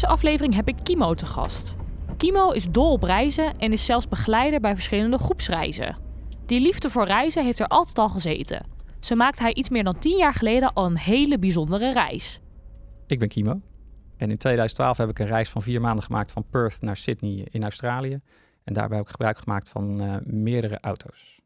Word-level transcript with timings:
Deze 0.00 0.12
aflevering 0.12 0.54
heb 0.54 0.68
ik 0.68 0.76
Kimo 0.82 1.14
te 1.14 1.26
gast. 1.26 1.74
Kimo 2.16 2.50
is 2.50 2.70
dol 2.70 2.92
op 2.92 3.02
reizen 3.02 3.54
en 3.54 3.72
is 3.72 3.84
zelfs 3.84 4.08
begeleider 4.08 4.60
bij 4.60 4.74
verschillende 4.74 5.18
groepsreizen. 5.18 5.96
Die 6.46 6.60
liefde 6.60 6.90
voor 6.90 7.04
reizen 7.04 7.44
heeft 7.44 7.58
er 7.58 7.66
altijd 7.66 7.98
al 7.98 8.08
gezeten. 8.08 8.66
Zo 9.00 9.14
maakt 9.14 9.38
hij 9.38 9.54
iets 9.54 9.68
meer 9.68 9.84
dan 9.84 9.98
tien 9.98 10.16
jaar 10.16 10.34
geleden 10.34 10.72
al 10.72 10.86
een 10.86 10.98
hele 10.98 11.38
bijzondere 11.38 11.92
reis. 11.92 12.40
Ik 13.06 13.18
ben 13.18 13.28
Kimo. 13.28 13.60
En 14.16 14.30
in 14.30 14.36
2012 14.36 14.96
heb 14.96 15.08
ik 15.08 15.18
een 15.18 15.26
reis 15.26 15.48
van 15.48 15.62
vier 15.62 15.80
maanden 15.80 16.04
gemaakt 16.04 16.32
van 16.32 16.44
Perth 16.50 16.80
naar 16.80 16.96
Sydney 16.96 17.46
in 17.50 17.62
Australië. 17.62 18.20
En 18.64 18.72
daarbij 18.72 18.96
heb 18.96 19.06
ik 19.06 19.12
gebruik 19.12 19.38
gemaakt 19.38 19.68
van 19.68 20.02
uh, 20.02 20.14
meerdere 20.24 20.80
auto's. 20.80 21.40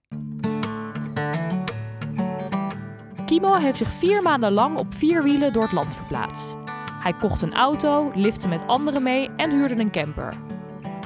Kimo 3.26 3.54
heeft 3.54 3.78
zich 3.78 3.92
vier 3.92 4.22
maanden 4.22 4.52
lang 4.52 4.78
op 4.78 4.94
vier 4.94 5.22
wielen 5.22 5.52
door 5.52 5.62
het 5.62 5.72
land 5.72 5.94
verplaatst. 5.94 6.63
Hij 7.04 7.12
kocht 7.12 7.42
een 7.42 7.54
auto, 7.54 8.12
lifte 8.14 8.48
met 8.48 8.66
anderen 8.66 9.02
mee 9.02 9.30
en 9.36 9.50
huurde 9.50 9.78
een 9.78 9.90
camper. 9.90 10.32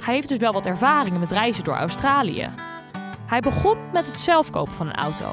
Hij 0.03 0.15
heeft 0.15 0.29
dus 0.29 0.39
wel 0.39 0.53
wat 0.53 0.67
ervaringen 0.67 1.21
met 1.21 1.31
reizen 1.31 1.65
door 1.65 1.75
Australië. 1.75 2.49
Hij 3.27 3.41
begon 3.41 3.79
met 3.93 4.07
het 4.07 4.19
zelf 4.19 4.51
kopen 4.51 4.73
van 4.73 4.87
een 4.87 4.95
auto. 4.95 5.31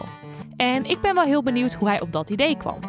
En 0.55 0.85
ik 0.85 1.01
ben 1.01 1.15
wel 1.15 1.23
heel 1.23 1.43
benieuwd 1.43 1.73
hoe 1.73 1.87
hij 1.87 2.01
op 2.01 2.11
dat 2.11 2.29
idee 2.29 2.57
kwam. 2.57 2.79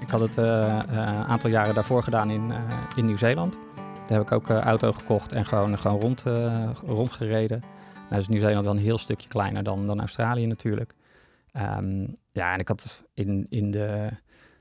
Ik 0.00 0.08
had 0.08 0.20
het 0.20 0.36
een 0.36 0.44
uh, 0.44 0.82
uh, 0.90 1.28
aantal 1.28 1.50
jaren 1.50 1.74
daarvoor 1.74 2.02
gedaan 2.02 2.30
in, 2.30 2.50
uh, 2.50 2.56
in 2.96 3.06
Nieuw-Zeeland. 3.06 3.58
Daar 4.06 4.18
heb 4.18 4.22
ik 4.22 4.32
ook 4.32 4.48
een 4.48 4.62
auto 4.62 4.92
gekocht 4.92 5.32
en 5.32 5.44
gewoon, 5.44 5.78
gewoon 5.78 6.00
rond, 6.00 6.24
rondgereden. 6.86 7.62
Nou 8.08 8.20
is 8.20 8.28
Nieuw-Zeeland 8.28 8.64
wel 8.64 8.74
een 8.74 8.82
heel 8.82 8.98
stukje 8.98 9.28
kleiner 9.28 9.62
dan, 9.62 9.86
dan 9.86 10.00
Australië 10.00 10.46
natuurlijk. 10.46 10.94
Um, 11.78 12.16
ja, 12.32 12.52
en 12.52 12.58
ik 12.58 12.68
had 12.68 13.04
in, 13.14 13.46
in 13.48 13.70
de 13.70 14.08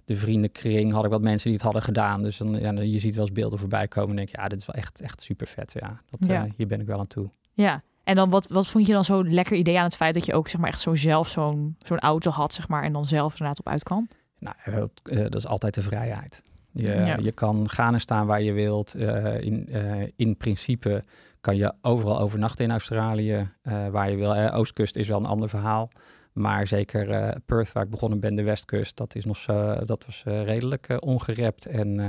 de 0.07 0.15
vriendenkring 0.15 0.91
had 0.93 1.05
ik 1.05 1.11
wat 1.11 1.21
mensen 1.21 1.43
die 1.43 1.53
het 1.53 1.63
hadden 1.63 1.81
gedaan. 1.81 2.23
Dus 2.23 2.37
dan, 2.37 2.59
ja, 2.59 2.71
je 2.71 2.99
ziet 2.99 3.15
wel 3.15 3.25
eens 3.25 3.33
beelden 3.33 3.59
voorbij 3.59 3.87
komen 3.87 4.09
en 4.09 4.15
denk 4.15 4.29
je, 4.29 4.37
ja, 4.37 4.47
dit 4.47 4.59
is 4.59 4.65
wel 4.65 4.75
echt, 4.75 5.01
echt 5.01 5.21
super 5.21 5.47
vet. 5.47 5.73
Ja, 5.79 6.01
dat, 6.09 6.29
ja. 6.29 6.45
Uh, 6.45 6.51
hier 6.55 6.67
ben 6.67 6.79
ik 6.79 6.85
wel 6.85 6.99
aan 6.99 7.07
toe. 7.07 7.29
Ja, 7.53 7.83
en 8.03 8.15
dan 8.15 8.29
wat, 8.29 8.47
wat 8.47 8.67
vond 8.67 8.87
je 8.87 8.93
dan 8.93 9.05
zo 9.05 9.23
lekker 9.23 9.57
idee 9.57 9.77
aan 9.77 9.83
het 9.83 9.95
feit 9.95 10.13
dat 10.13 10.25
je 10.25 10.33
ook 10.33 10.47
zeg 10.47 10.61
maar 10.61 10.69
echt 10.69 10.81
zo 10.81 10.95
zelf 10.95 11.27
zo'n 11.27 11.75
zo'n 11.79 11.99
auto 11.99 12.31
had, 12.31 12.53
zeg 12.53 12.67
maar, 12.67 12.83
en 12.83 12.93
dan 12.93 13.05
zelf 13.05 13.31
inderdaad 13.31 13.59
op 13.59 13.67
uit 13.67 13.83
kan? 13.83 14.07
Nou, 14.39 14.55
dat, 14.65 14.91
uh, 15.03 15.19
dat 15.19 15.35
is 15.35 15.47
altijd 15.47 15.73
de 15.73 15.81
vrijheid. 15.81 16.43
Je, 16.71 16.87
ja. 16.87 17.17
je 17.21 17.31
kan 17.31 17.69
gaan 17.69 17.93
en 17.93 18.01
staan 18.01 18.27
waar 18.27 18.41
je 18.41 18.51
wilt. 18.51 18.95
Uh, 18.95 19.41
in, 19.41 19.69
in 20.15 20.37
principe 20.37 21.03
kan 21.41 21.55
je 21.55 21.73
overal 21.81 22.19
overnachten 22.19 22.65
in 22.65 22.71
Australië, 22.71 23.49
waar 23.91 24.09
je 24.09 24.15
wil. 24.15 24.51
Oostkust 24.51 24.95
is 24.95 25.07
wel 25.07 25.19
een 25.19 25.25
ander 25.25 25.49
verhaal. 25.49 25.89
Maar 26.37 26.67
zeker 26.67 27.09
uh, 27.09 27.29
Perth, 27.45 27.71
waar 27.71 27.83
ik 27.83 27.89
begonnen 27.89 28.19
ben, 28.19 28.35
de 28.35 28.43
Westkust, 28.43 28.97
dat, 28.97 29.15
is 29.15 29.25
nog 29.25 29.37
zo, 29.37 29.85
dat 29.85 30.05
was 30.05 30.23
uh, 30.27 30.43
redelijk 30.43 30.89
uh, 30.89 30.97
ongerept 30.99 31.65
en, 31.65 31.99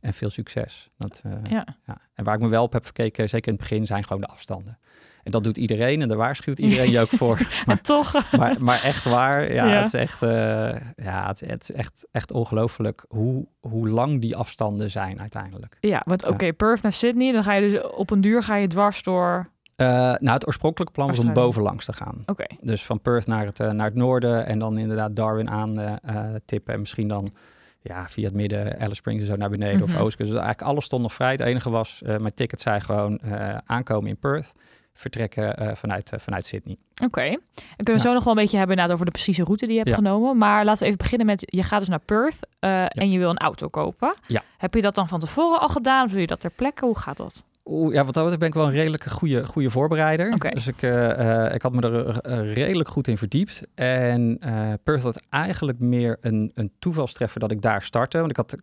en 0.00 0.12
veel 0.12 0.30
succes. 0.30 0.90
Dat, 0.96 1.22
ja. 1.48 1.76
ja. 1.86 2.00
En 2.14 2.24
waar 2.24 2.34
ik 2.34 2.40
me 2.40 2.48
wel 2.48 2.62
op 2.62 2.72
heb 2.72 2.84
gekeken, 2.84 3.28
zeker 3.28 3.52
in 3.52 3.58
het 3.58 3.68
begin, 3.68 3.86
zijn 3.86 4.04
gewoon 4.04 4.20
de 4.20 4.26
afstanden. 4.26 4.78
En 5.22 5.30
dat 5.30 5.44
doet 5.44 5.58
iedereen 5.58 6.02
en 6.02 6.08
daar 6.08 6.16
waarschuwt 6.16 6.58
iedereen 6.58 6.90
je 6.90 7.00
ook 7.00 7.10
voor. 7.10 7.40
Maar 7.66 7.80
toch. 7.80 8.30
Maar, 8.32 8.56
maar 8.62 8.82
echt 8.82 9.04
waar, 9.04 9.52
ja, 9.52 9.66
ja. 9.66 9.78
het 9.78 9.86
is 9.86 10.00
echt, 10.00 10.20
ja, 10.96 11.26
het, 11.26 11.40
het, 11.40 11.62
is 11.62 11.72
echt, 11.72 12.06
echt 12.10 12.32
ongelooflijk 12.32 13.04
hoe, 13.08 13.46
hoe 13.60 13.88
lang 13.88 14.20
die 14.20 14.36
afstanden 14.36 14.90
zijn 14.90 15.20
uiteindelijk. 15.20 15.76
Ja, 15.80 16.00
want 16.04 16.22
oké, 16.22 16.32
okay, 16.32 16.52
Perth 16.52 16.82
naar 16.82 16.92
Sydney, 16.92 17.32
dan 17.32 17.42
ga 17.42 17.52
je 17.52 17.70
dus 17.70 17.82
op 17.82 18.10
een 18.10 18.20
duur 18.20 18.42
ga 18.42 18.56
je 18.56 18.66
dwars 18.66 19.02
door 19.02 19.46
uh, 19.76 19.86
nou, 19.96 20.30
het 20.30 20.46
oorspronkelijke 20.46 20.94
plan 20.94 21.08
was 21.08 21.18
om 21.18 21.32
bovenlangs 21.32 21.84
te 21.84 21.92
gaan. 21.92 22.22
Okay. 22.26 22.58
Dus 22.60 22.84
van 22.84 23.00
Perth 23.00 23.26
naar 23.26 23.46
het, 23.46 23.60
uh, 23.60 23.70
naar 23.70 23.86
het 23.86 23.94
noorden 23.94 24.46
en 24.46 24.58
dan 24.58 24.78
inderdaad 24.78 25.16
Darwin 25.16 25.50
aan 25.50 25.80
uh, 25.80 25.94
tippen. 26.44 26.74
En 26.74 26.80
misschien 26.80 27.08
dan 27.08 27.32
ja, 27.80 28.08
via 28.08 28.24
het 28.24 28.34
midden, 28.34 28.80
Alice 28.80 28.94
Springs 28.94 29.26
zo 29.26 29.36
naar 29.36 29.50
beneden 29.50 29.76
mm 29.76 29.84
-hmm. 29.84 29.94
of 29.94 30.00
Oostkust. 30.00 30.30
Dus 30.30 30.38
eigenlijk 30.38 30.70
alles 30.70 30.84
stond 30.84 31.02
nog 31.02 31.12
vrij. 31.12 31.30
Het 31.30 31.40
enige 31.40 31.70
was, 31.70 32.02
mijn 32.04 32.34
ticket 32.34 32.60
zei 32.60 32.80
gewoon 32.80 33.20
aankomen 33.66 34.08
in 34.08 34.16
Perth. 34.16 34.52
Vertrekken 34.94 35.76
vanuit, 35.76 36.12
vanuit 36.16 36.44
Sydney. 36.44 36.76
Oké. 36.92 37.04
Okay. 37.04 37.28
En 37.30 37.84
kunnen 37.84 38.02
we 38.02 38.08
zo 38.08 38.14
nog 38.14 38.24
wel 38.24 38.32
een 38.32 38.42
beetje 38.42 38.56
hebben 38.56 38.90
over 38.90 39.04
de 39.04 39.10
precieze 39.10 39.44
route 39.44 39.64
die 39.64 39.74
je 39.74 39.78
hebt 39.78 39.90
ja. 39.90 39.96
genomen. 39.96 40.38
Maar 40.38 40.64
laten 40.64 40.80
we 40.80 40.84
even 40.84 40.98
beginnen 40.98 41.26
met, 41.26 41.42
je 41.46 41.62
gaat 41.62 41.78
dus 41.78 41.88
naar 41.88 42.00
Perth 42.00 42.38
ja. 42.60 42.88
en 42.88 43.10
je 43.10 43.18
wil 43.18 43.30
een 43.30 43.38
auto 43.38 43.68
kopen. 43.68 44.14
Ja. 44.26 44.42
Heb 44.58 44.74
je 44.74 44.80
dat 44.80 44.94
dan 44.94 45.08
van 45.08 45.20
tevoren 45.20 45.60
al 45.60 45.68
gedaan? 45.68 46.04
Of 46.04 46.10
doe 46.10 46.20
je 46.20 46.26
dat 46.26 46.40
ter 46.40 46.50
plekke? 46.50 46.84
Hoe 46.84 46.98
gaat 46.98 47.16
dat? 47.16 47.44
Oeh, 47.64 47.94
ja, 47.94 48.04
wat 48.04 48.14
dat 48.14 48.38
ben 48.38 48.48
ik 48.48 48.54
wel 48.54 48.66
een 48.66 48.70
redelijke 48.70 49.10
goede, 49.10 49.46
goede 49.46 49.70
voorbereider. 49.70 50.32
Okay. 50.32 50.50
Dus 50.50 50.66
ik, 50.66 50.82
uh, 50.82 50.90
uh, 50.90 51.54
ik 51.54 51.62
had 51.62 51.72
me 51.72 51.80
er 51.80 52.26
uh, 52.26 52.54
redelijk 52.54 52.88
goed 52.88 53.08
in 53.08 53.18
verdiept. 53.18 53.62
En 53.74 54.38
Perth 54.82 55.02
had 55.02 55.22
eigenlijk 55.30 55.78
meer 55.78 56.16
een, 56.20 56.50
een 56.54 56.72
toevalstreffer 56.78 57.40
dat 57.40 57.50
ik 57.50 57.60
daar 57.60 57.82
startte. 57.82 58.18
Want 58.18 58.30
ik 58.30 58.36
had, 58.36 58.56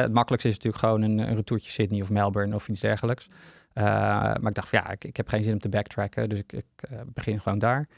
het 0.00 0.12
makkelijkste 0.12 0.48
is 0.48 0.54
natuurlijk 0.54 0.84
gewoon 0.84 1.02
een, 1.02 1.18
een 1.18 1.34
retourtje 1.34 1.70
Sydney 1.70 2.02
of 2.02 2.10
Melbourne 2.10 2.54
of 2.54 2.68
iets 2.68 2.80
dergelijks. 2.80 3.28
maar 3.74 4.46
ik 4.46 4.54
dacht 4.54 4.68
van 4.68 4.78
ja, 4.84 4.90
ik, 4.90 5.04
ik 5.04 5.16
heb 5.16 5.28
geen 5.28 5.44
zin 5.44 5.52
om 5.52 5.58
te 5.58 5.68
backtracken. 5.68 6.28
Dus 6.28 6.38
ik, 6.38 6.52
ik 6.52 6.88
begin 7.06 7.40
gewoon 7.40 7.58
daar. 7.58 7.88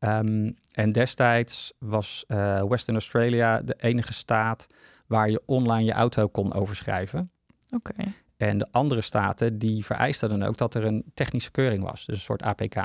Um, 0.00 0.56
en 0.72 0.92
destijds 0.92 1.72
was 1.78 2.24
Western 2.68 2.96
Australia 2.96 3.60
de 3.62 3.74
enige 3.78 4.12
staat 4.12 4.66
waar 5.06 5.30
je 5.30 5.42
online 5.46 5.84
je 5.84 5.92
auto 5.92 6.28
kon 6.28 6.52
overschrijven. 6.52 7.30
Oké. 7.70 7.90
Okay. 7.90 8.12
En 8.36 8.58
de 8.58 8.68
andere 8.70 9.00
staten 9.00 9.58
die 9.58 9.84
vereisten 9.84 10.28
dan 10.28 10.42
ook 10.42 10.56
dat 10.56 10.74
er 10.74 10.84
een 10.84 11.04
technische 11.14 11.50
keuring 11.50 11.82
was, 11.82 12.06
dus 12.06 12.16
een 12.16 12.22
soort 12.22 12.42
APK. 12.42 12.76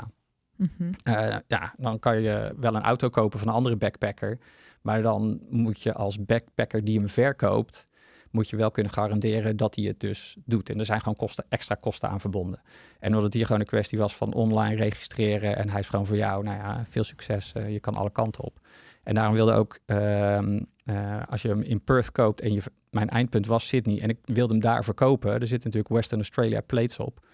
Mm 0.56 0.70
-hmm. 0.76 0.94
uh, 1.04 1.36
ja, 1.46 1.74
dan 1.76 1.98
kan 1.98 2.22
je 2.22 2.54
wel 2.56 2.74
een 2.74 2.82
auto 2.82 3.08
kopen 3.08 3.38
van 3.38 3.48
een 3.48 3.54
andere 3.54 3.76
backpacker, 3.76 4.38
maar 4.82 5.02
dan 5.02 5.40
moet 5.48 5.82
je 5.82 5.92
als 5.92 6.24
backpacker 6.24 6.84
die 6.84 6.98
hem 6.98 7.08
verkoopt, 7.08 7.88
moet 8.30 8.48
je 8.48 8.56
wel 8.56 8.70
kunnen 8.70 8.92
garanderen 8.92 9.56
dat 9.56 9.74
hij 9.74 9.84
het 9.84 10.00
dus 10.00 10.36
doet. 10.44 10.70
En 10.70 10.78
er 10.78 10.84
zijn 10.84 11.00
gewoon 11.00 11.16
kosten, 11.16 11.44
extra 11.48 11.74
kosten 11.74 12.08
aan 12.08 12.20
verbonden. 12.20 12.60
En 12.98 13.08
omdat 13.08 13.22
het 13.24 13.34
hier 13.34 13.46
gewoon 13.46 13.60
een 13.60 13.66
kwestie 13.66 13.98
was 13.98 14.16
van 14.16 14.32
online 14.32 14.76
registreren 14.76 15.56
en 15.56 15.70
hij 15.70 15.80
is 15.80 15.88
gewoon 15.88 16.06
voor 16.06 16.16
jou, 16.16 16.44
nou 16.44 16.56
ja, 16.56 16.84
veel 16.88 17.04
succes, 17.04 17.52
uh, 17.56 17.70
je 17.72 17.80
kan 17.80 17.94
alle 17.94 18.10
kanten 18.10 18.44
op. 18.44 18.60
En 19.02 19.14
daarom 19.14 19.34
wilde 19.34 19.52
ook, 19.52 19.78
uh, 19.86 20.38
uh, 20.38 21.22
als 21.28 21.42
je 21.42 21.48
hem 21.48 21.62
in 21.62 21.84
Perth 21.84 22.12
koopt 22.12 22.40
en 22.40 22.52
je, 22.52 22.62
mijn 22.90 23.08
eindpunt 23.08 23.46
was 23.46 23.68
Sydney 23.68 24.00
en 24.00 24.08
ik 24.08 24.18
wilde 24.24 24.52
hem 24.52 24.62
daar 24.62 24.84
verkopen, 24.84 25.40
er 25.40 25.46
zit 25.46 25.64
natuurlijk 25.64 25.94
Western 25.94 26.20
Australia 26.20 26.60
plates 26.60 26.98
op. 26.98 27.26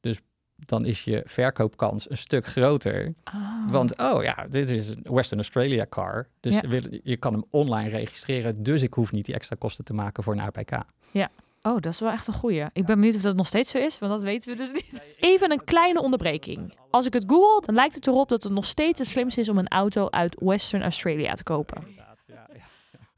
Dus 0.00 0.20
dan 0.56 0.84
is 0.84 1.04
je 1.04 1.22
verkoopkans 1.24 2.10
een 2.10 2.16
stuk 2.16 2.46
groter. 2.46 3.14
Oh. 3.34 3.70
Want, 3.70 3.98
oh 3.98 4.22
ja, 4.22 4.46
dit 4.50 4.70
is 4.70 4.88
een 4.88 5.02
Western 5.02 5.40
Australia 5.40 5.86
car. 5.88 6.28
Dus 6.40 6.54
ja. 6.60 6.80
je 7.02 7.16
kan 7.16 7.32
hem 7.32 7.44
online 7.50 7.88
registreren. 7.88 8.62
Dus 8.62 8.82
ik 8.82 8.94
hoef 8.94 9.12
niet 9.12 9.24
die 9.24 9.34
extra 9.34 9.56
kosten 9.58 9.84
te 9.84 9.94
maken 9.94 10.22
voor 10.22 10.32
een 10.32 10.40
APK. 10.40 10.70
Ja. 11.10 11.30
Oh, 11.62 11.74
dat 11.80 11.92
is 11.92 12.00
wel 12.00 12.10
echt 12.10 12.26
een 12.26 12.34
goeie. 12.34 12.64
Ik 12.72 12.84
ben 12.84 12.96
benieuwd 12.96 13.14
of 13.14 13.22
dat 13.22 13.36
nog 13.36 13.46
steeds 13.46 13.70
zo 13.70 13.78
is, 13.78 13.98
want 13.98 14.12
dat 14.12 14.22
weten 14.22 14.50
we 14.50 14.56
dus 14.56 14.72
niet. 14.72 15.02
Even 15.20 15.50
een 15.52 15.64
kleine 15.64 16.02
onderbreking. 16.02 16.74
Als 16.90 17.06
ik 17.06 17.12
het 17.12 17.24
google, 17.26 17.66
dan 17.66 17.74
lijkt 17.74 17.94
het 17.94 18.06
erop 18.06 18.28
dat 18.28 18.42
het 18.42 18.52
nog 18.52 18.64
steeds 18.64 18.98
het 18.98 19.08
slimste 19.08 19.40
is 19.40 19.48
om 19.48 19.58
een 19.58 19.68
auto 19.68 20.08
uit 20.10 20.36
Western 20.40 20.82
Australia 20.82 21.32
te 21.32 21.42
kopen. 21.42 21.86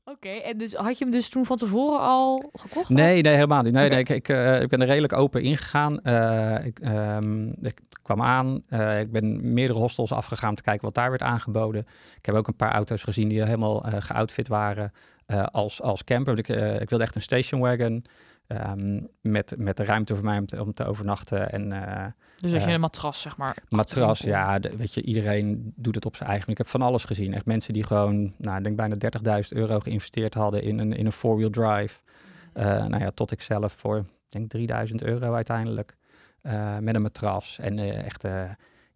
Oké, 0.09 0.27
okay, 0.27 0.41
en 0.41 0.59
dus 0.59 0.75
had 0.75 0.99
je 0.99 1.05
hem 1.05 1.13
dus 1.13 1.29
toen 1.29 1.45
van 1.45 1.57
tevoren 1.57 2.01
al 2.01 2.51
gekocht? 2.53 2.89
Nee, 2.89 3.23
nee, 3.23 3.35
helemaal 3.35 3.63
niet. 3.63 3.73
Nee, 3.73 3.87
okay. 3.87 3.95
nee, 3.95 4.01
ik, 4.01 4.09
ik, 4.09 4.29
uh, 4.29 4.61
ik 4.61 4.69
ben 4.69 4.81
er 4.81 4.87
redelijk 4.87 5.13
open 5.13 5.43
ingegaan. 5.43 6.01
Uh, 6.03 6.65
ik, 6.65 6.79
um, 6.85 7.55
ik 7.63 7.81
kwam 8.03 8.23
aan. 8.23 8.63
Uh, 8.71 9.01
ik 9.01 9.13
ben 9.13 9.53
meerdere 9.53 9.79
hostels 9.79 10.13
afgegaan 10.13 10.49
om 10.49 10.55
te 10.55 10.63
kijken 10.63 10.85
wat 10.85 10.95
daar 10.95 11.11
werd 11.11 11.23
aangeboden. 11.23 11.87
Ik 12.17 12.27
heb 12.27 12.35
ook 12.35 12.47
een 12.47 12.57
paar 12.57 12.73
auto's 12.73 13.03
gezien 13.03 13.29
die 13.29 13.45
helemaal 13.45 13.85
geoutfit 13.99 14.49
waren 14.49 14.93
als, 15.51 15.83
als 15.83 16.05
camper. 16.05 16.39
Ik, 16.39 16.49
ik 16.81 16.89
wilde 16.89 17.05
echt 17.05 17.15
een 17.15 17.23
station 17.23 17.61
wagon. 17.61 18.05
Um, 18.49 19.09
met, 19.21 19.55
met 19.57 19.77
de 19.77 19.85
ruimte 19.85 20.15
voor 20.15 20.25
mij 20.25 20.39
om 20.39 20.47
te, 20.47 20.61
om 20.61 20.75
te 20.75 20.85
overnachten. 20.85 21.51
En, 21.51 21.71
uh, 21.71 22.07
dus 22.37 22.53
als 22.53 22.63
je 22.63 22.69
uh, 22.69 22.75
een 22.75 22.81
matras, 22.81 23.21
zeg 23.21 23.37
maar. 23.37 23.57
Matras, 23.69 24.21
ja. 24.21 24.59
De, 24.59 24.77
weet 24.77 24.95
je, 24.95 25.03
iedereen 25.03 25.73
doet 25.77 25.95
het 25.95 26.07
op 26.07 26.17
zijn 26.17 26.29
eigen. 26.29 26.51
Ik 26.51 26.59
heb 26.59 26.69
van 26.69 26.83
alles 26.83 27.05
gezien. 27.05 27.35
Echt 27.35 27.47
mensen 27.47 27.73
die 27.73 27.85
gewoon, 27.85 28.33
nou, 28.37 28.57
ik 28.57 28.65
denk 28.65 28.77
bijna 28.77 29.43
30.000 29.43 29.49
euro 29.49 29.81
geïnvesteerd 29.81 30.35
hadden 30.35 30.63
in 30.63 30.79
een, 30.79 30.93
in 30.93 31.07
een 31.07 31.13
four-wheel 31.13 31.51
drive. 31.51 32.01
Uh, 32.55 32.65
nou 32.65 32.99
ja, 32.99 33.11
tot 33.11 33.31
ik 33.31 33.43
zelf 33.43 33.73
voor, 33.73 34.05
denk 34.29 34.51
3000 34.51 35.03
euro 35.03 35.35
uiteindelijk. 35.35 35.97
met 36.81 36.95
een 36.95 37.03
matras 37.03 37.59
en 37.59 37.79
echt 38.05 38.25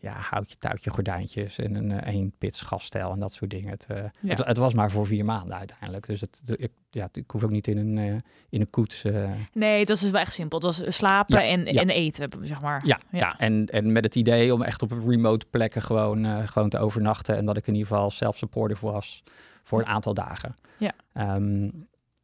ja, 0.00 0.12
houtje, 0.12 0.56
touwtje, 0.56 0.90
gordijntjes 0.90 1.58
en 1.58 1.74
een 1.74 1.90
uh, 1.90 1.96
één 1.96 2.32
pits 2.38 2.60
gasstijl 2.60 3.12
en 3.12 3.18
dat 3.20 3.32
soort 3.32 3.50
dingen. 3.50 3.70
Het, 3.70 3.86
uh, 3.90 3.96
Ja. 3.96 4.28
het, 4.28 4.44
het 4.46 4.56
was 4.56 4.74
maar 4.74 4.90
voor 4.90 5.06
vier 5.06 5.24
maanden 5.24 5.56
uiteindelijk. 5.56 6.06
Dus 6.06 6.20
het, 6.20 6.40
de- 6.44 6.56
ik, 6.56 6.70
ja, 6.90 7.08
ik 7.12 7.30
hoef 7.30 7.44
ook 7.44 7.50
niet 7.50 7.66
in 7.68 7.76
een, 7.78 7.98
eh, 7.98 8.14
in 8.48 8.60
een 8.60 8.70
koets. 8.70 9.04
eh, 9.04 9.30
Nee, 9.52 9.78
het 9.78 9.88
was 9.88 10.00
dus 10.00 10.10
wel 10.10 10.20
echt 10.20 10.32
simpel. 10.32 10.58
Het 10.58 10.66
was 10.66 10.96
slapen 10.96 11.38
Ja, 11.42 11.48
en, 11.48 11.64
ja. 11.64 11.80
en 11.80 11.88
eten, 11.88 12.30
zeg 12.42 12.60
maar. 12.60 12.86
ja, 12.86 13.00
ja. 13.10 13.38
En, 13.38 13.66
en 13.66 13.92
met 13.92 14.04
het 14.04 14.14
idee 14.14 14.54
om 14.54 14.62
echt 14.62 14.82
op 14.82 14.92
remote 15.06 15.46
plekken 15.50 15.82
gewoon, 15.82 16.24
eh, 16.24 16.46
gewoon 16.48 16.68
te 16.68 16.78
overnachten. 16.78 17.36
En 17.36 17.44
dat 17.44 17.56
ik 17.56 17.66
in 17.66 17.74
ieder 17.74 17.88
geval 17.88 18.10
self-supportive 18.10 18.86
was 18.86 19.22
voor 19.62 19.78
een 19.80 19.86
aantal 19.86 20.14
dagen. 20.14 20.56
Ja. 20.78 20.92
Ehm, 21.12 21.68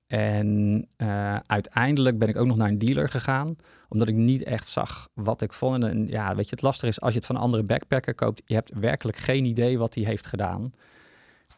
en 0.06 0.88
eh, 0.96 1.36
uiteindelijk 1.46 2.18
ben 2.18 2.28
ik 2.28 2.36
ook 2.36 2.46
nog 2.46 2.56
naar 2.56 2.68
een 2.68 2.78
dealer 2.78 3.08
gegaan, 3.08 3.56
omdat 3.88 4.08
ik 4.08 4.14
niet 4.14 4.42
echt 4.42 4.66
zag 4.66 5.08
wat 5.14 5.42
ik 5.42 5.52
vond. 5.52 5.84
En 5.84 6.06
ja, 6.08 6.34
weet 6.34 6.44
je, 6.44 6.54
het 6.54 6.62
lastige 6.62 6.88
is 6.88 7.00
als 7.00 7.12
je 7.12 7.18
het 7.18 7.26
van 7.26 7.36
een 7.36 7.42
andere 7.42 7.62
backpacker 7.62 8.14
koopt, 8.14 8.42
je 8.44 8.54
hebt 8.54 8.72
werkelijk 8.74 9.16
geen 9.16 9.44
idee 9.44 9.78
wat 9.78 9.94
hij 9.94 10.04
heeft 10.04 10.26
gedaan. 10.26 10.72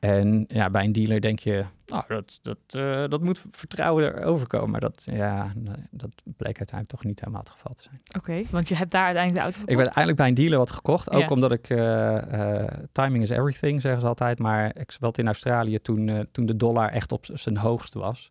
En 0.01 0.45
ja, 0.49 0.71
bij 0.71 0.85
een 0.85 0.93
dealer 0.93 1.21
denk 1.21 1.39
je, 1.39 1.65
nou, 1.87 2.05
dat, 2.09 2.39
dat, 2.43 2.59
eh, 2.67 3.05
dat 3.09 3.23
moet 3.23 3.45
vertrouwen 3.51 4.17
erover 4.19 4.47
komen. 4.47 4.71
Maar 4.71 4.81
dat, 4.81 5.07
ja, 5.13 5.53
dat 5.91 6.11
bleek 6.25 6.59
uiteindelijk 6.59 6.89
toch 6.89 7.05
niet 7.05 7.21
helemaal 7.21 7.41
het 7.41 7.51
geval 7.51 7.75
te 7.75 7.83
zijn. 7.83 8.01
Oké, 8.17 8.43
want 8.51 8.69
je 8.69 8.75
hebt 8.75 8.91
daar 8.91 9.05
uiteindelijk 9.05 9.45
de 9.45 9.51
auto 9.53 9.61
Ik 9.61 9.69
gekocht? 9.69 9.77
ben 9.77 9.95
uiteindelijk 9.95 10.17
bij 10.17 10.29
een 10.29 10.35
dealer 10.35 10.59
wat 10.59 10.71
gekocht. 10.71 11.11
Ook 11.11 11.31
omdat 11.31 11.53
ik... 11.53 11.71
eh, 11.71 12.63
eh, 12.63 12.85
timing 12.93 13.23
is 13.23 13.31
everything, 13.31 13.81
zeggen 13.81 14.01
ze 14.01 14.07
altijd. 14.07 14.39
Maar 14.39 14.77
ik 14.77 14.91
zat 14.91 15.19
in 15.19 15.27
Australië 15.27 15.79
toen, 15.79 16.29
toen 16.33 16.47
de 16.47 16.57
dollar 16.57 16.89
echt 16.91 17.13
op 17.13 17.27
zijn 17.33 17.57
hoogst 17.57 17.95
was. 17.95 18.31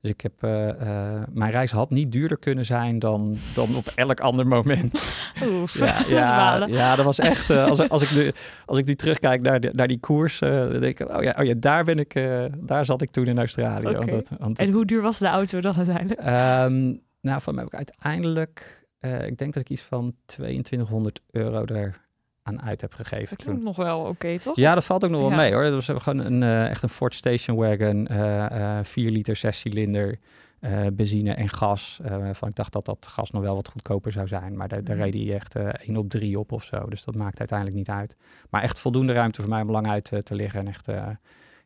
Dus 0.00 0.10
ik 0.10 0.20
heb... 0.20 0.32
eh, 0.42 0.68
eh, 0.68 1.22
mijn 1.32 1.50
reis 1.50 1.70
had 1.70 1.90
niet 1.90 2.12
duurder 2.12 2.38
kunnen 2.38 2.64
zijn 2.64 2.98
dan, 2.98 3.36
dan 3.54 3.76
op 3.76 3.92
elk 3.94 4.20
ander 4.20 4.46
moment. 4.46 4.92
Oef, 5.48 5.78
ja, 6.08 6.58
dat 6.58 6.70
ja, 6.70 6.96
dat 6.96 7.04
was 7.04 7.18
echt... 7.18 7.50
eh, 7.50 7.66
als, 7.66 7.88
als, 7.88 8.02
ik 8.02 8.10
nu, 8.10 8.32
als 8.66 8.78
ik 8.78 8.86
nu 8.86 8.94
terugkijk 8.94 9.42
naar, 9.42 9.60
de, 9.60 9.70
naar 9.72 9.88
die 9.88 10.00
koers... 10.00 10.38
dan 10.38 10.80
denk 10.80 11.00
ik, 11.00 11.16
oh 11.16 11.22
ja, 11.22 11.34
oh 11.38 11.44
ja 11.44 11.54
daar 11.56 11.84
ben 11.84 11.98
ik... 11.98 12.14
daar 12.58 12.84
zat 12.84 13.02
ik 13.02 13.10
toen 13.10 13.26
in 13.26 13.38
Australië. 13.38 13.96
Want 13.96 14.10
het, 14.10 14.30
want 14.38 14.58
En 14.58 14.72
hoe 14.72 14.84
duur 14.84 15.02
was 15.02 15.18
de 15.18 15.26
auto 15.26 15.60
dan 15.60 15.74
uiteindelijk? 15.76 16.20
Ehm, 16.20 16.94
nou, 17.20 17.40
van 17.40 17.54
mij 17.54 17.64
heb 17.64 17.72
ik 17.72 17.78
uiteindelijk, 17.78 18.86
ik 19.00 19.38
denk 19.38 19.52
dat 19.52 19.62
ik 19.62 19.70
iets 19.70 19.82
van 19.82 20.14
2200 20.26 21.20
euro 21.30 21.64
er 21.64 22.07
aan 22.48 22.62
uit 22.62 22.80
heb 22.80 22.94
gegeven 22.94 23.36
Dat 23.36 23.46
toen. 23.46 23.62
nog 23.62 23.76
wel 23.76 24.00
oké, 24.00 24.38
toch? 24.38 24.56
Ja, 24.56 24.74
dat 24.74 24.84
valt 24.84 25.04
ook 25.04 25.10
nog 25.10 25.20
wel 25.20 25.30
Ja. 25.30 25.36
mee 25.36 25.52
hoor. 25.52 25.62
Dat 25.62 25.86
was 25.86 26.02
gewoon 26.02 26.18
een, 26.26 26.42
eh, 26.42 26.68
echt 26.68 26.82
een 26.82 26.88
Ford 26.88 27.14
Station 27.14 27.56
Wagon, 27.56 28.06
eh 28.06 28.78
4 28.82 29.10
liter, 29.10 29.36
6 29.36 29.60
cilinder, 29.60 30.18
eh, 30.60 30.86
benzine 30.92 31.32
en 31.34 31.48
gas. 31.48 32.00
eh, 32.02 32.16
waarvan 32.16 32.48
ik 32.48 32.54
dacht 32.54 32.72
dat 32.72 32.84
dat 32.84 33.06
gas 33.06 33.30
nog 33.30 33.42
wel 33.42 33.54
wat 33.54 33.68
goedkoper 33.68 34.12
zou 34.12 34.28
zijn. 34.28 34.56
Maar 34.56 34.68
daar, 34.68 34.84
daar 34.84 34.96
Mhm. 34.96 35.04
reed 35.04 35.14
hij 35.14 35.34
echt 35.34 35.54
eh 35.54 35.68
1 35.88 35.96
op 35.96 36.08
3 36.08 36.38
op 36.38 36.52
of 36.52 36.64
zo. 36.64 36.86
Dus 36.88 37.04
dat 37.04 37.14
maakt 37.14 37.38
uiteindelijk 37.38 37.78
niet 37.78 37.88
uit. 37.88 38.16
Maar 38.50 38.62
echt 38.62 38.78
voldoende 38.78 39.12
ruimte 39.12 39.40
voor 39.40 39.50
mij 39.50 39.62
om 39.62 39.70
lang 39.70 39.88
uit 39.88 40.12
eh, 40.12 40.18
te 40.18 40.34
liggen. 40.34 40.60
En 40.60 40.68
echt, 40.68 40.88
eh, 40.88 41.06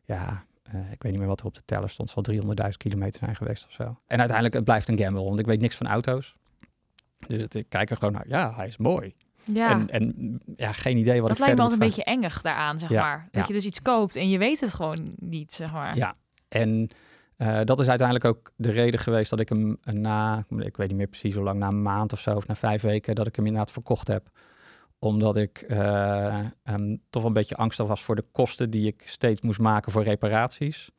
ja, 0.05 0.45
eh, 0.63 0.75
ik 0.91 1.01
weet 1.03 1.11
niet 1.11 1.19
meer 1.19 1.29
wat 1.29 1.39
er 1.39 1.45
op 1.45 1.53
de 1.53 1.61
teller 1.65 1.89
stond. 1.89 2.07
Het 2.13 2.25
zal 2.25 2.33
300.000 2.33 2.77
kilometer 2.83 3.19
zijn 3.23 3.35
geweest 3.35 3.65
of 3.65 3.71
zo. 3.71 3.83
En 3.83 4.17
uiteindelijk, 4.17 4.53
het 4.55 4.63
blijft 4.63 4.89
een 4.89 4.97
gamble, 4.99 5.23
want 5.23 5.39
ik 5.39 5.45
weet 5.45 5.61
niks 5.61 5.75
van 5.75 5.87
auto's. 5.87 6.35
Dus 7.27 7.41
het, 7.41 7.55
ik 7.55 7.65
kijk 7.69 7.89
er 7.89 7.97
gewoon 7.97 8.13
naar, 8.13 8.27
ja, 8.27 8.53
hij 8.55 8.67
is 8.67 8.77
mooi. 8.77 9.15
Ja, 9.45 9.69
En, 9.69 9.89
en 9.89 10.39
ja, 10.55 10.71
geen 10.71 10.97
idee 10.97 11.19
wat 11.19 11.27
dat 11.27 11.37
ik 11.37 11.43
lijkt 11.43 11.55
me 11.55 11.63
altijd 11.63 11.81
een 11.81 11.87
beetje 11.87 12.03
engig 12.03 12.41
daaraan, 12.41 12.79
zeg 12.79 12.89
Ja, 12.89 13.01
maar. 13.01 13.27
Dat 13.31 13.41
ja. 13.41 13.47
je 13.47 13.53
dus 13.53 13.65
iets 13.65 13.81
koopt 13.81 14.15
en 14.15 14.29
je 14.29 14.37
weet 14.37 14.59
het 14.59 14.73
gewoon 14.73 15.13
niet, 15.15 15.53
zeg 15.53 15.73
maar. 15.73 15.95
Ja, 15.95 16.15
en 16.47 16.89
eh, 17.37 17.59
dat 17.63 17.79
is 17.79 17.87
uiteindelijk 17.87 18.27
ook 18.27 18.51
de 18.55 18.71
reden 18.71 18.99
geweest 18.99 19.29
dat 19.29 19.39
ik 19.39 19.49
hem 19.49 19.77
eh, 19.81 19.93
na, 19.93 20.45
ik 20.57 20.77
weet 20.77 20.87
niet 20.87 20.97
meer 20.97 21.07
precies 21.07 21.33
hoe 21.33 21.43
lang, 21.43 21.59
na 21.59 21.67
een 21.67 21.81
maand 21.81 22.13
of 22.13 22.19
zo, 22.19 22.35
of 22.35 22.47
na 22.47 22.55
vijf 22.55 22.81
weken, 22.81 23.15
dat 23.15 23.27
ik 23.27 23.35
hem 23.35 23.45
inderdaad 23.45 23.71
verkocht 23.71 24.07
heb. 24.07 24.29
Omdat 24.99 25.37
ik 25.37 25.57
eh, 25.57 26.39
ehm, 26.63 26.95
toch 27.09 27.23
een 27.23 27.33
beetje 27.33 27.55
angstig 27.55 27.87
was 27.87 28.03
voor 28.03 28.15
de 28.15 28.25
kosten 28.31 28.69
die 28.69 28.87
ik 28.87 29.01
steeds 29.05 29.41
moest 29.41 29.59
maken 29.59 29.91
voor 29.91 30.03
reparaties. 30.03 30.89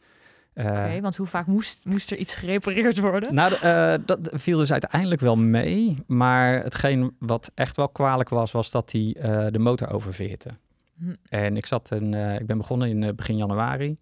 Eh, 0.55 0.99
want 1.01 1.17
hoe 1.17 1.27
vaak 1.27 1.47
moest, 1.47 1.85
moest 1.85 2.11
er 2.11 2.17
iets 2.17 2.35
gerepareerd 2.35 2.99
worden? 2.99 3.35
nou, 3.35 3.55
eh, 3.55 3.95
dat 4.07 4.31
viel 4.33 4.59
dus 4.59 4.73
uiteindelijk 4.73 5.21
wel 5.21 5.37
mee. 5.37 6.03
Maar 6.07 6.63
hetgeen 6.63 7.17
wat 7.19 7.51
echt 7.55 7.77
wel 7.77 7.89
kwalijk 7.89 8.29
was, 8.29 8.53
was 8.53 8.71
dat 8.71 8.93
hij 8.93 9.17
eh, 9.19 9.47
de 9.51 9.59
motor 9.59 9.91
oververhitte. 9.91 10.49
Hm. 10.99 11.15
En 11.29 11.57
ik, 11.57 11.67
zat 11.67 11.91
in, 11.91 12.15
eh, 12.15 12.41
ik 12.41 12.47
ben 12.47 12.59
begonnen 12.59 12.89
in 12.89 13.15
begin 13.17 13.37
januari. 13.37 13.97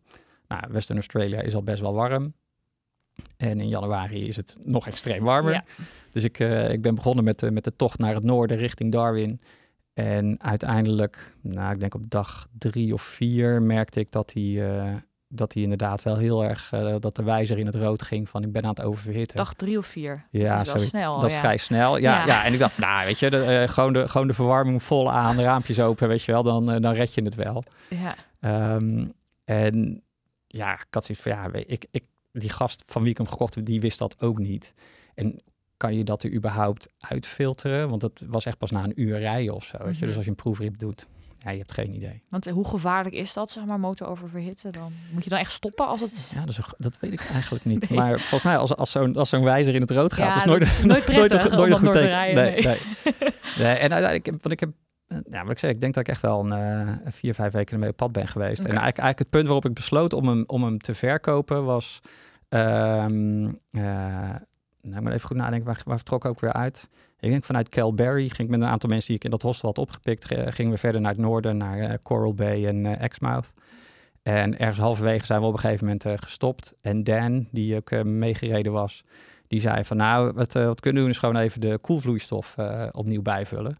Nou, 0.48 0.62
Western 0.70 0.98
Australia 0.98 1.40
is 1.40 1.54
al 1.54 1.62
best 1.62 1.80
wel 1.80 1.94
warm. 1.94 2.34
En 3.36 3.60
in 3.60 3.68
januari 3.68 4.28
is 4.28 4.36
het 4.36 4.58
nog 4.64 4.86
extreem 4.86 5.24
warmer. 5.24 5.52
Ja. 5.52 5.64
Dus 6.10 6.24
ik, 6.24 6.38
ik 6.70 6.82
ben 6.82 6.94
begonnen 6.94 7.24
met, 7.24 7.38
de 7.38 7.50
met 7.50 7.64
de 7.64 7.76
tocht 7.76 7.98
naar 7.98 8.14
het 8.14 8.24
noorden 8.24 8.56
richting 8.56 8.92
Darwin. 8.92 9.40
En 9.92 10.42
uiteindelijk, 10.42 11.34
nou, 11.40 11.72
ik 11.72 11.80
denk 11.80 11.94
op 11.94 12.10
dag 12.10 12.48
drie 12.58 12.92
of 12.92 13.02
vier, 13.02 13.62
merkte 13.62 14.00
ik 14.00 14.10
dat 14.10 14.32
hij, 14.32 14.62
dat 15.34 15.52
hij 15.52 15.62
inderdaad 15.62 16.02
wel 16.02 16.16
heel 16.16 16.44
erg, 16.44 16.72
eh, 16.72 16.94
dat 16.98 17.16
de 17.16 17.22
wijzer 17.22 17.58
in 17.58 17.66
het 17.66 17.74
rood 17.74 18.02
ging 18.02 18.28
van 18.28 18.42
ik 18.42 18.52
ben 18.52 18.62
aan 18.62 18.68
het 18.68 18.82
oververhitten. 18.82 19.36
Dag 19.36 19.54
drie 19.54 19.78
of 19.78 19.86
vier. 19.86 20.26
Ja, 20.30 20.56
dat 20.56 20.66
is 20.66 20.72
wel 20.72 20.82
snel. 20.82 21.14
dat 21.20 21.30
is 21.30 21.36
ja. 21.36 21.40
vrij 21.40 21.56
snel. 21.56 21.96
Ja, 21.96 22.18
Ja. 22.18 22.26
ja. 22.26 22.44
en 22.44 22.52
ik 22.52 22.58
dacht 22.58 22.74
van, 22.74 22.84
nou, 22.84 23.06
weet 23.06 23.18
je, 23.18 23.30
de, 23.30 23.42
eh, 23.42 23.68
gewoon, 23.68 23.92
de, 23.92 24.08
gewoon 24.08 24.26
de 24.26 24.34
verwarming 24.34 24.82
vol 24.82 25.12
aan, 25.12 25.36
de 25.36 25.42
raampjes 25.42 25.80
open, 25.80 26.08
weet 26.08 26.22
je 26.22 26.32
wel, 26.32 26.42
dan, 26.42 26.70
eh, 26.70 26.80
dan 26.80 26.92
red 26.92 27.14
je 27.14 27.22
het 27.22 27.34
wel. 27.34 27.64
Ja. 27.88 28.14
Ehm, 28.40 29.06
en 29.44 30.02
ja, 30.46 30.72
ik 30.72 30.86
had 30.90 31.04
zoiets 31.04 31.24
van, 31.24 31.32
ja, 31.32 31.52
ik, 31.52 31.86
ik, 31.90 32.04
die 32.32 32.50
gast 32.50 32.82
van 32.86 33.02
wie 33.02 33.10
ik 33.10 33.16
hem 33.16 33.28
gekocht 33.28 33.54
heb, 33.54 33.64
die 33.64 33.80
wist 33.80 33.98
dat 33.98 34.20
ook 34.20 34.38
niet. 34.38 34.74
En 35.14 35.40
kan 35.76 35.94
je 35.94 36.04
dat 36.04 36.22
er 36.22 36.32
überhaupt 36.32 36.88
uitfilteren? 36.98 37.88
Want 37.88 38.00
dat 38.00 38.22
was 38.26 38.46
echt 38.46 38.58
pas 38.58 38.70
na 38.70 38.84
een 38.84 39.00
uur 39.00 39.18
rijden 39.18 39.54
of 39.54 39.64
zo, 39.64 39.78
weet 39.78 39.92
je. 39.92 39.96
Mhm. 39.96 40.06
Dus 40.06 40.16
als 40.16 40.24
je 40.24 40.30
een 40.30 40.36
proefrit 40.36 40.78
doet, 40.78 41.06
ja, 41.44 41.50
je 41.50 41.58
hebt 41.58 41.72
geen 41.72 41.94
idee. 41.94 42.22
Want 42.28 42.48
hoe 42.48 42.68
gevaarlijk 42.68 43.14
is 43.14 43.32
dat, 43.32 43.50
zeg 43.50 43.64
maar, 43.64 43.80
motor 43.80 44.06
oververhitten? 44.06 44.72
Dan 44.72 44.92
moet 45.12 45.24
je 45.24 45.30
dan 45.30 45.38
echt 45.38 45.52
stoppen 45.52 45.86
als 45.86 46.00
het... 46.00 46.28
Ja, 46.34 46.40
dat, 46.40 46.48
is 46.48 46.58
dat 46.78 46.98
weet 47.00 47.12
ik 47.12 47.28
eigenlijk 47.32 47.64
niet. 47.64 47.80
Nee. 47.92 47.98
Maar 47.98 48.18
volgens 48.18 48.42
mij, 48.42 48.56
als, 48.56 48.76
als 48.76 48.90
zo'n 48.90 49.16
als 49.16 49.28
zo'n 49.28 49.44
wijzer 49.44 49.74
in 49.74 49.80
het 49.80 49.90
rood 49.90 50.12
gaat, 50.12 50.34
Ja, 50.34 50.36
is 50.36 50.44
nooit, 50.44 50.58
dat 50.58 50.68
is 50.68 50.82
nooit 50.92 51.04
prettig 51.04 51.50
nooit 51.50 51.70
door 51.70 51.92
te 51.92 51.98
rijden, 51.98 52.44
Nee, 52.44 52.62
nee. 52.62 52.78
nee. 53.58 53.74
En 53.76 53.92
uiteindelijk, 53.92 54.26
want 54.26 54.50
ik 54.50 54.60
heb, 54.60 54.70
ja, 55.30 55.42
wat 55.42 55.50
ik 55.50 55.58
zeg, 55.58 55.70
ik 55.70 55.80
denk 55.80 55.94
dat 55.94 56.02
ik 56.06 56.12
echt 56.12 56.22
wel 56.22 56.50
een 56.50 56.52
eh, 56.52 57.12
vier, 57.12 57.34
vijf 57.34 57.52
weken 57.52 57.74
ermee 57.74 57.90
op 57.90 57.96
pad 57.96 58.12
ben 58.12 58.28
geweest. 58.28 58.58
En 58.58 58.64
eigenlijk, 58.64 58.98
eigenlijk 58.98 59.18
het 59.18 59.30
punt 59.30 59.44
waarop 59.44 59.64
ik 59.64 59.74
besloot 59.74 60.12
om 60.12 60.28
hem, 60.28 60.44
om 60.46 60.64
hem 60.64 60.78
te 60.78 60.94
verkopen 60.94 61.64
was, 61.64 62.00
ehm, 62.48 63.52
eh, 63.70 64.34
nou, 64.82 64.96
ik 64.96 65.02
moet 65.02 65.12
even 65.12 65.26
goed 65.26 65.36
nadenken, 65.36 65.66
waar, 65.66 65.80
waar 65.84 65.96
vertrok 65.96 66.24
ook 66.24 66.40
weer 66.40 66.52
uit? 66.52 66.88
Ik 67.20 67.30
denk 67.30 67.44
vanuit 67.44 67.68
Calberry 67.68 68.28
ging 68.28 68.38
ik 68.38 68.48
met 68.48 68.60
een 68.60 68.72
aantal 68.72 68.88
mensen 68.88 69.06
die 69.08 69.16
ik 69.16 69.24
in 69.24 69.30
dat 69.30 69.42
hostel 69.42 69.68
had 69.68 69.78
opgepikt, 69.78 70.24
ge- 70.24 70.52
gingen 70.52 70.72
we 70.72 70.78
verder 70.78 71.00
naar 71.00 71.10
het 71.12 71.20
noorden, 71.20 71.56
naar 71.56 71.78
eh, 71.78 71.94
Coral 72.02 72.34
Bay 72.34 72.66
en 72.66 72.86
eh, 72.86 73.02
Exmouth. 73.02 73.52
En 74.22 74.58
ergens 74.58 74.78
halverwege 74.78 75.26
zijn 75.26 75.40
we 75.40 75.46
op 75.46 75.52
een 75.52 75.58
gegeven 75.58 75.84
moment 75.84 76.04
eh, 76.04 76.12
gestopt. 76.16 76.74
En 76.80 77.04
Dan, 77.04 77.46
die 77.50 77.76
ook 77.76 78.04
meegereden 78.04 78.72
was, 78.72 79.04
die 79.48 79.60
zei 79.60 79.84
van 79.84 79.96
nou, 79.96 80.32
wat, 80.32 80.52
wat 80.52 80.80
kunnen 80.80 81.00
we 81.02 81.06
doen 81.06 81.16
is 81.16 81.18
gewoon 81.18 81.36
even 81.36 81.60
de 81.60 81.78
koelvloeistof 81.78 82.56
opnieuw 82.92 83.22
bijvullen. 83.22 83.78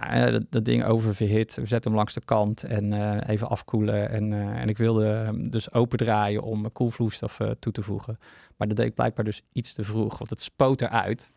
Nou, 0.00 0.12
eh, 0.12 0.32
dat, 0.32 0.42
dat 0.50 0.64
ding 0.64 0.84
oververhit. 0.84 1.54
We 1.54 1.66
zetten 1.66 1.90
hem 1.90 1.94
langs 1.94 2.14
de 2.14 2.24
kant 2.24 2.62
en 2.64 2.92
eh, 2.92 3.28
even 3.34 3.48
afkoelen. 3.48 4.10
En, 4.10 4.32
eh, 4.32 4.60
en 4.60 4.68
ik 4.68 4.78
wilde 4.78 5.04
hem 5.04 5.50
dus 5.50 5.72
opendraaien 5.72 6.42
om 6.42 6.72
koelvloeistof 6.72 7.40
eh, 7.40 7.50
toe 7.50 7.72
te 7.72 7.82
voegen. 7.82 8.18
Maar 8.56 8.68
dat 8.68 8.76
deed 8.76 8.86
ik 8.86 8.94
blijkbaar 8.94 9.24
dus 9.24 9.42
iets 9.52 9.74
te 9.74 9.84
vroeg, 9.84 10.18
want 10.18 10.30
het 10.30 10.42
spoot 10.42 10.80
eruit. 10.80 11.30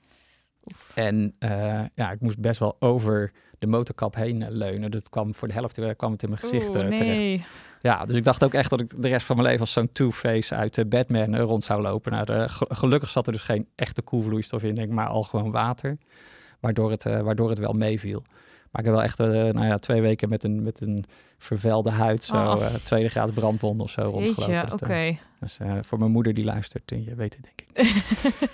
En 0.93 1.35
ja, 1.95 2.11
ik 2.11 2.19
moest 2.19 2.39
best 2.39 2.59
wel 2.59 2.75
over 2.79 3.31
de 3.59 3.67
motorkap 3.67 4.15
heen 4.15 4.51
leunen. 4.51 4.91
Dat 4.91 5.09
kwam 5.09 5.35
voor 5.35 5.47
de 5.47 5.53
helft 5.53 5.95
kwam 5.95 6.11
het 6.11 6.23
in 6.23 6.29
mijn 6.29 6.41
gezicht 6.41 6.69
Oeh, 6.69 6.79
eh, 6.79 6.97
terecht. 6.97 7.19
nee. 7.19 7.45
Ja, 7.81 8.05
dus 8.05 8.15
ik 8.15 8.23
dacht 8.23 8.43
ook 8.43 8.53
echt 8.53 8.69
dat 8.69 8.79
ik 8.79 9.01
de 9.01 9.07
rest 9.07 9.25
van 9.25 9.35
mijn 9.35 9.47
leven 9.47 9.61
als 9.61 9.71
zo'n 9.71 9.91
Two-Face 9.91 10.55
uit 10.55 10.89
Batman 10.89 11.37
rond 11.37 11.63
zou 11.63 11.81
lopen. 11.81 12.11
Nou, 12.11 12.25
de, 12.25 12.45
gelukkig 12.49 13.09
zat 13.09 13.27
er 13.27 13.33
dus 13.33 13.43
geen 13.43 13.67
echte 13.75 14.01
koelvloeistof 14.01 14.63
in, 14.63 14.75
denk 14.75 14.87
ik, 14.87 14.93
maar 14.93 15.07
al 15.07 15.23
gewoon 15.23 15.51
water. 15.51 15.97
Waardoor 16.59 16.91
het, 16.91 17.03
waardoor 17.03 17.49
het 17.49 17.59
wel 17.59 17.73
meeviel. 17.73 18.23
Maar 18.75 18.83
ik 18.85 18.89
heb 18.89 18.99
wel 18.99 19.03
echt 19.03 19.19
eh, 19.19 19.53
nou 19.53 19.65
ja, 19.65 19.77
twee 19.77 20.01
weken 20.01 20.29
met 20.29 20.43
een, 20.43 20.63
met 20.63 20.81
een 20.81 21.05
vervuilde 21.37 21.89
huid, 21.91 22.23
zo 22.23 22.35
Oh. 22.35 22.65
eh, 22.65 22.73
tweede 22.73 23.09
graad 23.09 23.33
brandwond 23.33 23.81
of 23.81 23.89
zo 23.89 24.01
rondgelopen. 24.01 24.53
Jeetje, 24.53 24.69
Dat, 24.69 24.81
oké. 24.81 24.93
eh, 24.93 25.17
dus 25.39 25.57
eh, 25.59 25.73
voor 25.81 25.99
mijn 25.99 26.11
moeder 26.11 26.33
die 26.33 26.43
luistert, 26.45 26.91
eh, 26.91 27.05
je 27.05 27.15
weet 27.15 27.35
het 27.35 27.43
denk 27.43 27.61
ik. 27.61 27.93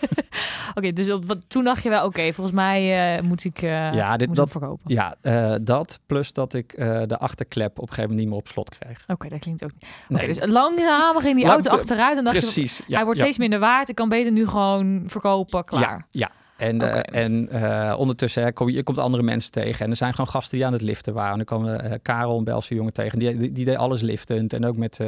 Oké, 0.75 0.93
dus 0.93 1.11
op, 1.11 1.25
wat, 1.25 1.37
toen 1.47 1.63
dacht 1.63 1.83
je 1.83 1.89
wel, 1.89 2.05
oké, 2.05 2.33
volgens 2.33 2.55
mij 2.55 3.15
eh, 3.17 3.23
moet 3.23 3.43
ik, 3.43 3.61
eh 3.61 3.93
Ja, 3.93 4.17
dit- 4.17 4.27
moet 4.27 4.35
dat- 4.35 4.49
verkopen. 4.51 4.93
Ja, 4.93 5.15
eh, 5.21 5.55
dat 5.59 5.99
plus 6.05 6.33
dat 6.33 6.53
ik 6.53 6.73
eh, 6.73 7.01
de 7.07 7.17
achterklep 7.17 7.71
op 7.71 7.77
een 7.81 7.87
gegeven 7.87 8.01
moment 8.01 8.19
niet 8.19 8.29
meer 8.29 8.37
op 8.37 8.47
slot 8.47 8.77
kreeg. 8.77 9.03
Oké, 9.07 9.29
dat 9.29 9.39
klinkt 9.39 9.63
ook 9.63 9.71
niet. 9.73 9.89
Nee, 10.07 10.17
Oké, 10.23 10.33
dus 10.33 10.51
langzaam 10.51 11.17
ging 11.19 11.35
die 11.35 11.45
Lang- 11.45 11.65
auto 11.65 11.69
achteruit 11.79 12.17
en 12.17 12.23
dacht 12.23 12.35
je, 12.35 12.41
precies. 12.41 12.81
Ja, 12.87 12.95
hij 12.95 13.03
wordt 13.03 13.17
ja. 13.19 13.23
steeds 13.25 13.39
minder 13.39 13.59
waard. 13.59 13.89
Ik 13.89 13.95
kan 13.95 14.09
beter 14.09 14.31
nu 14.31 14.47
gewoon 14.47 15.03
verkopen, 15.07 15.63
klaar. 15.65 15.81
Ja, 15.81 16.05
ja. 16.09 16.31
En, 16.61 16.81
eh, 16.81 17.23
en 17.23 17.49
eh, 17.49 17.95
ondertussen 17.97 18.43
hè, 18.43 18.51
kom 18.51 18.69
je, 18.69 18.75
je 18.75 18.83
komt 18.83 18.99
andere 18.99 19.23
mensen 19.23 19.51
tegen. 19.51 19.85
En 19.85 19.91
er 19.91 19.97
zijn 19.97 20.11
gewoon 20.11 20.29
gasten 20.29 20.57
die 20.57 20.67
aan 20.67 20.73
het 20.73 20.81
liften 20.81 21.13
waren. 21.13 21.31
En 21.39 21.45
dan 21.45 21.45
kwam 21.45 21.67
eh, 21.67 21.93
Karel, 22.01 22.37
een 22.37 22.43
Belse 22.43 22.75
jongen, 22.75 22.93
tegen. 22.93 23.19
Die, 23.19 23.37
die, 23.37 23.51
die 23.51 23.65
deed 23.65 23.75
alles 23.75 24.01
liftend 24.01 24.53
en 24.53 24.65
ook 24.65 24.77
met 24.77 24.99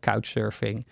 couchsurfing. 0.00 0.86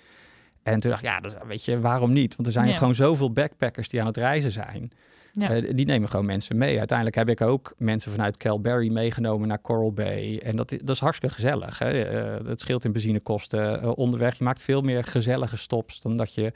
En 0.62 0.80
toen 0.80 0.90
dacht 0.90 1.02
ik, 1.02 1.08
ja, 1.08 1.20
dat, 1.20 1.36
weet 1.46 1.64
je, 1.64 1.80
waarom 1.80 2.12
niet? 2.12 2.36
Want 2.36 2.46
er 2.46 2.52
zijn 2.52 2.68
Ja. 2.68 2.76
gewoon 2.76 2.94
zoveel 2.94 3.32
backpackers 3.32 3.88
die 3.88 4.00
aan 4.00 4.06
het 4.06 4.16
reizen 4.16 4.50
zijn. 4.50 4.90
Ja. 5.32 5.60
Die 5.60 5.86
nemen 5.86 6.08
gewoon 6.08 6.26
mensen 6.26 6.56
mee. 6.56 6.78
Uiteindelijk 6.78 7.16
heb 7.16 7.28
ik 7.28 7.40
ook 7.40 7.74
mensen 7.78 8.10
vanuit 8.12 8.36
Calberry 8.36 8.92
meegenomen 8.92 9.48
naar 9.48 9.60
Coral 9.60 9.92
Bay. 9.92 10.40
En 10.44 10.56
dat, 10.56 10.68
dat 10.68 10.94
is 10.94 11.00
hartstikke 11.00 11.34
gezellig. 11.34 11.78
Hè? 11.78 11.88
Het 12.48 12.60
scheelt 12.60 12.84
in 12.84 12.92
benzinekosten 12.92 13.96
onderweg. 13.96 14.38
Je 14.38 14.44
maakt 14.44 14.62
veel 14.62 14.80
meer 14.80 15.04
gezellige 15.04 15.56
stops 15.56 16.00
dan 16.00 16.16
dat 16.16 16.34
je... 16.34 16.52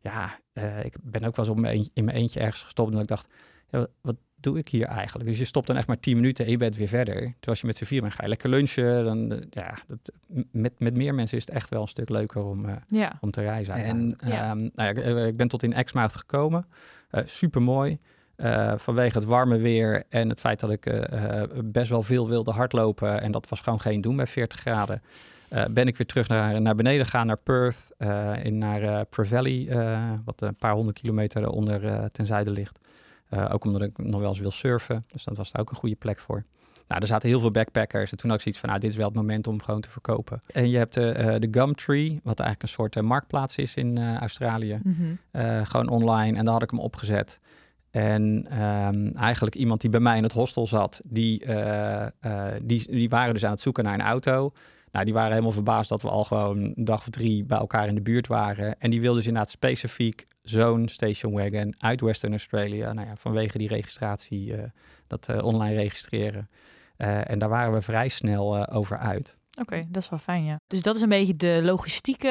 Ja, 0.00 0.38
eh, 0.56 0.84
ik 0.84 0.94
ben 1.02 1.24
ook 1.24 1.36
wel 1.36 1.44
eens 1.44 1.54
op 1.54 1.60
mijn 1.60 1.74
eentje- 1.74 1.90
in 1.94 2.04
mijn 2.04 2.16
eentje 2.16 2.40
ergens 2.40 2.62
gestopt. 2.62 2.88
En 2.88 2.94
dat 2.94 3.02
ik 3.02 3.08
dacht, 3.08 3.28
ja, 3.70 3.78
wat, 3.78 3.90
wat 4.00 4.16
doe 4.40 4.58
ik 4.58 4.68
hier 4.68 4.86
eigenlijk? 4.86 5.28
Dus 5.28 5.38
je 5.38 5.44
stopt 5.44 5.66
dan 5.66 5.76
echt 5.76 5.86
maar 5.86 6.00
10 6.00 6.14
minuten 6.16 6.44
en 6.44 6.50
je 6.50 6.56
bent 6.56 6.76
weer 6.76 6.88
verder. 6.88 7.14
Terwijl 7.14 7.32
als 7.42 7.60
je 7.60 7.66
met 7.66 7.76
z'n 7.76 7.84
vier 7.84 8.00
bent, 8.00 8.14
ga 8.14 8.22
je 8.22 8.28
lekker 8.28 8.48
lunchen. 8.48 9.04
Dan, 9.04 9.32
eh, 9.32 9.38
ja, 9.50 9.78
dat, 9.86 10.12
met, 10.50 10.72
met 10.78 10.96
meer 10.96 11.14
mensen 11.14 11.36
is 11.38 11.46
het 11.46 11.54
echt 11.54 11.68
wel 11.68 11.82
een 11.82 11.88
stuk 11.88 12.08
leuker 12.08 12.44
om, 12.44 12.64
eh, 12.64 12.74
Ja. 12.88 13.18
om 13.20 13.30
te 13.30 13.40
reizen. 13.40 13.74
En 13.74 14.16
Ja. 14.26 14.50
ehm, 14.50 14.58
nou 14.58 14.70
ja, 14.74 14.88
ik, 14.88 15.26
ik 15.26 15.36
ben 15.36 15.48
tot 15.48 15.62
in 15.62 15.72
Exmouth 15.72 16.16
gekomen. 16.16 16.66
Super 17.24 17.62
mooi. 17.62 17.98
vanwege 18.76 19.18
het 19.18 19.26
warme 19.26 19.58
weer 19.58 20.04
en 20.08 20.28
het 20.28 20.40
feit 20.40 20.60
dat 20.60 20.70
ik 20.70 21.08
best 21.64 21.88
wel 21.90 22.02
veel 22.02 22.28
wilde 22.28 22.50
hardlopen. 22.50 23.20
En 23.20 23.32
dat 23.32 23.48
was 23.48 23.60
gewoon 23.60 23.80
geen 23.80 24.00
doen 24.00 24.16
bij 24.16 24.26
40 24.26 24.58
graden. 24.60 25.02
Eh, 25.48 25.64
ben 25.70 25.86
ik 25.86 25.96
weer 25.96 26.06
terug 26.06 26.28
naar, 26.28 26.60
naar 26.60 26.74
beneden 26.74 27.04
gegaan, 27.04 27.26
naar 27.26 27.36
Perth. 27.36 27.90
eh, 27.98 28.44
in, 28.44 28.58
naar 28.58 29.06
Valley, 29.10 29.66
eh, 29.68 30.10
wat 30.24 30.40
een 30.40 30.56
paar 30.56 30.72
honderd 30.72 30.98
kilometer 30.98 31.48
onder 31.48 31.84
eh, 31.84 32.04
ten 32.04 32.26
zuiden 32.26 32.52
ligt. 32.52 32.78
Ook 33.50 33.64
omdat 33.64 33.82
ik 33.82 33.98
nog 33.98 34.20
wel 34.20 34.28
eens 34.28 34.38
wil 34.38 34.50
surfen. 34.50 35.04
Dus 35.12 35.24
dat 35.24 35.36
was 35.36 35.52
daar 35.52 35.62
ook 35.62 35.70
een 35.70 35.76
goede 35.76 35.94
plek 35.94 36.18
voor. 36.18 36.44
Nou, 36.88 37.00
er 37.00 37.06
zaten 37.06 37.28
heel 37.28 37.40
veel 37.40 37.50
backpackers. 37.50 38.10
En 38.10 38.16
toen 38.16 38.28
had 38.30 38.38
ik 38.38 38.42
zoiets 38.42 38.60
van, 38.60 38.70
nou, 38.70 38.80
dit 38.80 38.90
is 38.90 38.96
wel 38.96 39.06
het 39.06 39.16
moment 39.16 39.46
om 39.46 39.62
gewoon 39.62 39.80
te 39.80 39.90
verkopen. 39.90 40.40
En 40.46 40.70
je 40.70 40.78
hebt 40.78 40.94
de, 40.94 41.36
de 41.38 41.48
Gumtree, 41.50 42.20
wat 42.22 42.40
eigenlijk 42.40 42.62
een 42.62 42.68
soort 42.68 43.02
marktplaats 43.02 43.56
is 43.56 43.74
in 43.74 44.18
Australië. 44.18 44.80
Mhm. 44.82 45.64
Gewoon 45.64 45.88
online. 45.88 46.38
En 46.38 46.44
daar 46.44 46.54
had 46.54 46.62
ik 46.62 46.70
hem 46.70 46.80
opgezet. 46.80 47.40
En 47.90 48.46
ehm, 48.50 49.08
eigenlijk 49.16 49.54
iemand 49.54 49.80
die 49.80 49.90
bij 49.90 50.00
mij 50.00 50.16
in 50.16 50.22
het 50.22 50.32
hostel 50.32 50.66
zat, 50.66 51.00
die, 51.04 51.46
die, 52.62 52.90
die 52.90 53.08
waren 53.08 53.34
dus 53.34 53.44
aan 53.44 53.50
het 53.50 53.60
zoeken 53.60 53.84
naar 53.84 53.94
een 53.94 54.00
auto. 54.00 54.52
Nou, 54.96 55.08
die 55.08 55.16
waren 55.16 55.30
helemaal 55.30 55.52
verbaasd 55.52 55.88
dat 55.88 56.02
we 56.02 56.08
al 56.08 56.24
gewoon 56.24 56.58
een 56.58 56.84
dag 56.84 57.00
of 57.00 57.10
drie 57.10 57.44
bij 57.44 57.58
elkaar 57.58 57.88
in 57.88 57.94
de 57.94 58.00
buurt 58.00 58.26
waren. 58.26 58.80
En 58.80 58.90
die 58.90 59.00
wilden 59.00 59.18
dus 59.18 59.26
inderdaad 59.26 59.52
specifiek 59.52 60.26
zo'n 60.42 60.88
station 60.88 61.32
wagon 61.32 61.74
uit 61.78 62.00
Western 62.00 62.32
Australia. 62.32 62.92
Nou 62.92 63.06
ja, 63.06 63.16
vanwege 63.16 63.58
die 63.58 63.68
registratie, 63.68 64.56
eh, 64.56 64.62
dat 65.06 65.28
eh, 65.28 65.44
online 65.44 65.74
registreren. 65.74 66.48
Eh, 66.96 67.30
en 67.30 67.38
daar 67.38 67.48
waren 67.48 67.72
we 67.72 67.82
vrij 67.82 68.08
snel 68.08 68.68
over 68.68 68.98
uit. 68.98 69.38
Oké, 69.60 69.82
dat 69.88 70.02
is 70.02 70.08
wel 70.08 70.18
fijn, 70.18 70.44
ja. 70.44 70.60
Dus 70.66 70.82
dat 70.82 70.96
is 70.96 71.00
een 71.02 71.08
beetje 71.08 71.36
de 71.36 71.60
logistieke 71.62 72.28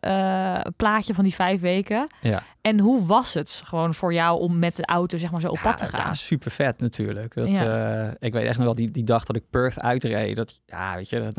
eh, 0.00 0.60
plaatje 0.76 1.14
van 1.14 1.24
die 1.24 1.34
vijf 1.34 1.60
weken. 1.60 2.12
Ja. 2.20 2.42
En 2.60 2.80
hoe 2.80 3.06
was 3.06 3.34
het 3.34 3.62
gewoon 3.64 3.94
voor 3.94 4.12
jou 4.12 4.40
om 4.40 4.58
met 4.58 4.76
de 4.76 4.86
auto 4.86 5.16
zeg 5.16 5.30
maar 5.30 5.40
zo 5.40 5.48
op 5.48 5.56
Ja, 5.56 5.62
pad 5.62 5.78
te 5.78 5.86
gaan? 5.86 6.00
Ja, 6.06 6.14
super 6.14 6.50
vet 6.50 6.80
natuurlijk. 6.80 7.34
Dat, 7.34 7.48
Ja. 7.48 8.06
eh, 8.06 8.14
ik 8.18 8.32
weet 8.32 8.44
echt 8.44 8.56
nog 8.56 8.66
wel 8.66 8.74
die, 8.74 8.90
die 8.90 9.04
dag 9.04 9.24
dat 9.24 9.36
ik 9.36 9.42
Perth 9.50 9.80
uitreed. 9.80 10.36
Dat, 10.36 10.60
ja, 10.66 10.94
weet 10.96 11.08
je, 11.08 11.20
dat, 11.32 11.34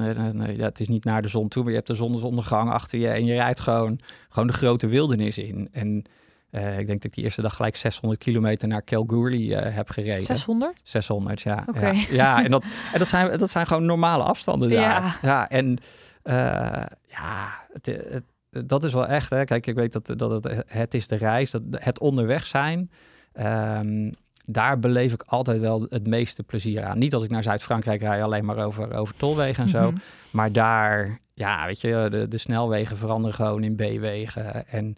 ja, 0.57 0.63
het 0.65 0.79
is 0.79 0.87
niet 0.87 1.03
naar 1.03 1.21
de 1.21 1.27
zon 1.27 1.47
toe, 1.47 1.61
maar 1.61 1.71
je 1.71 1.77
hebt 1.77 1.89
de 1.89 1.95
zonsondergang 1.95 2.69
achter 2.71 2.99
je 2.99 3.07
en 3.07 3.25
je 3.25 3.33
rijdt 3.33 3.59
gewoon, 3.59 3.99
gewoon 4.29 4.47
de 4.47 4.53
grote 4.53 4.87
wildernis 4.87 5.37
in. 5.37 5.69
En 5.71 6.03
eh, 6.51 6.79
ik 6.79 6.87
denk 6.87 7.01
dat 7.01 7.03
ik 7.03 7.13
die 7.13 7.23
eerste 7.23 7.41
dag 7.41 7.55
gelijk 7.55 7.75
600 7.75 8.21
kilometer 8.23 8.67
naar 8.67 8.81
Kalgoorlie 8.81 9.55
eh, 9.55 9.75
heb 9.75 9.89
gereden. 9.89 10.25
600? 10.25 10.79
600, 10.83 11.41
ja. 11.41 11.65
Ja, 11.73 11.93
ja 12.09 12.43
en, 12.43 12.51
dat, 12.51 12.65
en 12.93 12.99
dat, 12.99 13.07
zijn, 13.07 13.37
dat 13.37 13.49
zijn 13.49 13.67
gewoon 13.67 13.85
normale 13.85 14.23
afstanden 14.23 14.69
daar. 14.69 14.79
Ja. 14.79 15.15
Ja, 15.21 15.49
en 15.49 15.77
eh, 16.21 16.85
ja, 17.07 17.65
het, 17.73 17.85
het, 17.85 18.23
dat 18.67 18.83
is 18.83 18.93
wel 18.93 19.07
echt. 19.07 19.29
Hè. 19.29 19.43
Kijk, 19.43 19.67
ik 19.67 19.75
weet 19.75 19.93
dat, 19.93 20.13
dat 20.19 20.43
het, 20.43 20.63
het 20.67 20.93
is 20.93 21.07
de 21.07 21.15
reis, 21.15 21.51
dat 21.51 21.61
het 21.69 21.99
onderweg 21.99 22.45
zijn. 22.45 22.91
ehm, 23.33 24.11
daar 24.45 24.79
beleef 24.79 25.13
ik 25.13 25.21
altijd 25.21 25.59
wel 25.59 25.85
het 25.89 26.07
meeste 26.07 26.43
plezier 26.43 26.83
aan. 26.83 26.97
Niet 26.97 27.13
als 27.13 27.23
ik 27.23 27.29
naar 27.29 27.43
Zuid-Frankrijk 27.43 28.01
rijd, 28.01 28.23
alleen 28.23 28.45
maar 28.45 28.57
over, 28.57 28.93
over 28.93 29.15
tolwegen 29.15 29.63
en 29.63 29.69
zo. 29.69 29.91
Mhm. 29.91 29.99
Maar 30.31 30.51
daar, 30.51 31.19
ja, 31.33 31.65
weet 31.65 31.81
je, 31.81 32.07
de, 32.09 32.27
de 32.27 32.37
snelwegen 32.37 32.97
veranderen 32.97 33.35
gewoon 33.35 33.63
in 33.63 33.75
B-wegen. 33.75 34.67
En 34.67 34.97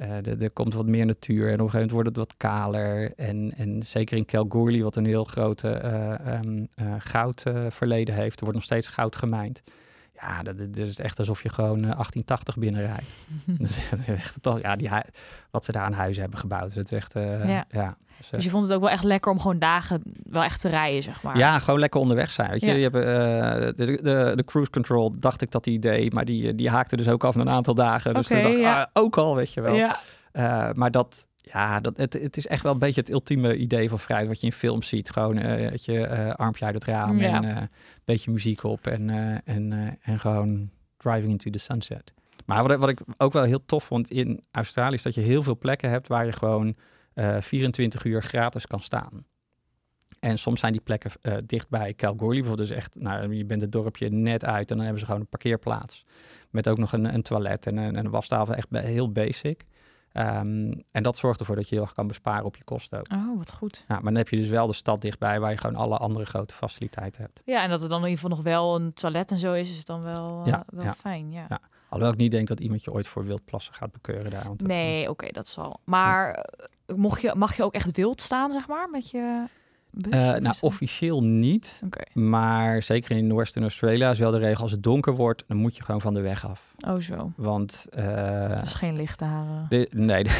er, 0.00 0.42
er 0.42 0.50
komt 0.50 0.74
wat 0.74 0.86
meer 0.86 1.06
natuur. 1.06 1.46
En 1.46 1.60
op 1.60 1.66
een 1.66 1.70
gegeven 1.70 1.78
moment 1.78 1.90
wordt 1.90 2.08
het 2.08 2.16
wat 2.16 2.34
kaler. 2.36 3.12
En, 3.16 3.52
en 3.56 3.82
zeker 3.82 4.16
in 4.16 4.24
Kalgoorlie, 4.24 4.82
wat 4.82 4.96
een 4.96 5.06
heel 5.06 5.24
grote 5.24 5.68
eh 5.70 6.34
ehm, 6.34 6.64
eh, 6.74 6.94
goudverleden 6.98 8.14
heeft. 8.14 8.34
Er 8.34 8.40
wordt 8.40 8.54
nog 8.54 8.64
steeds 8.64 8.88
goud 8.88 9.16
gemijnd. 9.16 9.62
Ja, 10.20 10.42
dat, 10.42 10.58
dat 10.58 10.76
is 10.76 10.98
echt 10.98 11.18
alsof 11.18 11.42
je 11.42 11.48
gewoon 11.48 11.78
eh, 11.78 11.82
1880 11.82 12.58
binnenrijdt. 12.58 13.16
Dat 13.90 13.98
is 13.98 14.08
echt 14.08 14.30
fantastisch. 14.30 14.62
Ja, 14.62 14.76
die 14.76 14.90
wat 15.50 15.64
ze 15.64 15.72
daar 15.72 15.84
aan 15.84 15.92
huizen 15.92 16.22
hebben 16.22 16.40
gebouwd. 16.40 16.74
Dat 16.74 16.84
is 16.84 16.98
echt, 16.98 17.14
eh, 17.14 17.48
Ja. 17.48 17.64
ja. 17.70 17.96
Dus, 18.20 18.28
eh, 18.28 18.34
Dus 18.34 18.44
je 18.44 18.50
vond 18.50 18.64
het 18.64 18.72
ook 18.72 18.80
wel 18.80 18.90
echt 18.90 19.04
lekker 19.04 19.32
om 19.32 19.40
gewoon 19.40 19.58
dagen 19.58 20.02
wel 20.22 20.42
echt 20.42 20.60
te 20.60 20.68
rijden, 20.68 21.02
zeg 21.02 21.22
maar. 21.22 21.36
ja, 21.38 21.58
gewoon 21.58 21.80
lekker 21.80 22.00
onderweg 22.00 22.30
zijn. 22.32 22.50
Weet 22.50 22.60
je, 22.60 22.66
Ja. 22.66 22.72
je 22.74 22.82
hebt, 22.82 22.94
eh, 22.96 23.86
de, 23.86 24.02
de, 24.02 24.32
de 24.36 24.44
cruise 24.44 24.70
control, 24.70 25.12
dacht 25.18 25.42
ik 25.42 25.50
dat 25.50 25.64
die 25.64 25.74
idee, 25.74 26.10
maar 26.12 26.24
die, 26.24 26.54
die 26.54 26.70
haakte 26.70 26.96
dus 26.96 27.08
ook 27.08 27.24
af 27.24 27.34
na 27.34 27.40
een 27.40 27.50
aantal 27.50 27.74
dagen. 27.74 28.14
Dus 28.14 28.26
toen 28.26 28.42
dacht 28.42 28.54
ik, 28.54 28.60
ja. 28.60 28.80
ah, 28.82 29.02
ook 29.02 29.16
al, 29.18 29.34
weet 29.36 29.52
je 29.52 29.60
wel. 29.60 29.74
Ja. 29.74 29.98
Eh, 30.32 30.68
maar 30.74 30.90
dat, 30.90 31.28
ja, 31.36 31.80
dat, 31.80 31.96
het, 31.96 32.12
het 32.12 32.36
is 32.36 32.46
echt 32.46 32.62
wel 32.62 32.72
een 32.72 32.78
beetje 32.78 33.00
het 33.00 33.10
ultieme 33.10 33.56
idee 33.56 33.88
van 33.88 33.98
vrijheid 33.98 34.28
wat 34.28 34.40
je 34.40 34.46
in 34.46 34.52
films 34.52 34.88
ziet. 34.88 35.10
Gewoon 35.10 35.38
eh 35.38 35.70
dat 35.70 35.84
je 35.84 36.06
eh, 36.06 36.30
armpje 36.34 36.64
uit 36.64 36.74
het 36.74 36.84
raam 36.84 37.20
Ja. 37.20 37.34
en 37.34 37.44
eh, 37.44 37.56
een 37.56 37.68
beetje 38.04 38.30
muziek 38.30 38.62
op 38.62 38.86
en, 38.86 39.10
eh, 39.10 39.54
en, 39.54 39.72
eh, 39.72 40.12
en 40.12 40.20
gewoon 40.20 40.70
driving 40.96 41.30
into 41.30 41.50
the 41.50 41.58
sunset. 41.58 42.12
Maar 42.46 42.66
wat, 42.66 42.78
wat 42.78 42.88
ik 42.88 43.00
ook 43.16 43.32
wel 43.32 43.42
heel 43.42 43.64
tof 43.66 43.84
vond 43.84 44.10
in 44.10 44.44
Australië 44.50 44.94
is 44.94 45.02
dat 45.02 45.14
je 45.14 45.20
heel 45.20 45.42
veel 45.42 45.58
plekken 45.58 45.90
hebt 45.90 46.08
waar 46.08 46.26
je 46.26 46.32
gewoon 46.32 46.74
eh 47.14 47.40
24 47.40 48.04
uur 48.04 48.22
gratis 48.22 48.66
kan 48.66 48.82
staan. 48.82 49.24
En 50.20 50.38
soms 50.38 50.60
zijn 50.60 50.72
die 50.72 50.80
plekken 50.80 51.10
eh 51.22 51.36
dicht 51.46 51.68
bij 51.68 51.94
Kalgoorlie. 51.94 52.40
Bijvoorbeeld 52.40 52.68
dus 52.68 52.76
echt, 52.78 52.94
nou, 52.94 53.34
je 53.34 53.44
bent 53.44 53.60
het 53.60 53.72
dorpje 53.72 54.08
net 54.08 54.44
uit 54.44 54.70
en 54.70 54.74
dan 54.76 54.84
hebben 54.84 55.00
ze 55.00 55.06
gewoon 55.06 55.20
een 55.20 55.26
parkeerplaats. 55.28 56.04
Met 56.50 56.68
ook 56.68 56.78
nog 56.78 56.92
een, 56.92 57.14
een 57.14 57.22
toilet 57.22 57.66
en 57.66 57.76
een, 57.76 57.96
en 57.96 58.04
een 58.04 58.10
wastafel. 58.10 58.54
Echt 58.54 58.68
heel 58.70 59.12
basic. 59.12 59.64
Ehm, 60.12 60.72
en 60.90 61.02
dat 61.02 61.16
zorgt 61.16 61.40
ervoor 61.40 61.56
dat 61.56 61.68
je 61.68 61.74
heel 61.74 61.84
erg 61.84 61.94
kan 61.94 62.06
besparen 62.06 62.44
op 62.44 62.56
je 62.56 62.64
kosten 62.64 62.98
ook. 62.98 63.12
Oh, 63.12 63.38
wat 63.38 63.52
goed. 63.52 63.84
Ja, 63.88 63.94
maar 63.94 64.02
dan 64.02 64.14
heb 64.14 64.28
je 64.28 64.36
dus 64.36 64.48
wel 64.48 64.66
de 64.66 64.72
stad 64.72 65.00
dichtbij 65.00 65.40
waar 65.40 65.50
je 65.50 65.56
gewoon 65.56 65.76
alle 65.76 65.96
andere 65.96 66.24
grote 66.24 66.54
faciliteiten 66.54 67.22
hebt. 67.22 67.40
Ja, 67.44 67.62
en 67.62 67.70
dat 67.70 67.82
er 67.82 67.88
dan 67.88 67.98
in 68.02 68.08
ieder 68.08 68.20
geval 68.20 68.36
nog 68.36 68.44
wel 68.44 68.76
een 68.76 68.92
toilet 68.92 69.30
en 69.30 69.38
zo 69.38 69.52
is, 69.52 69.70
is 69.70 69.76
het 69.76 69.86
dan 69.86 70.02
wel, 70.02 70.40
eh, 70.40 70.46
Ja, 70.46 70.64
wel 70.66 70.84
ja. 70.84 70.94
fijn. 70.94 71.30
Ja. 71.30 71.46
Ja. 71.48 71.60
Alhoewel 71.88 72.12
ik 72.12 72.18
niet 72.18 72.30
denk 72.30 72.48
dat 72.48 72.60
iemand 72.60 72.84
je 72.84 72.92
ooit 72.92 73.06
voor 73.08 73.24
wildplassen 73.24 73.74
gaat 73.74 73.92
bekeuren 73.92 74.30
daar. 74.30 74.44
Want 74.44 74.62
Nee, 74.62 75.10
oké, 75.10 75.28
dat 75.32 75.46
zal. 75.48 75.80
Maar 75.84 76.30
eh, 76.34 76.64
mocht 76.96 77.20
je, 77.20 77.32
mag 77.36 77.56
je 77.56 77.62
ook 77.64 77.74
echt 77.74 77.96
wild 77.96 78.20
staan, 78.20 78.52
zeg 78.52 78.68
maar, 78.68 78.88
met 78.90 79.10
je 79.10 79.44
eh, 80.10 80.34
nou, 80.34 80.54
officieel 80.60 81.22
niet. 81.22 81.82
Maar 82.12 82.82
zeker 82.82 83.16
in 83.16 83.34
Western 83.34 83.64
Australia 83.64 84.10
is 84.10 84.18
wel 84.18 84.30
de 84.30 84.38
regel, 84.38 84.62
als 84.62 84.70
het 84.72 84.82
donker 84.82 85.14
wordt, 85.14 85.44
dan 85.46 85.56
moet 85.56 85.76
je 85.76 85.82
gewoon 85.82 86.00
van 86.00 86.14
de 86.14 86.20
weg 86.20 86.46
af. 86.48 86.74
oh 86.88 87.00
zo. 87.00 87.32
Want 87.36 87.86
eh, 87.90 88.48
Dat 88.50 88.62
is 88.62 88.74
geen 88.74 88.96
licht 88.96 89.18
daar. 89.18 89.44
eh. 89.46 89.68
de- 89.68 89.88
nee, 89.90 90.24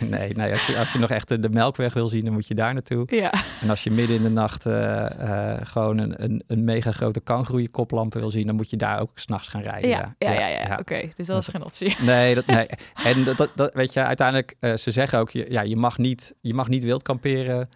nee, 0.00 0.10
nee, 0.10 0.32
nee. 0.34 0.52
Als, 0.52 0.66
je, 0.66 0.76
als 0.78 0.92
je 0.92 0.98
nog 0.98 1.10
echt 1.10 1.28
de, 1.28 1.38
de 1.40 1.48
melkweg 1.48 1.92
wil 1.94 2.08
zien, 2.08 2.24
dan 2.24 2.32
moet 2.32 2.46
je 2.46 2.54
daar 2.54 2.72
naartoe. 2.72 3.04
Ja. 3.06 3.32
En 3.60 3.70
als 3.70 3.84
je 3.84 3.90
midden 3.90 4.16
in 4.16 4.22
de 4.22 4.28
nacht 4.30 4.66
eh, 4.66 5.54
eh, 5.54 5.60
gewoon 5.66 5.98
een, 5.98 6.24
een, 6.24 6.42
een 6.46 6.64
mega 6.64 6.92
grote 6.92 7.20
kangroeie 7.20 7.68
koplampen 7.68 8.20
wil 8.20 8.30
zien, 8.30 8.46
dan 8.46 8.56
moet 8.56 8.70
je 8.70 8.76
daar 8.76 9.00
ook 9.00 9.10
s'nachts 9.18 9.48
gaan 9.48 9.62
rijden. 9.62 9.90
Ja, 9.90 10.14
ja, 10.18 10.32
ja, 10.32 10.46
ja, 10.46 10.76
oké. 10.80 11.08
Dus 11.14 11.26
dat 11.26 11.42
is 11.42 11.48
geen 11.48 11.64
optie. 11.64 11.96
Nee, 12.04 12.34
dat, 12.34 12.46
nee. 12.46 12.66
En 13.04 13.24
dat, 13.24 13.36
dat, 13.36 13.50
dat- 13.54 13.74
weet 13.74 13.92
je, 13.92 14.00
uiteindelijk, 14.04 14.54
eh, 14.60 14.74
ze 14.76 14.90
zeggen 14.90 15.18
ook, 15.18 15.30
je- 15.30 15.46
ja, 15.50 15.60
je 15.62 15.76
mag 15.76 15.98
niet, 15.98 16.34
je 16.40 16.54
mag 16.54 16.68
niet 16.68 16.84
wild 16.84 17.02
kamperen. 17.02 17.68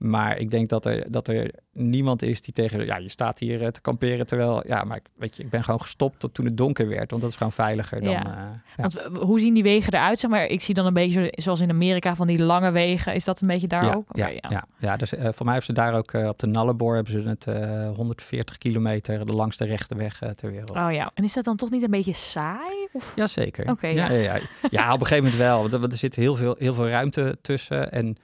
Maar 0.00 0.38
ik 0.38 0.50
denk 0.50 0.68
dat 0.68 0.86
er, 0.86 1.10
dat 1.10 1.28
er 1.28 1.50
niemand 1.72 2.22
is 2.22 2.42
die 2.42 2.52
tegen, 2.54 2.86
ja, 2.86 2.96
je 2.96 3.08
staat 3.08 3.38
hier 3.38 3.62
eh, 3.62 3.68
te 3.68 3.80
kamperen 3.80 4.26
terwijl, 4.26 4.62
ja, 4.66 4.84
maar 4.84 4.96
ik- 4.96 5.08
weet 5.14 5.36
je, 5.36 5.42
ik 5.42 5.50
ben 5.50 5.64
gewoon 5.64 5.80
gestopt 5.80 6.18
tot 6.20 6.34
toen 6.34 6.44
het 6.44 6.56
donker 6.56 6.88
werd, 6.88 7.10
want 7.10 7.22
dat 7.22 7.30
is 7.30 7.36
gewoon 7.36 7.52
veiliger 7.52 8.00
dan. 8.00 8.10
Ja. 8.10 8.24
eh, 8.26 8.32
ja. 8.76 8.82
Want 8.88 9.00
hoe 9.26 9.40
zien 9.40 9.54
die 9.54 9.62
wegen 9.62 9.92
eruit? 9.92 10.20
Zeg 10.20 10.30
maar, 10.30 10.46
ik 10.46 10.60
zie 10.60 10.74
dan 10.74 10.86
een 10.86 10.92
beetje 10.92 11.22
zo- 11.24 11.42
zoals 11.42 11.60
in 11.60 11.70
Amerika 11.70 12.14
van 12.16 12.26
die 12.26 12.42
lange 12.42 12.70
wegen. 12.70 13.14
Is 13.14 13.24
dat 13.24 13.40
een 13.40 13.48
beetje 13.48 13.66
daar 13.66 13.84
ja, 13.84 13.94
ook? 13.94 14.08
Oké, 14.08 14.26
ja, 14.26 14.40
ja. 14.48 14.64
ja. 14.78 14.96
dus 14.96 15.14
eh, 15.14 15.20
voor 15.32 15.44
mij 15.46 15.54
hebben 15.54 15.62
ze 15.76 15.82
daar 15.82 15.94
ook 15.94 16.12
op 16.12 16.38
de 16.38 16.46
Nullarbor 16.46 16.94
hebben 16.94 17.12
ze 17.12 17.28
het 17.28 17.46
eh 17.46 17.90
140 17.96 18.58
kilometer 18.58 19.26
de 19.26 19.32
langste 19.32 19.64
rechte 19.64 19.94
weg 19.94 20.18
ter 20.36 20.50
wereld. 20.50 20.70
Oh 20.70 20.92
ja. 20.92 21.10
En 21.14 21.24
is 21.24 21.32
dat 21.32 21.44
dan 21.44 21.56
toch 21.56 21.70
niet 21.70 21.82
een 21.82 21.90
beetje 21.90 22.12
saai? 22.14 22.88
Of? 22.92 23.12
Jazeker. 23.16 23.70
Oké, 23.70 23.86
ja, 23.86 24.10
ja. 24.10 24.38
ja. 24.70 24.92
Op 24.92 25.00
een 25.00 25.06
gegeven 25.06 25.24
moment 25.24 25.36
wel. 25.42 25.60
Want 25.60 25.72
er, 25.72 25.80
want 25.80 25.92
er 25.92 25.98
zit 25.98 26.14
heel 26.14 26.34
veel, 26.34 26.54
heel 26.58 26.74
veel 26.74 26.88
ruimte 26.88 27.38
tussen. 27.42 27.92
En 27.92 28.16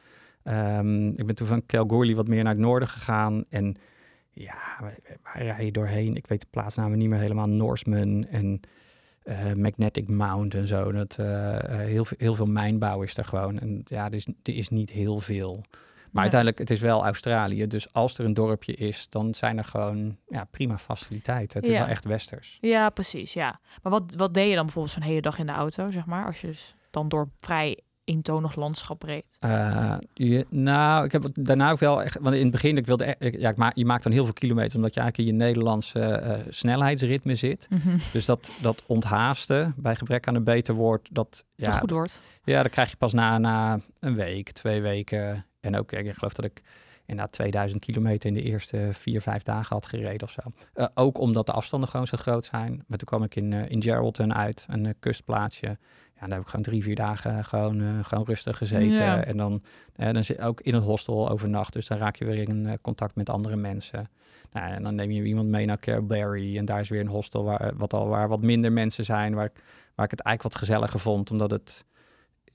ehm, 0.47 1.09
ik 1.09 1.26
ben 1.26 1.35
toen 1.35 1.47
van 1.47 1.67
Kalgoorlie 1.67 2.17
wat 2.17 2.29
meer 2.29 2.43
naar 2.43 2.53
het 2.53 2.62
noorden 2.62 2.88
gegaan. 2.88 3.45
En 3.49 3.76
ja, 4.31 4.55
waar, 5.23 5.43
rij 5.43 5.65
je 5.65 5.73
doorheen? 5.73 6.17
Ik 6.17 6.26
weet 6.26 6.41
de 6.41 6.47
plaatsnamen 6.50 6.99
niet 6.99 7.09
meer 7.09 7.19
helemaal. 7.19 7.49
Norseman 7.49 8.26
en 8.31 8.61
eh, 9.23 9.53
Magnetic 9.53 10.09
Mount 10.09 10.55
en 10.55 10.67
zo. 10.67 10.93
Dat, 10.93 11.17
eh, 11.19 11.57
eh, 11.57 11.79
heel, 11.87 12.05
veel- 12.05 12.17
heel 12.21 12.35
veel 12.35 12.47
mijnbouw 12.47 13.03
is 13.03 13.17
er 13.17 13.25
gewoon. 13.25 13.59
En 13.59 13.81
ja, 13.85 14.07
er 14.07 14.15
is, 14.15 14.26
er 14.43 14.55
is 14.57 14.69
niet 14.69 14.91
heel 14.91 15.21
veel. 15.21 15.55
Maar 16.11 16.25
Ja. 16.25 16.31
uiteindelijk, 16.33 16.59
het 16.59 16.71
is 16.71 16.81
wel 16.81 17.05
Australië. 17.05 17.67
Dus 17.67 17.93
als 17.93 18.19
er 18.19 18.25
een 18.25 18.35
dorpje 18.35 18.75
is, 18.75 19.09
dan 19.09 19.35
zijn 19.35 19.59
er 19.59 19.65
gewoon 19.65 20.17
ja, 20.29 20.45
prima 20.45 20.79
faciliteiten. 20.79 21.59
Het 21.59 21.69
is 21.69 21.75
Ja. 21.75 21.81
wel 21.81 21.88
echt 21.88 22.05
westers. 22.05 22.59
Ja, 22.61 22.91
precies. 22.91 23.33
Ja. 23.33 23.61
Maar 23.83 23.93
wat, 23.93 24.15
wat 24.17 24.35
deed 24.35 24.49
je 24.49 24.55
dan 24.55 24.65
bijvoorbeeld 24.65 24.95
zo'n 24.95 25.03
hele 25.03 25.21
dag 25.21 25.38
in 25.38 25.47
de 25.47 25.53
auto, 25.53 25.91
zeg 25.91 26.07
maar? 26.07 26.26
Als 26.26 26.41
je 26.41 26.47
dus 26.47 26.75
dan 26.91 27.09
door 27.09 27.29
vrij 27.37 27.81
eentonig 28.07 28.55
landschap 28.57 29.03
reed? 29.03 29.37
Uh, 29.45 29.97
je, 30.15 30.47
nou, 30.51 31.05
ik 31.05 31.13
heb 31.13 31.27
daarna 31.33 31.71
ook 31.71 31.79
wel 31.79 32.03
echt... 32.03 32.19
Want 32.21 32.35
in 32.35 32.43
het 32.43 32.51
begin, 32.51 32.77
ik 32.77 32.87
wilde... 32.87 33.05
echt- 33.05 33.41
ja, 33.41 33.49
ik 33.51 33.57
ma 33.57 33.71
je 33.75 33.85
maakt 33.85 34.03
dan 34.03 34.13
heel 34.13 34.25
veel 34.25 34.33
kilometers... 34.33 34.75
omdat 34.75 34.95
je 34.95 35.01
eigenlijk 35.01 35.31
in 35.31 35.37
je 35.37 35.45
Nederlandse 35.45 36.01
eh, 36.01 36.41
snelheidsritme 36.49 37.35
zit. 37.35 37.67
Mhm. 37.71 37.99
Dus 38.13 38.25
dat, 38.25 38.51
dat 38.61 38.83
onthaasten, 38.87 39.75
bij 39.77 39.97
gebrek 39.97 40.29
aan 40.29 40.35
een 40.35 40.45
beter 40.45 40.75
woord... 40.75 41.09
Dat, 41.13 41.45
Ja, 41.55 41.71
ja, 41.71 41.79
goed 41.79 41.91
wordt. 41.91 42.21
ja, 42.45 42.63
dat 42.63 42.73
krijg 42.73 42.91
je 42.91 42.97
pas 42.97 43.13
na, 43.13 43.39
na 43.39 43.81
een 44.01 44.15
week, 44.15 44.51
twee 44.51 44.81
weken. 44.83 45.47
En 45.61 45.77
ook, 45.77 45.93
ik 45.93 46.15
geloof 46.15 46.33
dat 46.33 46.45
ik 46.45 46.63
inderdaad 47.07 47.33
2000 47.33 47.81
kilometer 47.81 48.29
in 48.29 48.35
de 48.35 48.43
eerste 48.43 48.89
vier, 48.93 49.21
vijf 49.23 49.43
dagen 49.43 49.75
had 49.77 49.87
gereden 49.87 50.23
of 50.23 50.31
zo. 50.31 50.41
Eh, 50.75 50.87
ook 50.95 51.19
omdat 51.19 51.47
de 51.47 51.53
afstanden 51.53 51.89
gewoon 51.89 52.07
zo 52.07 52.17
groot 52.17 52.45
zijn. 52.45 52.85
Maar 52.87 52.99
toen 52.99 53.09
kwam 53.09 53.23
ik 53.23 53.37
in, 53.37 53.53
eh, 53.53 53.71
in 53.71 53.83
Geraldton 53.83 54.35
uit, 54.35 54.67
een 54.69 54.87
eh, 54.87 54.93
kustplaatsje. 55.01 55.79
Ja, 56.20 56.26
daar 56.26 56.30
heb 56.30 56.40
ik 56.40 56.49
gewoon 56.49 56.64
drie, 56.64 56.82
vier 56.82 56.94
dagen 56.94 57.44
gewoon, 57.44 57.80
eh, 57.80 58.04
gewoon 58.04 58.25
rustig 58.25 58.58
gezeten. 58.58 58.88
Ja. 59.04 59.25
En 59.25 59.37
dan, 59.37 59.62
eh, 59.94 60.12
dan 60.12 60.25
zit 60.25 60.40
ook 60.40 60.61
in 60.61 60.75
het 60.75 60.85
hostel 60.85 61.28
overnacht. 61.30 61.73
Dus 61.73 61.87
dan 61.87 61.99
raak 61.99 62.16
je 62.16 62.25
weer 62.25 62.49
in 62.49 62.66
eh, 62.66 62.73
contact 62.80 63.14
met 63.14 63.28
andere 63.30 63.56
mensen. 63.56 64.11
Nou, 64.52 64.73
en 64.73 64.82
dan 64.82 64.94
neem 64.94 65.11
je 65.11 65.23
iemand 65.25 65.49
mee 65.49 65.66
naar 65.66 65.78
Careberry. 65.78 66.56
En 66.58 66.64
daar 66.64 66.80
is 66.80 66.88
weer 66.88 67.00
een 67.00 67.06
hostel 67.08 67.44
waar, 67.44 67.73
wat 67.76 67.92
al, 67.92 68.08
waar 68.08 68.28
wat 68.28 68.42
minder 68.42 68.73
mensen 68.73 69.04
zijn. 69.04 69.35
Waar, 69.35 69.44
ik- 69.44 69.62
waar 69.94 70.04
ik 70.04 70.11
het 70.11 70.20
eigenlijk 70.20 70.42
wat 70.42 70.64
gezelliger 70.68 71.00
vond. 71.00 71.30
Omdat 71.30 71.50
het... 71.50 71.85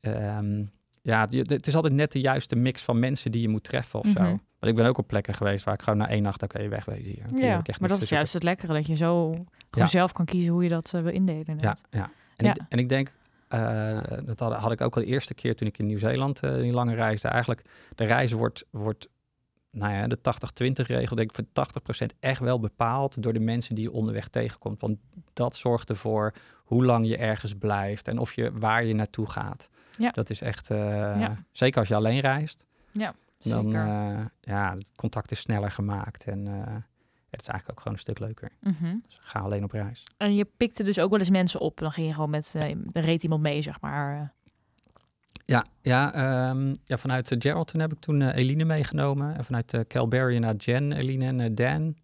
ehm, 0.02 0.64
ja, 1.02 1.28
het- 1.30 1.68
is 1.68 1.76
altijd 1.76 1.94
net 1.94 2.12
de 2.12 2.20
juiste 2.22 2.56
mix 2.56 2.82
van 2.82 3.00
mensen 3.00 3.32
die 3.32 3.42
je 3.42 3.50
moet 3.50 3.64
treffen 3.64 4.00
of 4.00 4.06
zo. 4.06 4.20
Mhm. 4.22 4.30
Want 4.60 4.72
ik 4.72 4.76
ben 4.76 4.86
ook 4.86 4.98
op 4.98 5.08
plekken 5.08 5.34
geweest 5.34 5.64
waar 5.64 5.74
ik 5.74 5.82
gewoon 5.82 6.00
na 6.00 6.10
één 6.10 6.24
nacht, 6.24 6.44
oké, 6.44 6.68
wegwezen 6.68 7.04
hier. 7.12 7.24
Hier 7.36 7.46
Ja, 7.46 7.62
maar 7.80 7.90
dat 7.90 8.02
is 8.02 8.10
juist 8.10 8.32
zoeken. 8.32 8.50
het 8.50 8.58
lekkere, 8.60 8.74
dat 8.80 8.88
je 8.88 8.96
zo 8.96 9.30
gewoon 9.30 9.46
Ja. 9.72 9.86
zelf 9.86 10.12
kan 10.12 10.26
kiezen 10.26 10.52
hoe 10.54 10.64
je 10.64 10.70
dat 10.70 10.92
wil 10.92 11.08
indelen. 11.08 11.58
Ja, 11.60 11.78
ja. 11.90 12.10
En, 12.36 12.46
Ja. 12.46 12.52
Ik, 12.54 12.62
en 12.70 12.80
ik 12.80 12.90
denk, 12.90 13.12
eh, 13.52 14.18
dat 14.26 14.40
had, 14.40 14.54
had 14.54 14.72
ik 14.72 14.82
ook 14.82 14.96
al 14.96 15.02
de 15.02 15.08
eerste 15.08 15.34
keer 15.34 15.56
toen 15.56 15.68
ik 15.68 15.78
in 15.78 15.86
Nieuw-Zeeland 15.86 16.40
eh, 16.40 16.54
die 16.56 16.72
lange 16.72 16.96
reisde. 16.96 17.28
Eigenlijk, 17.28 17.62
de 17.96 18.04
reis 18.06 18.32
wordt, 18.32 18.66
wordt 18.70 19.08
nou 19.72 19.94
ja, 19.94 20.08
de 20.08 20.18
80-20 20.18 20.86
regel, 20.86 21.16
denk 21.16 21.38
ik, 21.38 21.46
voor 21.54 21.66
80% 22.04 22.06
echt 22.20 22.40
wel 22.40 22.60
bepaald 22.60 23.24
door 23.24 23.34
de 23.34 23.40
mensen 23.40 23.76
die 23.76 23.84
je 23.84 23.92
onderweg 23.92 24.28
tegenkomt. 24.28 24.82
Want 24.82 24.98
dat 25.34 25.56
zorgt 25.56 25.90
ervoor 25.90 26.34
hoe 26.64 26.86
lang 26.86 27.08
je 27.08 27.18
ergens 27.18 27.54
blijft 27.54 28.08
en 28.08 28.18
of 28.18 28.34
je, 28.34 28.52
waar 28.60 28.84
je 28.86 28.94
naartoe 28.94 29.30
gaat. 29.30 29.70
Ja. 29.98 30.12
Dat 30.12 30.30
is 30.30 30.42
echt, 30.42 30.70
eh, 30.70 30.78
Ja. 31.20 31.44
zeker 31.52 31.80
als 31.80 31.88
je 31.88 31.96
alleen 31.96 32.20
reist. 32.20 32.66
Ja, 32.92 33.14
Dan, 33.40 33.64
zeker. 33.72 34.32
ja, 34.42 34.74
het 34.76 34.92
contact 34.96 35.32
is 35.32 35.40
sneller 35.40 35.72
gemaakt 35.72 36.24
en 36.26 36.48
eh, 37.32 37.38
het 37.38 37.42
is 37.42 37.48
eigenlijk 37.48 37.70
ook 37.70 37.78
gewoon 37.84 37.94
een 37.94 38.04
stuk 38.04 38.20
leuker. 38.20 38.52
Mhm. 38.62 38.96
Dus 39.06 39.18
ga 39.22 39.40
alleen 39.40 39.64
op 39.64 39.72
reis. 39.72 40.04
En 40.18 40.36
je 40.36 40.46
pikte 40.58 40.84
dus 40.84 41.00
ook 41.00 41.10
wel 41.10 41.20
eens 41.20 41.30
mensen 41.30 41.60
op. 41.60 41.78
Dan 41.78 41.92
ging 41.92 42.08
je 42.08 42.14
gewoon 42.14 42.30
met, 42.30 42.54
eh 42.56 42.70
er 42.92 43.02
reed 43.02 43.24
iemand 43.24 43.42
mee, 43.42 43.62
zeg 43.62 43.82
maar. 43.82 44.34
Ja, 45.46 45.66
ja, 45.82 46.14
ehm, 46.14 46.76
ja 46.84 46.98
vanuit 46.98 47.32
eh, 47.32 47.38
Geraldton 47.40 47.80
heb 47.80 47.92
ik 47.92 48.00
toen 48.00 48.22
eh, 48.22 48.36
Eline 48.36 48.66
meegenomen. 48.66 49.36
En 49.38 49.44
vanuit 49.44 49.74
uh, 49.74 49.82
Calberry 49.88 50.38
naar 50.38 50.56
Jen, 50.56 50.92
Eline 50.92 51.44
en 51.44 51.56
Dan. 51.56 51.96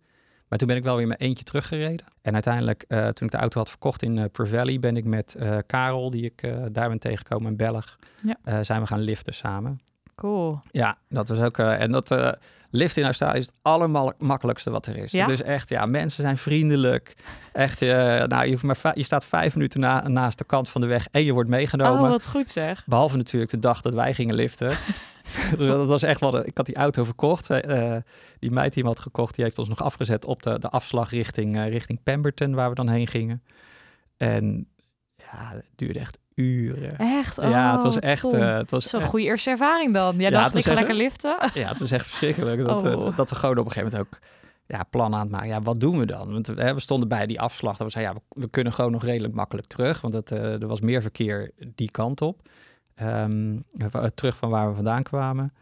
Maar 0.47 0.59
toen 0.59 0.67
ben 0.67 0.77
ik 0.77 0.83
wel 0.83 0.95
weer 0.95 1.07
met 1.07 1.19
eentje 1.19 1.43
teruggereden. 1.43 2.05
En 2.21 2.33
uiteindelijk, 2.33 2.85
toen 2.87 3.27
ik 3.27 3.31
de 3.31 3.37
auto 3.37 3.59
had 3.59 3.69
verkocht 3.69 4.03
in 4.03 4.17
uh, 4.17 4.25
Valley, 4.31 4.79
ben 4.79 4.97
ik 4.97 5.05
met 5.05 5.35
Karel, 5.65 6.09
die 6.09 6.23
ik 6.23 6.41
daar 6.71 6.89
ben 6.89 6.99
tegengekomen, 6.99 7.47
een 7.47 7.57
Belg, 7.57 7.97
Ja. 8.23 8.63
zijn 8.63 8.81
we 8.81 8.87
gaan 8.87 8.99
liften 8.99 9.33
samen. 9.33 9.79
Cool. 10.21 10.59
Ja, 10.71 10.97
dat 11.09 11.27
was 11.27 11.39
ook. 11.39 11.57
eh, 11.57 11.81
en 11.81 11.91
dat 11.91 12.11
eh 12.11 12.31
lift 12.69 12.97
in 12.97 13.03
Australië 13.03 13.37
is 13.39 13.45
het 13.45 13.55
allermakkelijkste 13.61 14.69
wat 14.69 14.85
er 14.85 14.97
is. 14.97 15.11
Ja? 15.11 15.21
Het 15.21 15.29
is 15.29 15.41
echt, 15.41 15.69
ja, 15.69 15.85
mensen 15.85 16.23
zijn 16.23 16.37
vriendelijk. 16.37 17.13
Echt, 17.53 17.81
eh, 17.81 17.87
nou, 18.23 18.45
je, 18.45 18.51
hoeft 18.51 18.63
maar 18.63 18.97
je 18.97 19.03
staat 19.03 19.25
vijf 19.25 19.55
minuten 19.55 19.79
na, 19.79 20.07
naast 20.07 20.37
de 20.37 20.43
kant 20.43 20.69
van 20.69 20.81
de 20.81 20.87
weg 20.87 21.07
en 21.11 21.23
je 21.23 21.31
wordt 21.33 21.49
meegenomen. 21.49 22.01
Oh, 22.03 22.09
wat 22.09 22.27
goed 22.27 22.49
zeg. 22.49 22.83
Behalve 22.85 23.17
natuurlijk 23.17 23.51
de 23.51 23.59
dag 23.59 23.81
dat 23.81 23.93
wij 23.93 24.13
gingen 24.13 24.35
liften. 24.35 24.77
dus 25.57 25.67
dat 25.67 25.87
was 25.87 26.03
echt 26.03 26.19
wel. 26.19 26.31
de- 26.31 26.43
Ik 26.45 26.57
had 26.57 26.65
die 26.65 26.75
auto 26.75 27.03
verkocht. 27.03 27.47
Die 28.39 28.51
meid 28.51 28.73
die 28.73 28.83
hem 28.83 28.91
had 28.91 28.99
gekocht, 28.99 29.35
die 29.35 29.43
heeft 29.43 29.59
ons 29.59 29.69
nog 29.69 29.81
afgezet 29.83 30.25
op 30.25 30.43
de, 30.43 30.59
de 30.59 30.69
afslag 30.69 31.09
richting, 31.09 31.57
richting 31.67 32.03
Pemberton, 32.03 32.55
waar 32.55 32.69
we 32.69 32.75
dan 32.75 32.89
heen 32.89 33.07
gingen. 33.07 33.43
En 34.17 34.67
ja, 35.15 35.51
het 35.53 35.65
duurde 35.75 35.99
echt 35.99 36.17
uren. 36.37 36.97
Echt? 36.97 37.37
Oh, 37.37 37.49
ja, 37.49 37.73
het 37.73 37.83
was 37.83 37.93
wat 37.93 38.03
echt. 38.03 38.33
eh, 38.33 38.55
het 38.57 38.71
was 38.71 38.89
Zo'n 38.89 38.99
echt- 38.99 39.09
goede 39.09 39.25
eerste 39.25 39.49
ervaring 39.49 39.93
dan. 39.93 40.15
Jij 40.15 40.29
Ja, 40.31 40.37
dacht, 40.39 40.53
was 40.53 40.61
ik 40.61 40.67
ga 40.67 40.73
lekker 40.73 40.95
liften. 40.95 41.37
ja, 41.53 41.67
het 41.67 41.79
was 41.79 41.91
echt 41.91 42.07
verschrikkelijk. 42.07 42.65
Dat, 42.65 42.85
eh, 42.85 42.99
Oh. 42.99 43.17
dat 43.17 43.29
we 43.29 43.35
gewoon 43.35 43.57
op 43.57 43.65
een 43.65 43.71
gegeven 43.71 43.91
moment 43.97 44.13
ook 44.13 44.19
ja, 44.67 44.83
plannen 44.83 45.19
aan 45.19 45.25
het 45.25 45.33
maken. 45.35 45.49
Ja, 45.49 45.61
wat 45.61 45.79
doen 45.79 45.97
we 45.99 46.05
dan? 46.05 46.31
Want 46.31 46.49
eh, 46.49 46.73
we 46.73 46.79
stonden 46.79 47.09
bij 47.09 47.25
die 47.25 47.41
afslag. 47.41 47.77
Dat 47.77 47.87
we 47.87 47.93
zeiden, 47.93 48.13
ja, 48.15 48.21
we, 48.29 48.41
we 48.41 48.49
kunnen 48.49 48.73
gewoon 48.73 48.91
nog 48.91 49.03
redelijk 49.03 49.33
makkelijk 49.33 49.67
terug. 49.67 50.01
Want 50.01 50.31
eh, 50.31 50.61
er 50.61 50.67
was 50.67 50.81
meer 50.81 51.01
verkeer 51.01 51.51
die 51.75 51.91
kant 51.91 52.21
op. 52.21 52.41
Ehm, 52.95 53.57
eh, 53.77 54.03
terug 54.03 54.35
van 54.37 54.49
waar 54.49 54.69
we 54.69 54.75
vandaan 54.75 55.03
kwamen. 55.03 55.53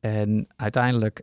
En 0.00 0.46
uiteindelijk 0.56 1.20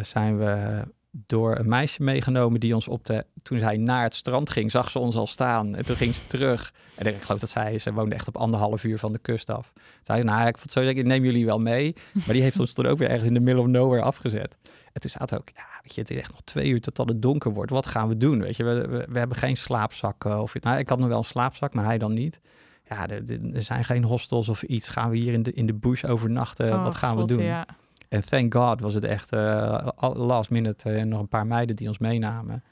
zijn 0.00 0.38
we 0.38 0.82
door 1.12 1.58
een 1.58 1.68
meisje 1.68 2.02
meegenomen 2.02 2.60
die 2.60 2.74
ons 2.74 2.88
op 2.88 3.06
de... 3.06 3.24
Toen 3.42 3.58
zij 3.58 3.76
naar 3.76 4.02
het 4.02 4.14
strand 4.14 4.50
ging, 4.50 4.70
zag 4.70 4.90
ze 4.90 4.98
ons 4.98 5.16
al 5.16 5.26
staan. 5.26 5.74
En 5.74 5.84
toen 5.84 5.96
ging 5.96 6.14
ze 6.14 6.26
terug. 6.26 6.72
En 6.94 7.06
ik 7.06 7.22
geloof 7.22 7.40
dat 7.40 7.48
zij, 7.48 7.78
ze 7.78 7.92
woonde 7.92 8.14
echt 8.14 8.28
op 8.28 8.36
anderhalf 8.36 8.84
uur 8.84 8.98
van 8.98 9.12
de 9.12 9.18
kust 9.18 9.50
af. 9.50 9.72
Zei 10.02 10.20
ze, 10.20 10.24
nou, 10.26 10.46
ik 10.48 10.58
vond 10.58 10.72
zo, 10.72 10.80
ik 10.80 11.04
neem 11.04 11.24
jullie 11.24 11.46
wel 11.46 11.58
mee. 11.60 11.94
Maar 12.24 12.34
die 12.34 12.42
heeft 12.42 12.60
ons 12.60 12.72
toen 12.72 12.86
ook 12.86 12.98
weer 12.98 13.08
ergens 13.08 13.26
in 13.28 13.34
de 13.34 13.40
middle 13.40 13.62
of 13.62 13.68
nowhere 13.68 14.02
afgezet. 14.02 14.56
En 14.92 15.00
toen 15.00 15.10
zaten 15.10 15.38
ook, 15.38 15.48
ja, 15.54 15.64
weet 15.82 15.94
je, 15.94 16.00
het 16.00 16.10
is 16.10 16.16
echt 16.16 16.30
nog 16.30 16.40
twee 16.44 16.68
uur 16.68 16.80
totdat 16.80 17.08
het 17.08 17.22
donker 17.22 17.52
wordt. 17.52 17.70
Wat 17.70 17.86
gaan 17.86 18.08
we 18.08 18.16
doen? 18.16 18.40
Weet 18.40 18.56
je, 18.56 18.64
we, 18.64 18.86
we, 18.88 19.06
we 19.08 19.18
hebben 19.18 19.36
geen 19.36 19.56
slaapzakken. 19.56 20.40
Of, 20.42 20.54
nou, 20.60 20.78
ik 20.78 20.88
had 20.88 20.98
nog 20.98 21.08
wel 21.08 21.18
een 21.18 21.24
slaapzak, 21.24 21.74
maar 21.74 21.84
hij 21.84 21.98
dan 21.98 22.12
niet. 22.14 22.40
Ja, 22.88 23.08
er, 23.08 23.22
er- 23.30 23.54
er 23.54 23.62
zijn 23.62 23.84
geen 23.84 24.04
hostels 24.04 24.48
of 24.48 24.62
iets. 24.62 24.88
Gaan 24.88 25.10
we 25.10 25.16
hier 25.16 25.32
in 25.32 25.42
de, 25.42 25.52
in 25.52 25.66
de 25.66 25.74
bush 25.74 26.04
overnachten? 26.04 26.72
Oh, 26.72 26.84
Wat 26.84 26.94
gaan 26.94 27.16
God, 27.18 27.28
we 27.30 27.36
doen? 27.36 27.44
Ja. 27.44 27.66
En 28.10 28.24
thank 28.24 28.54
God 28.54 28.80
was 28.80 28.94
het 28.94 29.04
echt 29.04 29.32
eh, 29.32 29.86
al- 29.96 30.14
last 30.16 30.50
minute 30.50 30.90
eh, 30.90 31.04
nog 31.04 31.20
een 31.20 31.28
paar 31.28 31.46
meiden 31.46 31.76
die 31.76 31.88
ons 31.88 31.98
meenamen. 31.98 32.62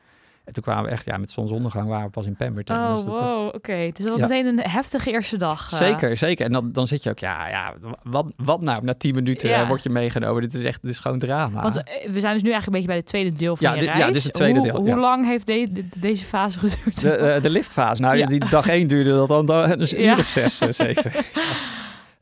En 0.44 0.54
toen 0.54 0.62
kwamen 0.62 0.84
we 0.84 0.90
echt, 0.90 1.04
ja, 1.04 1.16
met 1.16 1.30
zonsondergang 1.30 1.88
waren 1.88 2.04
we 2.04 2.10
pas 2.10 2.26
in 2.26 2.36
Pemberton. 2.36 2.76
Oh, 2.76 2.94
Dus 2.94 3.04
dat- 3.04 3.18
wow, 3.18 3.54
oké. 3.54 3.90
Dat 3.92 4.06
was 4.08 4.16
Ja. 4.16 4.22
meteen 4.26 4.46
een 4.46 4.60
heftige 4.60 5.10
eerste 5.10 5.36
dag. 5.36 5.72
eh. 5.72 5.78
Zeker, 5.78 6.16
zeker. 6.16 6.46
En 6.46 6.52
dan, 6.52 6.72
dan 6.72 6.86
zit 6.86 7.02
je 7.02 7.10
ook, 7.10 7.18
ja, 7.18 7.48
ja 7.48 7.74
wat, 8.02 8.26
wat 8.36 8.60
nou? 8.60 8.84
Na 8.84 8.94
tien 8.94 9.14
minuten 9.14 9.48
Ja. 9.48 9.62
eh, 9.62 9.68
word 9.68 9.82
je 9.82 9.88
meegenomen. 9.90 10.42
Dit 10.42 10.54
is 10.54 10.64
echt, 10.64 10.82
dit 10.82 10.90
is 10.90 10.98
gewoon 10.98 11.18
drama. 11.18 11.62
Want 11.62 11.76
eh, 11.76 12.10
we 12.12 12.20
zijn 12.20 12.32
dus 12.34 12.42
nu 12.42 12.50
eigenlijk 12.52 12.66
een 12.66 12.72
beetje 12.72 12.86
bij 12.86 12.96
het 12.96 13.06
tweede 13.06 13.36
deel 13.36 13.56
van 13.56 13.66
Ja, 13.66 13.72
je 13.74 13.80
dit- 13.80 13.88
ja, 13.88 13.94
reis. 13.94 14.06
dit 14.06 14.16
is 14.16 14.24
het 14.24 14.32
tweede 14.32 14.58
hoe, 14.58 14.68
deel, 14.70 14.80
Hoe 14.80 14.98
lang 15.00 15.26
heeft 15.26 15.46
de- 15.46 15.68
de- 15.72 15.88
deze 15.96 16.24
fase 16.24 16.58
geduurd? 16.58 17.00
De, 17.00 17.10
eh, 17.12 17.42
de 17.42 17.50
liftfase. 17.50 18.02
Nou, 18.02 18.26
die, 18.26 18.48
dag 18.48 18.68
één 18.68 18.88
duurde 18.88 19.10
dat 19.10 19.28
dan, 19.28 19.46
dan 19.46 19.78
dus 19.78 19.92
een 19.92 20.04
uur 20.04 20.18
of 20.18 20.26
zes, 20.26 20.60
eh, 20.60 20.68
zeven. 20.72 21.10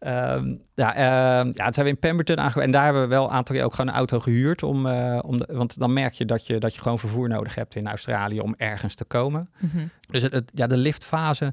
Ehm, 0.06 0.56
ja, 0.74 0.94
ehm, 0.94 1.50
ja, 1.52 1.64
het 1.64 1.74
zijn 1.74 1.86
we 1.86 1.92
in 1.92 1.98
Pemberton 1.98 2.38
aangekomen. 2.38 2.64
En 2.64 2.70
daar 2.70 2.84
hebben 2.84 3.02
we 3.02 3.08
wel 3.08 3.24
een 3.24 3.30
aantal 3.30 3.54
keer 3.54 3.64
ook 3.64 3.74
gewoon 3.74 3.90
een 3.90 3.96
auto 3.98 4.20
gehuurd. 4.20 4.62
Om, 4.62 4.86
eh, 4.86 5.18
om 5.22 5.36
de- 5.38 5.48
want 5.52 5.78
dan 5.78 5.92
merk 5.92 6.14
je 6.14 6.24
dat, 6.24 6.46
je 6.46 6.58
dat 6.58 6.74
je 6.74 6.80
gewoon 6.80 6.98
vervoer 6.98 7.28
nodig 7.28 7.54
hebt 7.54 7.74
in 7.74 7.88
Australië 7.88 8.40
om 8.40 8.54
ergens 8.56 8.94
te 8.94 9.04
komen. 9.04 9.48
Mhm. 9.58 9.86
Dus 10.10 10.22
het, 10.22 10.32
het- 10.32 10.50
ja, 10.54 10.66
de 10.66 10.76
liftfase 10.76 11.52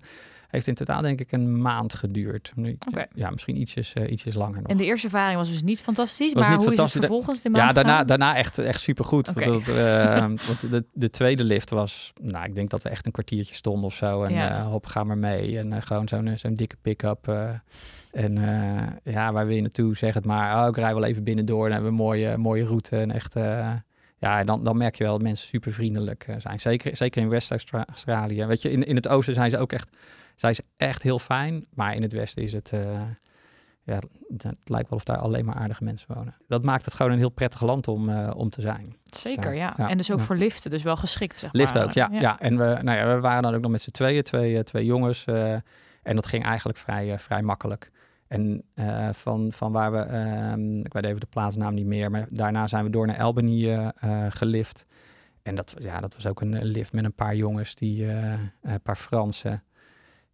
heeft 0.53 0.67
in 0.67 0.73
totaal 0.73 1.01
denk 1.01 1.19
ik 1.19 1.31
een 1.31 1.61
maand 1.61 1.93
geduurd. 1.93 2.51
Nu- 2.55 2.77
Oké. 2.87 3.05
Ja, 3.15 3.29
misschien 3.29 3.59
ietsjes, 3.61 3.93
eh, 3.93 4.11
ietsjes 4.11 4.33
langer 4.33 4.61
nog. 4.61 4.67
En 4.71 4.77
de 4.77 4.85
eerste 4.85 5.07
ervaring 5.07 5.37
was 5.37 5.49
dus 5.49 5.63
niet 5.63 5.81
fantastisch. 5.81 6.33
Was 6.33 6.41
maar 6.43 6.51
niet 6.51 6.57
hoe 6.65 6.67
fantastisch. 6.67 6.95
is 6.95 7.01
het 7.01 7.11
vervolgens 7.11 7.41
de 7.41 7.49
maand 7.49 7.67
Ja, 7.67 7.73
daarna, 7.83 8.03
daarna 8.03 8.35
echt, 8.35 8.57
echt 8.57 8.81
supergoed. 8.81 9.29
Oké. 9.29 9.49
Want, 9.49 9.67
eh, 9.69 10.19
want 10.47 10.71
de, 10.71 10.85
de 10.93 11.09
tweede 11.09 11.43
lift 11.43 11.69
was, 11.69 12.13
nou, 12.21 12.45
ik 12.45 12.55
denk 12.55 12.69
dat 12.69 12.83
we 12.83 12.89
echt 12.89 13.05
een 13.05 13.11
kwartiertje 13.11 13.53
stonden 13.55 13.83
of 13.83 13.93
zo. 13.95 14.23
En 14.23 14.33
Ja. 14.33 14.49
eh, 14.57 14.65
hop, 14.67 14.85
ga 14.85 15.03
maar 15.03 15.17
mee. 15.17 15.57
En 15.57 15.81
gewoon 15.83 16.07
zo'n 16.07 16.31
zo'n 16.37 16.55
dikke 16.55 16.75
pick-up. 16.81 17.27
en 18.11 18.33
ja, 19.03 19.31
waar 19.31 19.45
wil 19.45 19.55
je 19.55 19.61
naartoe? 19.61 19.97
Zeg 19.97 20.13
het 20.13 20.25
maar. 20.25 20.61
Oh, 20.61 20.67
ik 20.67 20.75
rij 20.77 20.93
wel 20.93 21.03
even 21.05 21.23
binnendoor. 21.23 21.63
Dan 21.63 21.71
hebben 21.73 21.91
we 21.91 21.97
een 21.97 22.03
mooie, 22.03 22.37
mooie 22.37 22.65
route. 22.65 22.97
En 22.97 23.11
echt, 23.11 23.35
ja, 24.23 24.43
dan, 24.43 24.63
dan 24.63 24.77
merk 24.77 24.95
je 24.95 25.03
wel 25.03 25.13
dat 25.13 25.21
mensen 25.21 25.47
super 25.47 25.73
vriendelijk 25.73 26.23
eh, 26.27 26.35
zijn. 26.37 26.59
Zeker, 26.59 26.97
zeker 26.97 27.21
in 27.21 27.29
West-Australië. 27.29 28.45
Weet 28.45 28.61
je, 28.61 28.71
in, 28.71 28.83
in 28.83 28.95
het 28.95 29.07
oosten 29.07 29.33
zijn 29.33 29.49
ze 29.49 29.57
ook 29.57 29.71
echt, 29.71 29.89
zijn 30.35 30.55
ze 30.55 30.63
echt 30.77 31.03
heel 31.03 31.19
fijn. 31.19 31.65
Maar 31.73 31.95
in 31.95 32.01
het 32.01 32.13
westen 32.13 32.43
is 32.43 32.53
het... 32.53 32.71
eh, 32.71 33.01
ja, 33.85 33.99
het, 34.37 34.45
lijkt 34.63 34.89
wel 34.89 34.97
of 34.97 35.03
daar 35.03 35.17
alleen 35.17 35.45
maar 35.45 35.55
aardige 35.55 35.83
mensen 35.83 36.15
wonen. 36.15 36.35
Dat 36.47 36.63
maakt 36.63 36.85
het 36.85 36.93
gewoon 36.93 37.11
een 37.11 37.17
heel 37.17 37.29
prettig 37.29 37.61
land 37.61 37.87
om, 37.87 38.09
eh, 38.09 38.31
om 38.35 38.49
te 38.49 38.61
zijn. 38.61 38.95
Zeker, 39.03 39.53
ja. 39.53 39.73
Ja, 39.77 39.89
En 39.89 39.97
dus 39.97 40.11
ook 40.11 40.19
ja. 40.19 40.25
voor 40.25 40.35
liften, 40.35 40.69
dus 40.69 40.83
wel 40.83 40.95
geschikt, 40.95 41.39
zeg 41.39 41.53
Lift 41.53 41.73
maar. 41.73 41.83
ook, 41.83 41.91
ja, 41.91 42.09
ja. 42.11 42.39
En 42.39 42.57
we, 42.57 42.79
nou 42.81 42.97
ja, 42.97 43.15
we 43.15 43.19
waren 43.21 43.43
dan 43.43 43.53
ook 43.55 43.61
nog 43.61 43.71
met 43.71 43.81
z'n 43.81 43.91
tweeën, 43.91 44.23
twee, 44.23 44.63
twee 44.63 44.85
jongens. 44.85 45.25
en 46.03 46.15
dat 46.15 46.25
ging 46.25 46.43
eigenlijk 46.45 46.77
vrij, 46.77 47.19
vrij 47.19 47.41
makkelijk. 47.41 47.91
En 48.33 48.63
eh, 48.73 49.09
van, 49.11 49.51
van 49.51 49.71
waar 49.71 49.91
we, 49.91 49.97
ehm, 49.97 50.79
ik 50.79 50.93
weet 50.93 51.05
even 51.05 51.19
de 51.19 51.25
plaatsnaam 51.25 51.73
niet 51.73 51.85
meer, 51.85 52.11
maar 52.11 52.27
daarna 52.29 52.67
zijn 52.67 52.83
we 52.83 52.89
door 52.89 53.07
naar 53.07 53.19
Albany 53.19 53.69
eh, 53.69 53.87
eh, 53.95 54.31
gelift. 54.31 54.85
En 55.43 55.55
dat, 55.55 55.75
ja, 55.79 55.99
dat 55.99 56.13
was 56.15 56.27
ook 56.27 56.41
een 56.41 56.63
lift 56.63 56.93
met 56.93 57.03
een 57.03 57.13
paar 57.15 57.35
jongens, 57.35 57.75
die, 57.75 58.05
een 58.61 58.81
paar 58.83 58.95
Fransen. 58.95 59.63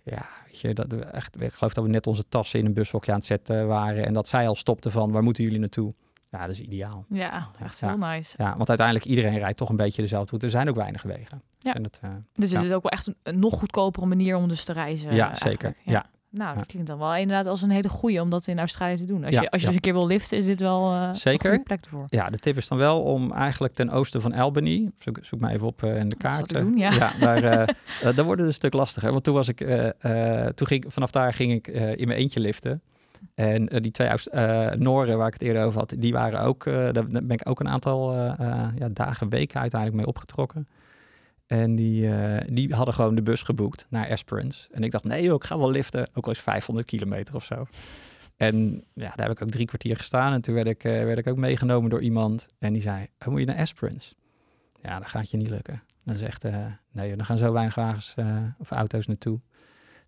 Ja, 0.04 0.26
weet 0.46 0.60
je, 0.60 0.74
dat 0.74 0.92
we 0.92 1.04
echt, 1.04 1.42
ik 1.42 1.54
geloof 1.54 1.74
dat 1.74 1.84
we 1.84 1.90
net 1.90 2.08
onze 2.08 2.28
tassen 2.30 2.60
in 2.60 2.66
een 2.66 2.74
bushokje 2.74 3.12
aan 3.12 3.18
het 3.18 3.26
zetten 3.28 3.68
waren. 3.68 4.06
En 4.06 4.14
dat 4.14 4.28
zij 4.28 4.48
al 4.48 4.56
stopten 4.56 4.92
van, 4.92 5.12
waar 5.12 5.24
moeten 5.24 5.44
jullie 5.44 5.60
naartoe? 5.60 5.94
Ja, 6.30 6.40
dat 6.40 6.50
is 6.50 6.60
ideaal. 6.62 7.06
Ja, 7.10 7.50
echt 7.62 7.80
heel 7.82 7.98
nice. 7.98 8.36
Ja, 8.38 8.56
want 8.58 8.70
uiteindelijk 8.70 9.08
iedereen 9.08 9.38
rijdt 9.38 9.58
toch 9.58 9.70
een 9.70 9.76
beetje 9.76 10.02
dezelfde 10.02 10.30
route. 10.30 10.46
Er 10.46 10.52
zijn 10.52 10.70
ook 10.70 10.76
weinig 10.76 11.02
wegen. 11.02 11.42
Ja. 11.58 11.74
En 11.74 11.84
dat, 11.84 12.00
Dus 12.34 12.52
Ja. 12.52 12.58
het 12.58 12.66
is 12.68 12.74
ook 12.74 12.84
wel 12.84 12.92
echt 12.92 13.08
een, 13.08 13.16
een 13.24 13.40
nog 13.40 13.54
goedkopere 13.54 14.06
manier 14.06 14.36
om 14.36 14.48
dus 14.48 14.64
te 14.64 14.74
reizen. 14.74 15.14
ja, 15.16 15.36
zeker. 15.36 15.76
Ja. 15.84 16.06
Nou, 16.32 16.48
dat 16.50 16.58
Ja. 16.58 16.64
klinkt 16.72 16.88
dan 16.88 16.98
wel 16.98 17.16
inderdaad 17.16 17.46
als 17.46 17.62
een 17.62 17.70
hele 17.70 17.90
goeie 17.90 18.22
om 18.22 18.30
dat 18.30 18.48
in 18.48 18.60
Australië 18.60 18.96
te 18.96 19.06
doen. 19.06 19.24
Als 19.26 19.34
Ja, 19.34 19.42
je, 19.42 19.52
als 19.52 19.62
je 19.62 19.68
ja. 19.68 19.74
dus 19.74 19.76
een 19.76 19.82
keer 19.82 19.94
wil 19.94 20.08
liften, 20.08 20.38
is 20.38 20.46
dit 20.46 20.60
wel 20.60 20.94
eh, 20.94 21.14
Zeker. 21.14 21.46
een 21.46 21.50
goede 21.50 21.64
plek 21.64 21.84
ervoor. 21.86 22.06
Ja, 22.08 22.30
de 22.30 22.38
tip 22.40 22.58
is 22.58 22.68
dan 22.68 22.78
wel 22.78 23.02
om 23.02 23.32
eigenlijk 23.32 23.74
ten 23.74 23.90
oosten 23.90 24.22
van 24.22 24.34
Albany, 24.34 24.92
zoek, 24.98 25.18
zoek 25.22 25.40
maar 25.40 25.52
even 25.52 25.68
op 25.68 25.84
eh, 25.84 25.98
in 25.98 26.10
de 26.10 26.16
kaart. 26.16 26.50
doen, 26.54 26.78
ja. 26.78 27.12
daar, 27.20 27.44
eh, 27.44 27.62
eh, 28.10 28.16
daar 28.16 28.26
wordt 28.26 28.40
het 28.40 28.50
een 28.50 28.54
stuk 28.54 28.74
lastiger. 28.74 29.12
Want 29.12 29.24
toen 29.24 29.34
was 29.34 29.48
ik, 29.48 29.58
toen 30.56 30.68
ging, 30.68 30.86
vanaf 30.88 31.12
daar 31.12 31.34
ging 31.34 31.52
ik 31.52 31.68
in 31.68 32.08
mijn 32.08 32.20
eentje 32.20 32.40
liften. 32.40 32.82
En 33.36 33.66
die 33.66 33.92
twee 33.92 34.10
Noren 34.78 35.18
waar 35.18 35.28
ik 35.28 35.34
het 35.34 35.42
eerder 35.42 35.64
over 35.64 35.80
had, 35.80 35.94
die 35.98 36.14
waren 36.14 36.42
ook, 36.42 36.64
daar 36.66 37.06
ben 37.08 37.30
ik 37.30 37.50
ook 37.50 37.60
een 37.60 37.70
aantal 37.70 38.16
ja, 38.76 38.90
dagen, 38.94 39.30
weken 39.30 39.60
uiteindelijk 39.62 40.00
mee 40.00 40.10
opgetrokken. 40.10 40.68
En 41.50 41.76
die, 41.76 42.16
eh, 42.16 42.48
die 42.50 42.76
hadden 42.76 42.94
gewoon 42.94 43.16
de 43.16 43.22
bus 43.22 43.42
geboekt 43.42 43.86
naar 43.90 44.08
Esperance. 44.08 44.70
En 44.72 44.84
ik 44.84 44.92
dacht, 44.92 45.04
nee 45.04 45.24
joh, 45.24 45.36
ik 45.36 45.44
ga 45.44 45.58
wel 45.58 45.72
liften. 45.72 46.10
Ook 46.14 46.24
al 46.24 46.30
eens 46.30 46.42
500 46.42 46.88
kilometer 46.88 47.36
of 47.36 47.44
zo. 47.44 47.66
En 48.38 48.84
ja, 48.94 49.14
daar 49.16 49.28
heb 49.28 49.36
ik 49.36 49.42
ook 49.42 49.50
drie 49.50 49.66
kwartier 49.66 49.96
gestaan. 49.96 50.34
En 50.34 50.42
toen 50.42 50.54
werd 50.56 50.68
ik, 50.68 50.84
eh, 50.84 50.92
werd 50.92 51.18
ik 51.18 51.28
ook 51.28 51.38
meegenomen 51.38 51.90
door 51.90 52.02
iemand. 52.02 52.46
En 52.60 52.74
die 52.74 52.82
zei, 52.82 53.08
oh, 53.20 53.28
moet 53.28 53.40
je 53.40 53.46
naar 53.46 53.56
Esperance? 53.56 54.16
Ja, 54.82 55.00
dat 55.00 55.08
gaat 55.08 55.32
je 55.32 55.38
niet 55.38 55.50
lukken. 55.50 55.84
Dan 56.06 56.18
zegt, 56.18 56.44
eh 56.44 56.66
nee, 56.92 57.16
er 57.16 57.26
gaan 57.26 57.38
zo 57.38 57.54
weinig 57.54 57.76
wagens 57.76 58.16
of 58.58 58.72
auto's 58.72 59.08
naartoe. 59.08 59.40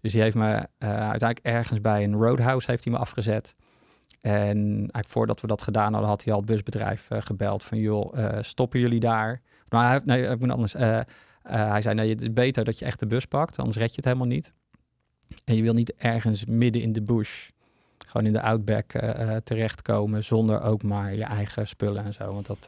Dus 0.01 0.11
die 0.11 0.21
heeft 0.21 0.35
me 0.35 0.67
uiteindelijk 0.79 1.39
ergens 1.39 1.81
bij 1.81 2.03
een 2.03 2.15
roadhouse 2.15 2.71
heeft 2.71 2.83
hij 2.83 2.93
me 2.93 2.99
afgezet. 2.99 3.55
En 4.21 4.57
eigenlijk 4.57 5.07
voordat 5.07 5.41
we 5.41 5.47
dat 5.47 5.61
gedaan 5.61 5.91
hadden, 5.91 6.09
had 6.09 6.23
hij 6.23 6.33
al 6.33 6.39
het 6.39 6.49
busbedrijf 6.49 7.07
gebeld 7.09 7.63
van 7.63 7.77
joh, 7.77 8.37
stoppen 8.41 8.79
jullie 8.79 8.99
daar? 8.99 9.41
Maar 9.69 10.01
nee, 10.05 10.27
ik 10.27 10.39
moet 10.39 10.51
anders. 10.51 10.75
Eh, 11.43 11.69
hij 11.69 11.81
zei 11.81 11.95
nee, 11.95 12.09
het 12.09 12.21
is 12.21 12.33
beter 12.33 12.63
dat 12.63 12.79
je 12.79 12.85
echt 12.85 12.99
de 12.99 13.07
bus 13.07 13.25
pakt, 13.25 13.57
anders 13.57 13.77
red 13.77 13.89
je 13.89 13.95
het 13.95 14.05
helemaal 14.05 14.27
niet. 14.27 14.53
En 15.43 15.55
je 15.55 15.61
wil 15.61 15.73
niet 15.73 15.93
ergens 15.93 16.45
midden 16.45 16.81
in 16.81 16.91
de 16.91 17.01
bush, 17.01 17.49
gewoon 18.07 18.27
in 18.27 18.33
de 18.33 18.41
outback 18.41 18.93
eh, 18.93 19.35
eh, 19.35 19.41
terechtkomen 19.43 20.23
zonder 20.23 20.61
ook 20.61 20.83
maar 20.83 21.15
je 21.15 21.23
eigen 21.23 21.67
spullen 21.67 22.03
en 22.03 22.13
zo. 22.13 22.33
Want 22.33 22.45
dat. 22.45 22.67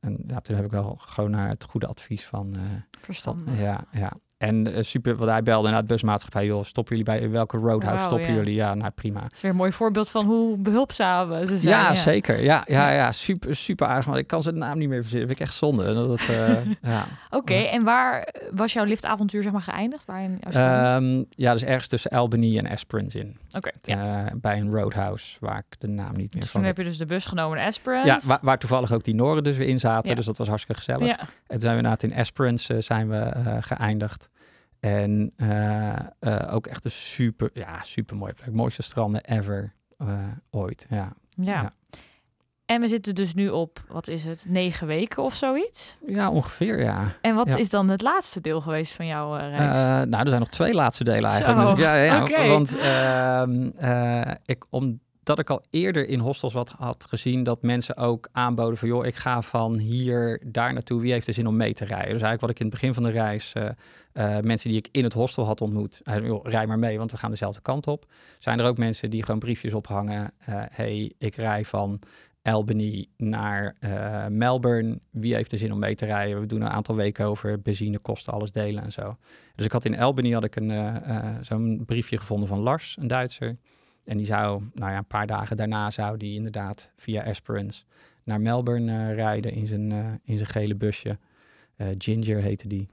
en 0.00 0.24
ja, 0.26 0.40
toen 0.40 0.56
heb 0.56 0.64
ik 0.64 0.70
wel 0.70 0.96
gewoon 1.00 1.30
naar 1.30 1.48
het 1.48 1.64
goede 1.64 1.86
advies 1.86 2.24
van. 2.24 2.56
Verstandig. 3.00 3.58
ja, 3.58 3.84
ja. 3.92 4.12
En 4.38 4.74
eh, 4.74 4.82
super, 4.82 5.16
wat 5.16 5.28
hij 5.28 5.42
belde 5.42 5.68
naar 5.68 5.76
het 5.76 5.86
busmaatschappij, 5.86 6.46
joh, 6.46 6.64
stoppen 6.64 6.96
jullie 6.96 7.18
bij 7.18 7.30
welke 7.30 7.56
roadhouse 7.56 8.04
stoppen 8.04 8.28
ja. 8.28 8.34
jullie? 8.34 8.54
Ja, 8.54 8.74
nou 8.74 8.90
prima. 8.90 9.22
Het 9.22 9.32
is 9.32 9.40
weer 9.40 9.50
een 9.50 9.56
mooi 9.56 9.72
voorbeeld 9.72 10.08
van 10.08 10.26
hoe 10.26 10.56
behulpzaam 10.56 11.46
ze 11.46 11.58
zijn. 11.58 11.74
Ja, 11.74 11.94
zeker. 11.94 12.42
Ja, 12.42 12.62
ja, 12.66 12.90
ja, 12.90 13.12
super, 13.12 13.56
super 13.56 13.86
aardig. 13.86 14.06
Maar 14.06 14.18
ik 14.18 14.26
kan 14.26 14.42
zijn 14.42 14.58
naam 14.58 14.78
niet 14.78 14.88
meer 14.88 15.00
verzinnen. 15.00 15.28
Vind 15.28 15.40
ik 15.40 15.46
echt 15.46 15.56
zonde. 15.56 15.94
Dat, 15.94 16.06
het, 16.06 16.28
eh, 16.28 16.56
ja. 16.92 17.06
Oké, 17.30 17.54
en 17.54 17.84
waar 17.84 18.34
was 18.50 18.72
jouw 18.72 18.84
liftavontuur 18.84 19.42
zeg 19.42 19.52
maar 19.52 19.62
geëindigd? 19.62 20.04
Waar 20.04 20.22
in? 20.22 20.40
Ehm, 20.40 21.24
ja, 21.30 21.52
dus 21.52 21.64
ergens 21.64 21.88
tussen 21.88 22.10
Albany 22.10 22.58
en 22.58 22.66
Esperance 22.66 23.18
in. 23.18 23.36
Oké, 23.56 23.70
ja. 23.82 24.26
Eh, 24.26 24.32
bij 24.36 24.60
een 24.60 24.70
roadhouse, 24.70 25.36
waar 25.40 25.58
ik 25.58 25.80
de 25.80 25.88
naam 25.88 26.16
niet 26.16 26.32
meer 26.32 26.42
Dus 26.42 26.50
van 26.50 26.60
toen 26.60 26.68
heb 26.68 26.78
je 26.78 26.84
dus 26.84 26.98
de 26.98 27.06
bus 27.06 27.26
genomen 27.26 27.58
naar 27.58 27.66
Esperance. 27.66 28.08
Ja, 28.08 28.18
waar, 28.26 28.38
waar 28.42 28.58
toevallig 28.58 28.92
ook 28.92 29.04
die 29.04 29.14
Noren 29.14 29.44
dus 29.44 29.56
weer 29.56 29.68
in 29.68 29.78
zaten. 29.78 30.16
Dus 30.16 30.26
dat 30.26 30.36
was 30.36 30.48
hartstikke 30.48 30.82
gezellig. 30.82 31.10
En 31.10 31.26
toen 31.46 31.60
zijn 31.60 31.72
we 31.72 31.76
inderdaad 31.76 32.02
in 32.02 32.12
Esperance 32.12 32.80
zijn 32.80 33.08
we, 33.08 33.32
geëindigd. 33.60 34.27
En 34.80 35.32
eh, 35.36 35.96
eh, 36.18 36.54
ook 36.54 36.66
echt 36.66 36.84
een 36.84 36.90
super, 36.90 37.50
ja, 37.52 37.82
super 37.82 38.16
mooie 38.16 38.32
plek. 38.34 38.52
Mooiste 38.52 38.82
stranden 38.82 39.24
ever 39.24 39.74
eh, 39.98 40.08
ooit. 40.50 40.86
Ja. 40.90 41.12
Ja. 41.36 41.60
Ja. 41.60 41.72
En 42.66 42.80
we 42.80 42.88
zitten 42.88 43.14
dus 43.14 43.34
nu 43.34 43.48
op, 43.48 43.84
wat 43.88 44.08
is 44.08 44.24
het, 44.24 44.44
negen 44.48 44.86
weken 44.86 45.22
of 45.22 45.34
zoiets. 45.34 45.96
ja, 46.06 46.30
ongeveer 46.30 46.82
ja. 46.82 47.04
En 47.20 47.34
wat 47.34 47.48
Ja. 47.48 47.56
is 47.56 47.70
dan 47.70 47.88
het 47.90 48.02
laatste 48.02 48.40
deel 48.40 48.60
geweest 48.60 48.92
van 48.92 49.06
jouw 49.06 49.34
reis? 49.36 49.76
Nou, 50.08 50.22
er 50.22 50.28
zijn 50.28 50.40
nog 50.40 50.48
twee 50.48 50.74
laatste 50.74 51.04
delen 51.04 51.30
eigenlijk. 51.30 51.68
Zo, 51.68 51.74
Dus, 51.74 51.84
ja, 51.84 51.94
ja, 51.94 52.24
ja. 52.26 52.46
Want 52.46 52.76
ehm, 52.76 53.68
eh, 53.76 54.34
ik, 54.44 54.64
omdat 55.28 55.50
ik 55.50 55.56
al 55.56 55.66
eerder 55.70 56.08
in 56.08 56.18
hostels 56.18 56.52
wat 56.52 56.68
had 56.68 57.04
gezien 57.04 57.42
dat 57.42 57.62
mensen 57.62 57.96
ook 57.96 58.28
aanboden 58.32 58.78
van 58.78 58.88
joh, 58.88 59.06
ik 59.06 59.14
ga 59.14 59.42
van 59.42 59.78
hier 59.78 60.42
daar 60.46 60.72
naartoe. 60.72 61.00
Wie 61.00 61.12
heeft 61.12 61.26
er 61.26 61.34
zin 61.34 61.46
om 61.46 61.56
mee 61.56 61.74
te 61.74 61.84
rijden? 61.84 62.12
Dus 62.12 62.22
eigenlijk 62.22 62.40
wat 62.40 62.50
ik 62.50 62.58
in 62.58 62.66
het 62.66 62.74
begin 62.74 62.94
van 62.94 63.02
de 63.02 63.10
reis 63.10 63.52
eh, 63.52 64.38
mensen 64.40 64.68
die 64.68 64.78
ik 64.78 64.88
in 64.92 65.04
het 65.04 65.12
hostel 65.12 65.44
had 65.44 65.60
ontmoet, 65.60 66.00
joh, 66.22 66.44
rij 66.44 66.66
maar 66.66 66.78
mee, 66.78 66.98
want 66.98 67.10
we 67.10 67.16
gaan 67.16 67.30
dezelfde 67.30 67.60
kant 67.60 67.86
op. 67.86 68.06
Zijn 68.38 68.58
er 68.58 68.66
ook 68.66 68.78
mensen 68.78 69.10
die 69.10 69.22
gewoon 69.22 69.40
briefjes 69.40 69.74
ophangen? 69.74 70.30
eh 70.38 70.62
hey, 70.68 71.12
ik 71.18 71.34
rij 71.34 71.64
van 71.64 72.00
Albany 72.42 73.06
naar 73.16 73.76
Melbourne. 74.30 75.00
Wie 75.10 75.34
heeft 75.34 75.52
er 75.52 75.58
zin 75.58 75.72
om 75.72 75.78
mee 75.78 75.94
te 75.94 76.04
rijden? 76.04 76.40
We 76.40 76.46
doen 76.46 76.60
een 76.60 76.68
aantal 76.68 76.94
weken 76.94 77.26
over 77.26 77.60
benzinekosten, 77.60 78.32
alles 78.32 78.52
delen 78.52 78.82
en 78.82 78.92
zo. 78.92 79.16
Dus 79.54 79.64
ik 79.64 79.72
had 79.72 79.84
in 79.84 79.98
Albany 79.98 80.32
had 80.32 80.44
ik 80.44 80.56
een, 80.56 81.00
zo'n 81.40 81.82
briefje 81.86 82.18
gevonden 82.18 82.48
van 82.48 82.58
Lars, 82.58 82.96
een 83.00 83.06
Duitser. 83.06 83.56
En 84.08 84.16
die 84.16 84.26
zou, 84.26 84.62
nou 84.74 84.90
ja, 84.90 84.98
een 84.98 85.04
paar 85.04 85.26
dagen 85.26 85.56
daarna 85.56 85.90
zou 85.90 86.16
die 86.16 86.34
inderdaad 86.34 86.90
via 86.96 87.24
Esperance 87.24 87.82
naar 88.24 88.40
Melbourne 88.40 88.92
eh, 88.92 89.14
rijden 89.14 89.52
in 89.52 89.66
zijn, 89.66 89.92
eh, 89.92 89.98
in 90.24 90.36
zijn 90.36 90.48
gele 90.48 90.74
busje. 90.74 91.18
Eh, 91.76 91.86
Ginger 91.98 92.42
heette 92.42 92.68
die. 92.68 92.88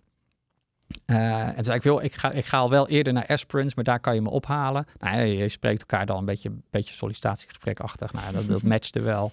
En 1.05 1.63
zei 1.63 1.77
ik, 1.77 1.83
wil, 1.83 1.99
ik 2.03 2.13
ga, 2.13 2.31
ik 2.31 2.45
ga 2.45 2.57
al 2.57 2.69
wel 2.69 2.87
eerder 2.87 3.13
naar 3.13 3.25
Esperance, 3.25 3.75
maar 3.75 3.83
daar 3.83 3.99
kan 3.99 4.15
je 4.15 4.21
me 4.21 4.29
ophalen. 4.29 4.85
Nou, 4.99 5.21
je 5.21 5.49
spreekt 5.49 5.79
elkaar 5.79 6.05
dan 6.05 6.17
een 6.17 6.25
beetje, 6.25 6.51
beetje 6.69 6.93
sollicitatiegesprekachtig. 6.93 8.13
Nou, 8.13 8.33
dat, 8.33 8.47
dat 8.47 8.61
matchte 8.73 9.01
wel. 9.01 9.31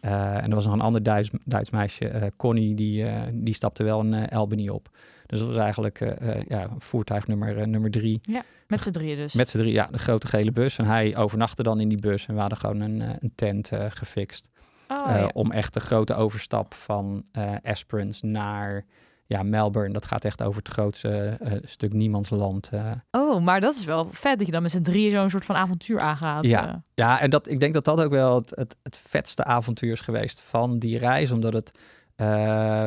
En 0.00 0.48
er 0.48 0.54
was 0.54 0.64
nog 0.64 0.74
een 0.74 0.80
ander 0.80 1.02
Duits, 1.02 1.30
Duits 1.44 1.70
meisje, 1.70 2.32
Connie, 2.36 2.74
die, 2.74 3.06
die 3.32 3.54
stapte 3.54 3.82
wel 3.82 4.00
een 4.00 4.28
Albany 4.28 4.68
op. 4.68 4.88
Dus 5.26 5.38
dat 5.38 5.48
was 5.48 5.56
eigenlijk 5.56 6.00
eh, 6.00 6.30
eh, 6.30 6.42
ja, 6.48 6.68
voertuig 6.78 7.26
nummer, 7.26 7.58
eh, 7.58 7.66
nummer 7.66 7.90
drie. 7.90 8.20
Met 8.66 8.82
z'n 8.82 8.90
drieën 8.90 9.16
dus. 9.16 9.32
Met 9.32 9.50
z'n 9.50 9.58
drie, 9.58 9.72
ja, 9.72 9.88
de 9.90 9.98
grote 9.98 10.26
gele 10.26 10.52
bus. 10.52 10.78
En 10.78 10.84
hij 10.84 11.16
overnachtte 11.16 11.62
dan 11.62 11.80
in 11.80 11.88
die 11.88 12.00
bus. 12.00 12.26
En 12.26 12.34
we 12.34 12.40
hadden 12.40 12.58
gewoon 12.58 12.80
een, 12.80 13.00
een 13.00 13.32
tent 13.34 13.70
gefixt. 13.88 14.50
oh, 14.88 15.04
ja. 15.06 15.30
Om 15.32 15.52
echt 15.52 15.74
de 15.74 15.80
grote 15.80 16.14
overstap 16.14 16.74
van 16.74 17.24
Esperance 17.62 18.26
naar 18.26 18.84
ja, 19.26 19.42
Melbourne. 19.42 19.92
Dat 19.92 20.06
gaat 20.06 20.24
echt 20.24 20.42
over 20.42 20.62
het 20.62 20.72
grootste 20.72 21.38
stuk 21.64 21.92
niemandsland. 21.92 22.70
oh, 23.10 23.42
maar 23.42 23.60
dat 23.60 23.74
is 23.74 23.84
wel 23.84 24.08
vet 24.10 24.38
dat 24.38 24.46
je 24.46 24.52
dan 24.52 24.62
met 24.62 24.70
z'n 24.70 24.82
drieën 24.82 25.10
zo'n 25.10 25.30
soort 25.30 25.44
van 25.44 25.56
avontuur 25.56 26.00
aangaat. 26.00 26.44
Ja. 26.44 26.84
Ja, 26.94 27.20
en 27.20 27.30
dat, 27.30 27.48
ik 27.48 27.60
denk 27.60 27.74
dat 27.74 27.84
dat 27.84 28.02
ook 28.02 28.10
wel 28.10 28.34
het, 28.34 28.50
het, 28.50 28.76
het 28.82 28.96
vetste 28.96 29.44
avontuur 29.44 29.92
is 29.92 30.00
geweest 30.00 30.40
van 30.40 30.78
die 30.78 30.98
reis. 30.98 31.30
Omdat 31.30 31.52
het, 31.52 31.72
eh, 32.16 32.26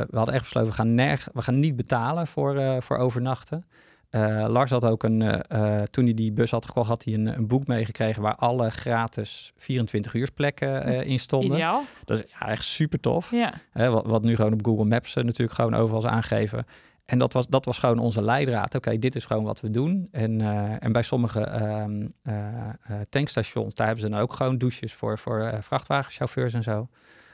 we 0.09 0.17
hadden 0.17 0.33
echt 0.33 0.43
besloten, 0.43 0.69
we 0.69 0.75
gaan, 0.75 0.95
nerg, 0.95 1.29
we 1.33 1.41
gaan 1.41 1.59
niet 1.59 1.75
betalen 1.75 2.27
voor, 2.27 2.57
eh, 2.57 2.81
voor 2.81 2.97
overnachten. 2.97 3.65
Eh, 4.09 4.45
Lars 4.49 4.71
had 4.71 4.85
ook 4.85 5.03
een, 5.03 5.43
toen 5.89 6.05
hij 6.05 6.13
die 6.13 6.31
bus 6.31 6.51
had 6.51 6.65
gekocht, 6.65 6.87
had 6.87 7.03
hij 7.03 7.13
een, 7.13 7.25
een 7.25 7.47
boek 7.47 7.67
meegekregen 7.67 8.21
waar 8.21 8.35
alle 8.35 8.69
gratis 8.69 9.51
24 9.55 10.13
uur 10.13 10.31
plekken 10.31 10.83
eh, 10.83 11.01
in 11.01 11.19
stonden. 11.19 11.51
Ideaal. 11.51 11.83
Dat 12.05 12.17
is 12.17 12.23
ja, 12.39 12.47
echt 12.47 12.63
super 12.63 12.99
tof. 12.99 13.31
Ja. 13.31 13.53
Wat, 13.73 14.05
wat 14.05 14.23
nu 14.23 14.35
gewoon 14.35 14.53
op 14.53 14.65
Google 14.65 14.85
Maps 14.85 15.13
natuurlijk 15.13 15.53
gewoon 15.53 15.73
overal 15.73 15.99
is 15.99 16.09
aangegeven. 16.09 16.65
En 17.07 17.19
dat 17.19 17.33
was, 17.33 17.47
dat 17.47 17.65
was 17.65 17.77
gewoon 17.77 17.99
onze 17.99 18.21
leidraad. 18.21 18.75
Oké, 18.75 18.97
dit 18.97 19.15
is 19.15 19.25
gewoon 19.25 19.43
wat 19.43 19.61
we 19.61 19.71
doen. 19.71 20.07
En, 20.11 20.41
en 20.79 20.91
bij 20.91 21.01
sommige 21.01 21.39
ehm, 21.39 22.07
eh, 22.23 22.47
eh, 22.57 23.01
tankstations, 23.09 23.75
daar 23.75 23.87
hebben 23.87 24.05
ze 24.05 24.09
dan 24.09 24.19
ook 24.19 24.33
gewoon 24.33 24.57
douches 24.57 24.93
voor, 24.93 25.17
voor 25.17 25.57
vrachtwagenchauffeurs 25.61 26.53
en 26.53 26.63
zo. 26.63 26.87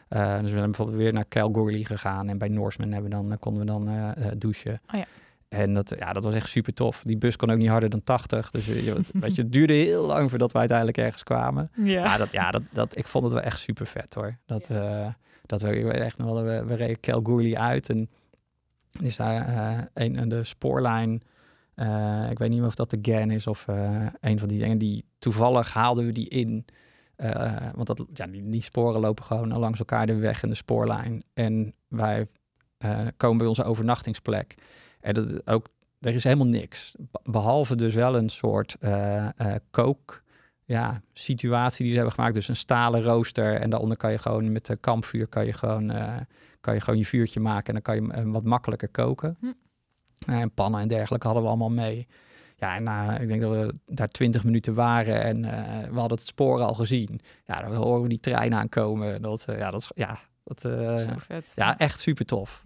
Eh, 0.08 0.34
dus 0.34 0.42
we 0.42 0.48
zijn 0.58 0.64
bijvoorbeeld 0.66 0.98
weer 0.98 1.14
naar 1.14 1.28
Calgary 1.28 1.84
gegaan. 1.84 2.30
En 2.30 2.38
bij 2.38 2.48
Norseman 2.48 2.92
hebben 2.92 3.10
we 3.10 3.16
dan, 3.16 3.32
eh, 3.32 3.38
konden 3.40 3.62
we 3.62 3.68
dan 3.68 3.88
eh, 3.90 4.32
douchen. 4.38 4.82
Oh 4.94 5.00
ja. 5.00 5.06
En 5.50 5.74
dat, 5.74 5.94
ja, 6.00 6.14
dat 6.14 6.24
was 6.24 6.34
echt 6.34 6.50
super 6.50 6.74
tof. 6.74 7.04
Die 7.06 7.18
bus 7.18 7.36
kon 7.36 7.52
ook 7.52 7.58
niet 7.58 7.68
harder 7.70 7.90
dan 7.90 8.04
80. 8.04 8.52
Dus 8.52 8.66
je, 8.66 9.02
weet 9.14 9.36
je, 9.36 9.42
het 9.42 9.52
duurde 9.52 9.74
heel 9.74 10.06
lang 10.06 10.30
voordat 10.30 10.52
we 10.52 10.58
uiteindelijk 10.58 10.98
ergens 10.98 11.24
kwamen. 11.24 11.72
Ja. 11.76 12.04
Maar 12.04 12.18
dat, 12.18 12.32
ja, 12.32 12.52
dat, 12.52 12.62
dat, 12.72 12.98
ik 12.98 13.08
vond 13.08 13.24
het 13.24 13.34
wel 13.34 13.42
echt 13.42 13.60
super 13.60 13.86
vet 13.86 14.14
hoor. 14.14 14.38
Dat, 14.46 14.70
dat 15.46 15.62
we, 15.62 15.92
echt 15.92 16.18
nog 16.18 16.28
wel, 16.34 16.44
we, 16.44 16.66
we 16.66 16.74
reden 16.74 17.00
Calgary 17.00 17.56
uit 17.56 17.90
en 17.90 18.10
is 19.02 19.16
daar 19.16 19.90
een, 19.94 20.18
een- 20.22 20.30
de 20.30 20.44
spoorlijn. 20.44 21.14
ik 22.30 22.38
weet 22.38 22.50
niet 22.50 22.60
meer 22.60 22.68
of 22.68 22.76
dat 22.76 22.90
de 22.90 23.00
GAN 23.02 23.32
is 23.32 23.48
of 23.48 23.66
een 24.20 24.40
van 24.40 24.48
die 24.48 24.60
dingen. 24.60 24.78
Die 24.78 25.06
toevallig 25.20 25.74
haalden 25.74 26.06
we 26.06 26.12
die 26.12 26.30
in. 26.30 26.66
Eh, 27.16 27.70
want 27.76 27.88
dat, 27.88 28.06
ja, 28.14 28.28
die, 28.28 28.50
die 28.50 28.62
sporen 28.62 29.02
lopen 29.02 29.24
gewoon 29.24 29.58
langs 29.58 29.80
elkaar 29.80 30.06
de 30.06 30.16
weg 30.16 30.44
en 30.44 30.50
de 30.50 30.56
spoorlijn. 30.56 31.24
En 31.34 31.74
wij 31.88 32.28
eh, 32.78 33.00
komen 33.18 33.38
bij 33.38 33.48
onze 33.48 33.64
overnachtingsplek. 33.64 34.56
En 35.00 35.14
dat, 35.14 35.48
ook, 35.48 35.68
er 36.00 36.14
is 36.14 36.24
helemaal 36.24 36.48
niks. 36.48 36.96
Be- 37.00 37.32
Behalve 37.32 37.76
dus 37.76 37.94
wel 37.94 38.16
een 38.16 38.30
soort 38.30 38.76
eh 38.80 39.28
eh, 39.38 39.56
kook 39.72 40.24
ja, 40.66 41.02
situatie 41.14 41.82
die 41.82 41.90
ze 41.90 41.96
hebben 41.98 42.16
gemaakt. 42.16 42.34
Dus 42.34 42.48
een 42.48 42.56
stalen 42.56 43.04
rooster. 43.04 43.56
En 43.56 43.70
daaronder 43.70 43.98
kan 43.98 44.12
je 44.12 44.18
gewoon 44.18 44.52
met 44.52 44.68
een 44.70 44.80
kampvuur 44.80 45.28
kan 45.28 45.46
je 45.46 45.54
gewoon, 45.54 45.92
eh, 45.92 46.16
kan 46.62 46.74
je, 46.74 46.82
gewoon 46.82 47.00
je 47.00 47.06
vuurtje 47.06 47.40
maken. 47.40 47.68
En 47.68 47.74
dan 47.74 47.82
kan 47.82 47.96
je 47.96 48.14
eh, 48.22 48.32
wat 48.32 48.44
makkelijker 48.44 48.90
koken. 48.90 49.38
Hm. 49.40 49.46
Eh, 50.28 50.40
en 50.40 50.52
pannen 50.52 50.82
en 50.82 50.88
dergelijke 50.88 51.26
hadden 51.26 51.44
we 51.44 51.50
allemaal 51.50 51.72
mee. 51.72 52.08
Ja, 52.64 52.76
en 52.76 52.84
na, 52.84 53.18
ik 53.20 53.28
denk 53.28 53.42
dat 53.42 53.52
we 53.52 53.74
daar 53.86 54.08
twintig 54.08 54.44
minuten 54.44 54.74
waren 54.74 55.22
en 55.24 55.46
eh, 55.46 55.90
we 55.90 56.00
hadden 56.00 56.18
het 56.18 56.28
spoor 56.28 56.62
al 56.62 56.74
gezien. 56.74 57.20
Ja, 57.46 57.62
dan 57.62 57.74
horen 57.76 58.02
we 58.02 58.08
die 58.10 58.20
trein 58.20 58.54
aankomen. 58.56 59.22
Dat, 59.22 59.46
eh, 59.46 59.58
ja, 59.58 59.72
dat 59.72 59.82
is 59.82 59.92
ja, 59.96 60.18
dat, 60.44 60.62
Zo 60.62 61.14
vet. 61.18 61.52
ja, 61.56 61.78
echt 61.78 62.00
super 62.00 62.26
tof. 62.26 62.62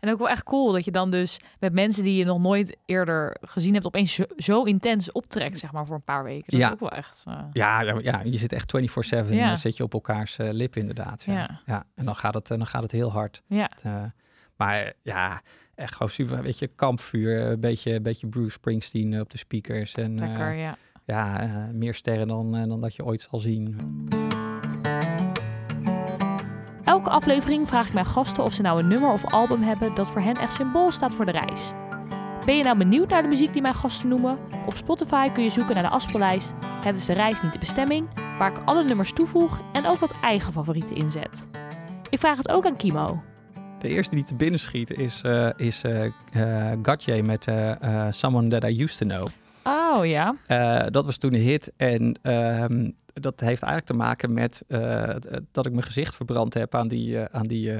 En 0.00 0.10
ook 0.12 0.18
wel 0.18 0.28
echt 0.28 0.42
cool 0.42 0.72
dat 0.72 0.84
je 0.84 0.90
dan 0.90 1.10
dus 1.10 1.40
met 1.60 1.72
mensen 1.72 2.02
die 2.04 2.16
je 2.16 2.24
nog 2.24 2.38
nooit 2.40 2.76
eerder 2.86 3.36
gezien 3.40 3.72
hebt, 3.72 3.86
opeens 3.86 4.14
zo, 4.14 4.24
zo 4.36 4.62
intens 4.62 5.12
optrekt, 5.12 5.58
zeg 5.58 5.72
maar, 5.72 5.86
voor 5.86 5.94
een 5.94 6.02
paar 6.04 6.24
weken. 6.24 6.44
Dat 6.50 6.60
Ja. 6.60 6.66
is 6.66 6.72
ook 6.72 6.80
wel 6.80 6.90
echt. 6.90 7.22
Ja, 7.52 7.80
ja, 7.80 7.98
ja, 8.02 8.20
je 8.24 8.36
zit 8.36 8.52
echt 8.52 8.70
24-7 8.70 9.34
Ja. 9.34 9.56
zit 9.56 9.76
je 9.76 9.82
op 9.82 9.92
elkaars 9.92 10.38
eh, 10.38 10.48
lip 10.50 10.76
inderdaad. 10.76 11.24
Ja. 11.24 11.32
Ja. 11.34 11.60
Ja. 11.66 11.84
en 11.94 12.04
dan 12.04 12.16
gaat, 12.16 12.34
het, 12.34 12.46
dan 12.46 12.66
gaat 12.66 12.82
het 12.82 12.92
heel 12.92 13.12
hard. 13.12 13.42
ja. 13.46 13.70
Het, 13.74 13.82
maar 14.56 14.92
ja, 15.02 15.40
echt 15.76 15.92
gewoon 15.92 16.12
super. 16.12 16.42
Weet 16.42 16.58
je, 16.58 16.66
kampvuur, 16.66 17.40
een 17.40 17.60
beetje, 17.60 18.00
beetje 18.00 18.26
Bruce 18.26 18.50
Springsteen 18.50 19.12
eh, 19.12 19.20
op 19.20 19.30
de 19.30 19.38
speakers. 19.38 19.94
En 19.94 20.18
eh, 20.18 20.28
lekker. 20.28 20.52
Ja. 20.52 20.76
ja, 21.04 21.40
eh, 21.40 21.68
meer 21.72 21.94
sterren 21.94 22.28
dan, 22.28 22.56
eh, 22.56 22.68
dan 22.68 22.80
dat 22.80 22.94
je 22.96 23.04
ooit 23.04 23.20
zal 23.30 23.38
zien. 23.38 23.76
Elke 26.84 27.10
aflevering 27.10 27.68
vraag 27.68 27.86
ik 27.86 27.92
mijn 27.92 28.06
gasten 28.06 28.44
of 28.44 28.52
ze 28.52 28.62
nou 28.62 28.78
een 28.78 28.88
nummer 28.88 29.12
of 29.12 29.32
album 29.32 29.62
hebben 29.62 29.94
dat 29.94 30.08
voor 30.08 30.20
hen 30.20 30.36
echt 30.36 30.52
symbool 30.52 30.90
staat 30.90 31.14
voor 31.14 31.24
de 31.24 31.32
reis. 31.32 31.72
Ben 32.44 32.56
je 32.56 32.64
nou 32.64 32.78
benieuwd 32.78 33.08
naar 33.08 33.22
de 33.22 33.28
muziek 33.28 33.52
die 33.52 33.62
mijn 33.62 33.74
gasten 33.74 34.08
noemen? 34.08 34.38
Op 34.66 34.76
Spotify 34.76 35.30
kun 35.30 35.42
je 35.42 35.50
zoeken 35.50 35.74
naar 35.74 35.82
de 35.82 35.90
afspeellijst 35.90 36.54
Het 36.84 36.96
is 36.96 37.04
de 37.04 37.12
reis, 37.12 37.42
niet 37.42 37.52
de 37.52 37.58
bestemming, 37.58 38.08
waar 38.38 38.50
ik 38.50 38.62
alle 38.64 38.84
nummers 38.84 39.12
toevoeg 39.12 39.60
en 39.72 39.86
ook 39.86 39.98
wat 39.98 40.14
eigen 40.22 40.52
favorieten 40.52 40.96
inzet. 40.96 41.46
Ik 42.10 42.18
vraag 42.18 42.36
het 42.36 42.48
ook 42.48 42.66
aan 42.66 42.76
Kimo. 42.76 43.22
De 43.86 43.92
eerste 43.92 44.14
die 44.14 44.24
te 44.24 44.34
binnen 44.34 44.60
schiet 44.60 44.90
is, 44.90 45.20
eh 45.22 45.48
is 45.56 45.82
eh 45.82 46.04
eh, 46.04 46.78
Gatje 46.82 47.22
met 47.22 47.46
Someone 48.10 48.48
That 48.48 48.64
I 48.64 48.82
Used 48.82 48.98
To 48.98 49.06
Know. 49.06 49.26
Oh 49.64 50.06
ja. 50.06 50.36
Dat 50.90 51.04
was 51.04 51.18
toen 51.18 51.34
een 51.34 51.40
hit. 51.40 51.72
En 51.76 52.18
ehm, 52.22 52.90
dat 53.06 53.40
heeft 53.40 53.62
eigenlijk 53.62 53.84
te 53.86 53.94
maken 53.94 54.32
met 54.32 54.64
dat 55.52 55.66
ik 55.66 55.72
mijn 55.72 55.84
gezicht 55.84 56.14
verbrand 56.14 56.54
heb 56.54 56.74
aan 56.74 56.88
die, 56.88 57.18
aan 57.18 57.46
die, 57.46 57.72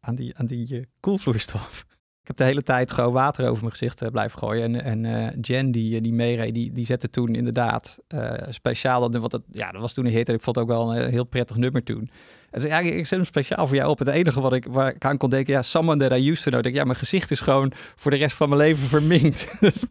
aan 0.00 0.14
die, 0.14 0.38
aan 0.38 0.46
die 0.46 0.88
koelvloeistof. 1.00 1.84
Ik 2.26 2.36
heb 2.36 2.46
de 2.46 2.52
hele 2.52 2.62
tijd 2.62 2.92
gewoon 2.92 3.12
water 3.12 3.48
over 3.48 3.60
mijn 3.60 3.70
gezicht 3.70 4.02
eh, 4.02 4.08
blijven 4.08 4.38
gooien. 4.38 4.62
En, 4.62 4.82
en 4.82 5.04
eh, 5.04 5.32
Jen, 5.40 5.70
die, 5.70 6.00
die 6.00 6.12
meereed, 6.12 6.54
die, 6.54 6.72
die 6.72 6.84
zette 6.84 7.10
toen 7.10 7.34
inderdaad 7.34 7.98
eh, 8.08 8.32
speciaal 8.48 9.00
dat. 9.00 9.20
Want 9.20 9.30
dat, 9.30 9.42
ja, 9.52 9.70
dat 9.70 9.80
was 9.80 9.92
toen 9.92 10.06
een 10.06 10.12
hit 10.12 10.28
en 10.28 10.34
ik 10.34 10.42
vond 10.42 10.56
het 10.56 10.64
ook 10.64 10.70
wel 10.70 10.96
een 10.96 11.10
heel 11.10 11.24
prettig 11.24 11.56
nummer 11.56 11.82
toen. 11.82 12.08
En 12.50 12.60
zei, 12.60 12.72
ja, 12.72 12.78
ik 12.78 13.06
zet 13.06 13.18
hem 13.18 13.24
speciaal 13.24 13.66
voor 13.66 13.76
jou 13.76 13.90
op. 13.90 13.98
Het 13.98 14.08
enige 14.08 14.40
wat 14.40 14.52
ik, 14.52 14.66
waar 14.70 14.94
ik 14.94 15.04
aan 15.04 15.16
kon 15.16 15.30
denken, 15.30 15.52
ja, 15.52 15.62
someone 15.62 16.08
that 16.08 16.18
I 16.18 16.30
used 16.30 16.42
to 16.42 16.50
know. 16.50 16.58
Ik 16.58 16.64
denk, 16.64 16.74
ja, 16.74 16.84
mijn 16.84 16.98
gezicht 16.98 17.30
is 17.30 17.40
gewoon 17.40 17.72
voor 17.96 18.10
de 18.10 18.16
rest 18.16 18.36
van 18.36 18.48
mijn 18.48 18.60
leven 18.60 18.88
verminkt. 18.88 19.56
dus 19.60 19.84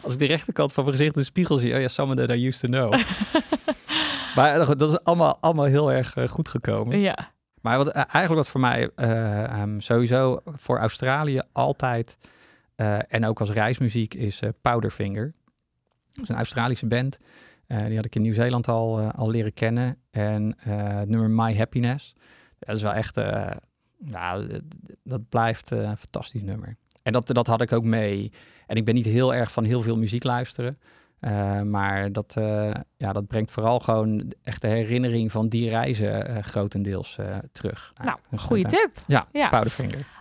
als 0.00 0.12
ik 0.12 0.18
de 0.18 0.26
rechterkant 0.26 0.72
van 0.72 0.84
mijn 0.84 0.96
gezicht 0.96 1.14
in 1.14 1.20
de 1.20 1.26
spiegel 1.26 1.58
zie, 1.58 1.74
oh 1.74 1.80
ja, 1.80 1.88
someone 1.88 2.26
that 2.26 2.36
I 2.36 2.46
used 2.46 2.60
to 2.60 2.68
know. 2.68 2.90
maar 4.36 4.60
eh, 4.60 4.66
dat 4.76 4.88
is 4.88 5.04
allemaal, 5.04 5.36
allemaal 5.40 5.64
heel 5.64 5.92
erg 5.92 6.16
eh, 6.16 6.28
goed 6.28 6.48
gekomen. 6.48 6.98
Ja. 6.98 7.33
Maar 7.64 7.76
wat, 7.76 7.88
eh, 7.88 7.96
eigenlijk 7.96 8.34
wat 8.34 8.48
voor 8.48 8.60
mij 8.60 8.90
eh, 8.94 9.44
ehm, 9.44 9.80
sowieso 9.80 10.40
voor 10.44 10.78
Australië 10.78 11.40
altijd 11.52 12.18
eh, 12.74 12.98
en 13.08 13.24
ook 13.24 13.40
als 13.40 13.50
reismuziek 13.50 14.14
is 14.14 14.42
Powderfinger. 14.60 15.34
Dat 16.12 16.22
is 16.22 16.28
een 16.28 16.36
Australische 16.36 16.86
band. 16.86 17.18
Die 17.66 17.96
had 17.96 18.04
ik 18.04 18.14
in 18.14 18.22
Nieuw-Zeeland 18.22 18.68
al, 18.68 19.00
al 19.00 19.30
leren 19.30 19.52
kennen. 19.52 19.96
En 20.10 20.56
het 20.58 21.08
nummer 21.08 21.30
My 21.30 21.56
Happiness. 21.56 22.14
Dat 22.58 22.76
is 22.76 22.82
wel 22.82 22.92
echt, 22.92 23.16
nou, 23.98 24.60
dat 25.02 25.28
blijft 25.28 25.70
een 25.70 25.96
fantastisch 25.96 26.42
nummer. 26.42 26.76
En 27.02 27.12
dat, 27.12 27.26
dat 27.26 27.46
had 27.46 27.60
ik 27.60 27.72
ook 27.72 27.84
mee. 27.84 28.32
En 28.66 28.76
ik 28.76 28.84
ben 28.84 28.94
niet 28.94 29.04
heel 29.04 29.34
erg 29.34 29.52
van 29.52 29.64
heel 29.64 29.82
veel 29.82 29.96
muziek 29.96 30.24
luisteren. 30.24 30.78
Eh, 31.24 31.60
maar 31.60 32.12
dat, 32.12 32.34
eh, 32.36 32.70
ja, 32.96 33.12
dat 33.12 33.26
brengt 33.26 33.50
vooral 33.50 33.80
gewoon 33.80 34.32
echt 34.42 34.60
de 34.60 34.66
herinnering 34.66 35.32
van 35.32 35.48
die 35.48 35.68
reizen 35.68 36.26
eh, 36.26 36.42
grotendeels 36.42 37.18
terug. 37.52 37.92
Nou, 38.04 38.18
dus 38.30 38.42
goede 38.42 38.62
dat, 38.62 38.70
tip. 38.70 38.90
Ja, 39.06 39.26
Ja. 39.32 39.62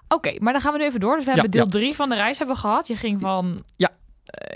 Oké, 0.08 0.34
maar 0.39 0.54
dan 0.54 0.62
gaan 0.62 0.74
we 0.74 0.80
nu 0.80 0.86
even 0.86 1.00
door. 1.00 1.16
Dus 1.16 1.26
we 1.26 1.30
Ja, 1.32 1.36
hebben 1.36 1.52
deel 1.52 1.80
ja. 1.82 1.86
3 1.86 1.96
van 1.96 2.10
de 2.10 2.16
reis 2.16 2.38
hebben 2.38 2.56
we 2.56 2.62
gehad. 2.62 2.88
Je 2.88 2.96
ging 2.96 3.20
van... 3.22 3.63
Ja. 3.76 3.89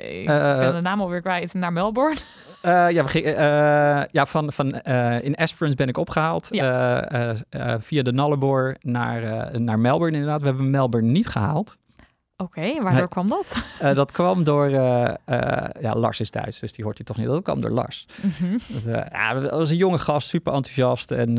ik 0.02 0.26
ben 0.26 0.76
de 0.76 0.82
naam 0.82 1.02
alweer 1.02 1.22
kwijt. 1.22 1.54
Naar 1.54 1.74
Melbourne. 1.74 2.18
Ja, 2.62 3.04
we 3.04 3.08
gingen, 3.08 3.34
ja, 4.12 4.26
van, 4.26 4.52
van, 4.52 4.72
in 5.22 5.36
Esperance 5.36 5.76
ben 5.76 5.88
ik 5.88 5.98
opgehaald. 5.98 6.48
Ja. 6.52 7.02
eh, 7.04 7.30
eh, 7.30 7.40
eh, 7.50 7.82
via 7.82 8.04
de 8.04 8.14
Nullarbor 8.14 8.76
naar, 8.82 9.52
naar 9.62 9.80
Melbourne 9.80 10.18
inderdaad. 10.18 10.42
We 10.42 10.48
hebben 10.48 10.70
Melbourne 10.70 11.12
niet 11.12 11.28
gehaald. 11.28 11.78
Oké, 12.38 12.62
waardoor 12.62 12.92
Nee. 12.94 13.08
kwam 13.08 13.28
dat? 13.30 13.64
Eh, 13.80 13.96
dat 13.96 14.12
kwam 14.12 14.44
door... 14.44 14.66
eh, 14.68 15.14
eh, 15.26 15.70
ja, 15.82 15.96
Lars 15.96 16.20
is 16.20 16.32
Duits, 16.32 16.60
dus 16.60 16.74
die 16.74 16.84
hoort 16.84 16.98
hij 16.98 17.06
toch 17.06 17.18
niet. 17.18 17.26
Dat 17.28 17.42
kwam 17.44 17.62
door 17.62 17.72
Lars. 17.72 18.06
Mhm. 18.24 18.58
Dat, 18.68 18.84
ja, 19.12 19.34
dat 19.34 19.52
was 19.52 19.70
een 19.70 19.78
jonge 19.78 20.00
gast, 20.00 20.28
super 20.28 20.54
enthousiast. 20.54 21.12
En 21.12 21.36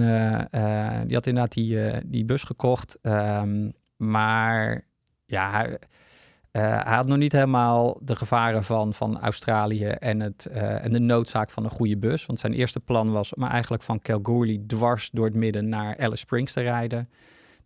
die 1.07 1.15
had 1.17 1.27
inderdaad 1.27 1.53
die, 1.53 1.79
die 2.07 2.25
bus 2.25 2.43
gekocht. 2.43 2.99
Ehm, 3.03 3.71
maar 3.97 4.85
ja, 5.27 5.51
hij, 5.51 5.79
hij 6.51 6.95
had 6.95 7.07
nog 7.07 7.19
niet 7.19 7.33
helemaal 7.33 7.99
de 8.03 8.17
gevaren 8.17 8.65
van, 8.65 8.95
van 8.95 9.21
Australië 9.21 9.87
en, 9.87 10.21
het, 10.21 10.47
en 10.57 10.93
de 10.93 11.01
noodzaak 11.01 11.51
van 11.51 11.65
een 11.65 11.71
goede 11.71 11.99
bus. 11.99 12.27
Want 12.27 12.39
zijn 12.39 12.53
eerste 12.53 12.81
plan 12.81 13.13
was 13.13 13.35
om 13.35 13.45
eigenlijk 13.45 13.83
van 13.83 14.01
Kalgoorlie 14.01 14.67
dwars 14.67 15.11
door 15.13 15.25
het 15.25 15.35
midden 15.35 15.69
naar 15.69 15.99
Alice 15.99 16.17
Springs 16.17 16.53
te 16.53 16.61
rijden. 16.61 17.09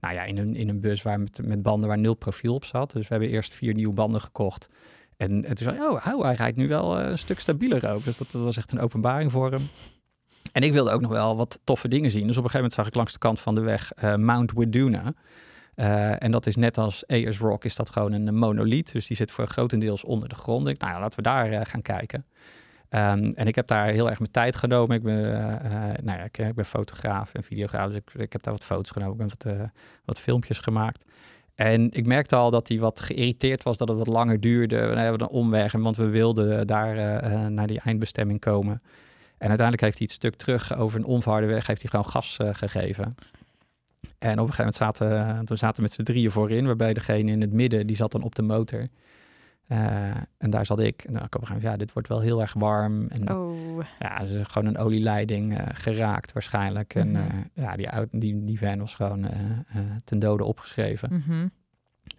Nou 0.03 0.15
ja, 0.15 0.25
in 0.25 0.39
een, 0.39 0.57
in 0.57 0.69
een 0.69 0.81
bus 0.81 1.03
waar 1.03 1.21
met, 1.21 1.41
met 1.45 1.63
banden 1.63 1.89
waar 1.89 1.99
nul 1.99 2.15
profiel 2.15 2.55
op 2.55 2.65
zat. 2.65 2.93
Dus 2.93 3.03
we 3.03 3.09
hebben 3.09 3.29
eerst 3.29 3.55
vier 3.55 3.75
nieuwe 3.75 3.95
banden 3.95 4.21
gekocht. 4.21 4.69
En, 5.17 5.31
en 5.31 5.55
toen 5.55 5.67
zei 5.67 5.77
hij, 5.77 5.87
oh, 5.87 6.07
oh, 6.07 6.25
hij 6.25 6.35
rijdt 6.35 6.57
nu 6.57 6.69
wel 6.69 6.99
eh, 6.99 7.11
een 7.11 7.19
stuk 7.19 7.41
stabieler 7.41 7.91
ook. 7.91 8.05
Dus 8.05 8.17
dat, 8.17 8.33
was 8.33 8.57
echt 8.57 8.73
een 8.73 8.81
openbaring 8.81 9.33
voor 9.33 9.51
hem. 9.51 9.69
En 10.53 10.63
ik 10.63 10.73
wilde 10.73 10.91
ook 10.91 11.01
nog 11.01 11.11
wel 11.11 11.37
wat 11.37 11.61
toffe 11.65 11.89
dingen 11.89 12.11
zien. 12.11 12.27
Dus 12.27 12.37
op 12.37 12.45
een 12.45 12.51
gegeven 12.51 12.57
moment 12.57 12.73
zag 12.73 12.87
ik 12.87 12.95
langs 12.95 13.13
de 13.13 13.19
kant 13.19 13.41
van 13.41 13.55
de 13.55 13.61
weg 13.61 13.93
eh, 13.93 14.15
Mount 14.15 14.53
Widuna. 14.53 15.13
Eh, 15.75 16.23
en 16.23 16.31
dat 16.31 16.47
is 16.47 16.57
net 16.57 16.79
als 16.79 17.07
Ayers 17.07 17.39
Rock, 17.39 17.65
is 17.65 17.77
dat 17.77 17.91
gewoon 17.91 18.13
een 18.13 18.35
monoliet. 18.35 18.93
Dus 18.93 19.07
die 19.07 19.17
zit 19.17 19.31
voor 19.31 19.47
grotendeels 19.47 20.05
onder 20.05 20.29
de 20.29 20.35
grond. 20.35 20.67
Ik, 20.67 20.81
nou 20.81 20.93
ja, 20.93 21.01
laten 21.01 21.17
we 21.17 21.23
daar 21.23 21.67
gaan 21.67 21.83
kijken. 21.83 22.27
Ehm, 22.93 23.31
en 23.35 23.47
ik 23.47 23.55
heb 23.55 23.67
daar 23.67 23.87
heel 23.87 24.09
erg 24.11 24.19
mijn 24.19 24.31
tijd 24.31 24.57
genomen. 24.57 24.97
Ik 24.97 25.03
ben, 25.03 25.35
eh, 25.35 25.91
eh, 25.91 25.99
nou 26.03 26.19
ja, 26.19 26.25
ik, 26.25 26.55
ben 26.55 26.65
fotograaf 26.65 27.35
en 27.35 27.43
videograaf. 27.43 27.91
Dus 27.91 28.01
ik, 28.15 28.33
heb 28.33 28.43
daar 28.43 28.53
wat 28.53 28.65
foto's 28.65 28.91
genomen. 28.91 29.15
Ik 29.15 29.21
heb 29.21 29.43
wat, 29.43 29.55
eh, 29.55 29.69
wat 30.05 30.21
filmpjes 30.21 30.59
gemaakt. 30.59 31.05
En 31.55 31.91
ik 31.91 32.07
merkte 32.07 32.37
al 32.37 32.51
dat 32.51 32.69
hij 32.69 32.79
wat 32.79 33.01
geïrriteerd 33.01 33.63
was 33.63 33.77
dat 33.77 33.89
het 33.89 33.99
wat 33.99 34.07
langer 34.07 34.41
duurde. 34.41 34.77
Dan 34.77 34.97
hebben 34.97 35.19
we 35.19 35.25
een 35.25 35.41
omweg, 35.41 35.73
want 35.73 35.97
we 35.97 36.07
wilden 36.07 36.67
daar 36.67 36.95
naar 37.51 37.67
die 37.67 37.81
eindbestemming 37.81 38.41
komen. 38.41 38.83
En 39.39 39.49
uiteindelijk 39.49 39.81
heeft 39.81 39.99
hij 39.99 40.07
het 40.07 40.17
stuk 40.17 40.35
terug 40.35 40.77
over 40.77 40.99
een 40.99 41.05
onverharde 41.05 41.47
weg, 41.47 41.67
heeft 41.67 41.83
hij 41.83 41.91
gewoon 41.91 42.09
gas 42.09 42.39
gegeven. 42.53 43.15
En 44.19 44.39
op 44.39 44.47
een 44.49 44.53
gegeven 44.53 44.57
moment 44.57 44.75
zaten 44.75 45.45
toen 45.45 45.57
zaten 45.57 45.77
we 45.77 45.83
met 45.83 45.93
z'n 45.93 46.03
drieën 46.03 46.31
voorin, 46.31 46.67
waarbij 46.67 46.93
degene 46.93 47.31
in 47.31 47.41
het 47.41 47.53
midden, 47.53 47.87
die 47.87 47.97
zat 47.97 48.13
dan 48.13 48.23
op 48.23 48.35
de 48.35 48.43
motor. 48.43 48.89
Eh, 49.73 50.17
en 50.39 50.51
daar 50.51 50.67
zat 50.67 50.79
ik. 50.81 51.03
En 51.05 51.13
dan 51.13 51.23
op 51.23 51.35
een 51.35 51.39
gegeven 51.41 51.55
moment, 51.55 51.73
ja, 51.73 51.77
dit 51.77 51.93
wordt 51.93 52.09
wel 52.09 52.21
heel 52.21 52.41
erg 52.41 52.53
warm. 52.53 53.09
En 53.09 53.31
Oh, 53.35 53.81
ja, 53.99 54.19
dus 54.19 54.47
gewoon 54.47 54.69
een 54.69 54.79
olieleiding 54.79 55.59
eh, 55.59 55.67
geraakt 55.73 56.33
waarschijnlijk. 56.33 56.95
En 56.95 57.11
Mhm. 57.11 57.21
eh, 57.23 57.39
ja, 57.55 57.77
die, 57.77 57.89
die, 58.11 58.45
die 58.45 58.59
van 58.59 58.79
was 58.79 58.95
gewoon 58.95 59.27
ten 60.05 60.19
dode 60.19 60.45
opgeschreven. 60.45 61.09
mhm. 61.27 61.47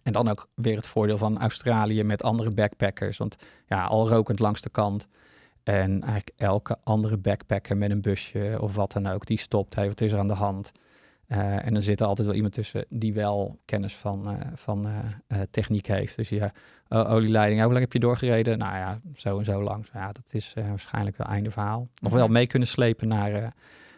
En 0.03 0.11
dan 0.13 0.27
ook 0.27 0.47
weer 0.55 0.75
het 0.75 0.87
voordeel 0.87 1.17
van 1.17 1.39
Australië 1.39 2.03
met 2.03 2.23
andere 2.23 2.51
backpackers. 2.51 3.17
Want 3.17 3.35
ja, 3.67 3.83
al 3.83 4.09
rokend 4.09 4.39
langs 4.39 4.61
de 4.61 4.69
kant. 4.69 5.07
En 5.63 5.91
eigenlijk 6.01 6.31
elke 6.35 6.77
andere 6.83 7.17
backpacker 7.17 7.77
met 7.77 7.91
een 7.91 8.01
busje 8.01 8.57
of 8.59 8.75
wat 8.75 8.91
dan 8.91 9.07
ook, 9.07 9.25
die 9.25 9.39
stopt. 9.39 9.75
Hey, 9.75 9.87
wat 9.87 10.01
is 10.01 10.11
er 10.11 10.19
aan 10.19 10.27
de 10.27 10.33
hand? 10.33 10.71
Eh, 11.33 11.65
en 11.65 11.75
er 11.75 11.83
zit 11.83 11.99
er 11.99 12.05
altijd 12.07 12.27
wel 12.27 12.35
iemand 12.35 12.53
tussen 12.53 12.85
die 12.89 13.13
wel 13.13 13.59
kennis 13.65 13.95
van, 13.95 14.29
eh, 14.29 14.47
van 14.55 14.87
eh, 15.27 15.41
techniek 15.51 15.85
heeft. 15.85 16.15
Dus 16.15 16.29
ja, 16.29 16.51
olieleiding, 16.89 17.59
hoe 17.61 17.69
lang 17.71 17.83
heb 17.83 17.93
je 17.93 17.99
doorgereden? 17.99 18.57
Nou 18.57 18.75
ja, 18.75 18.99
zo 19.15 19.37
en 19.39 19.45
zo 19.45 19.63
lang. 19.63 19.85
Ja, 19.93 20.11
dat 20.11 20.33
is 20.33 20.53
waarschijnlijk 20.67 21.17
wel 21.17 21.27
einde 21.27 21.51
verhaal. 21.51 21.87
Nog 22.01 22.13
wel 22.13 22.23
Mhm. 22.23 22.33
mee 22.33 22.47
kunnen 22.47 22.67
slepen 22.67 23.07
naar, 23.07 23.53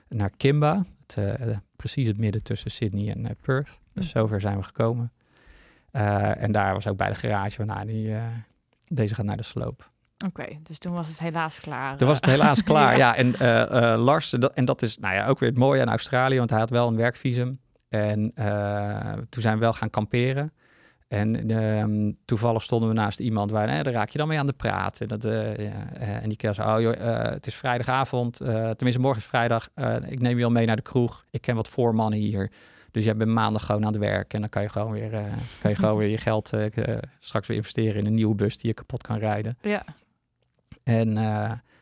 naar 0.09 0.29
Kimba. 0.37 0.83
Het, 1.07 1.59
precies 1.75 2.07
het 2.07 2.17
midden 2.17 2.43
tussen 2.43 2.71
Sydney 2.71 3.13
en 3.13 3.35
Perth. 3.41 3.79
Dus 3.93 4.05
Mhm. 4.13 4.17
zover 4.19 4.41
zijn 4.41 4.57
we 4.57 4.63
gekomen. 4.63 5.11
En 6.37 6.51
daar 6.51 6.73
was 6.73 6.87
ook 6.87 6.97
bij 6.97 7.09
de 7.09 7.15
garage 7.15 7.55
van, 7.55 7.65
nou, 7.65 7.85
die, 7.85 8.13
eh, 8.13 8.23
deze 8.87 9.15
gaat 9.15 9.25
naar 9.25 9.37
de 9.37 9.43
sloop. 9.43 9.91
Oké, 10.25 10.45
dus 10.63 10.77
toen 10.77 10.93
was 10.93 11.07
het 11.07 11.19
helaas 11.19 11.59
klaar. 11.59 11.97
Toen 11.97 12.07
was 12.07 12.17
het 12.17 12.25
helaas 12.25 12.63
klaar, 12.71 12.91
Ja. 12.91 12.97
ja. 12.97 13.15
En 13.15 13.35
eh, 13.39 13.93
eh, 13.93 13.99
Lars, 14.03 14.29
dat, 14.29 14.53
en 14.53 14.65
dat 14.65 14.81
is 14.81 14.97
nou 14.97 15.13
ja, 15.15 15.27
ook 15.27 15.39
weer 15.39 15.49
het 15.49 15.57
mooie 15.57 15.81
aan 15.81 15.89
Australië, 15.89 16.37
want 16.37 16.49
hij 16.49 16.59
had 16.59 16.69
wel 16.69 16.87
een 16.87 16.95
werkvisum. 16.95 17.59
En 17.89 18.31
eh, 18.35 19.13
toen 19.29 19.41
zijn 19.41 19.53
we 19.53 19.59
wel 19.59 19.73
gaan 19.73 19.89
kamperen. 19.89 20.53
En 21.07 21.49
ehm, 21.49 22.11
toevallig 22.25 22.63
stonden 22.63 22.89
we 22.89 22.95
naast 22.95 23.19
iemand 23.19 23.51
waar, 23.51 23.67
eh, 23.69 23.83
daar 23.83 23.93
raak 23.93 24.09
je 24.09 24.17
dan 24.17 24.27
mee 24.27 24.39
aan 24.39 24.45
de 24.45 24.53
praat. 24.53 25.01
En, 25.01 25.07
dat, 25.07 25.25
eh, 25.25 25.55
ja, 25.55 25.93
eh, 25.93 26.09
en 26.23 26.27
die 26.29 26.37
kerel 26.37 26.55
zei, 26.55 26.75
oh 26.75 26.81
joh, 26.81 27.07
eh, 27.23 27.31
het 27.31 27.47
is 27.47 27.55
vrijdagavond, 27.55 28.39
eh, 28.41 28.47
tenminste 28.69 29.01
morgen 29.01 29.21
is 29.21 29.27
vrijdag. 29.27 29.69
eh, 29.73 29.95
ik 30.07 30.19
neem 30.19 30.37
je 30.37 30.43
al 30.43 30.49
mee 30.51 30.65
naar 30.65 30.75
de 30.75 30.81
kroeg. 30.81 31.25
Ik 31.29 31.41
ken 31.41 31.55
wat 31.55 31.67
voormannen 31.69 32.19
hier. 32.19 32.51
Dus 32.91 33.03
jij 33.05 33.15
bent 33.15 33.29
maandag 33.31 33.65
gewoon 33.65 33.85
aan 33.85 33.91
het 33.93 34.01
werk. 34.01 34.33
En 34.33 34.39
dan 34.39 34.49
kan 34.49 34.61
je 34.61 34.69
gewoon 34.69 34.91
weer, 34.91 35.13
eh, 35.13 35.33
kan 35.61 35.69
je, 35.71 35.75
gewoon 35.77 35.97
weer 36.01 36.09
je 36.09 36.17
geld 36.17 36.53
eh, 36.53 36.77
eh, 36.95 36.97
straks 37.17 37.47
weer 37.47 37.57
investeren 37.57 37.95
in 38.01 38.05
een 38.05 38.13
nieuwe 38.13 38.35
bus 38.35 38.57
die 38.57 38.67
je 38.67 38.73
kapot 38.73 39.01
kan 39.03 39.17
rijden. 39.17 39.57
Ja, 39.61 39.83
En 40.85 41.13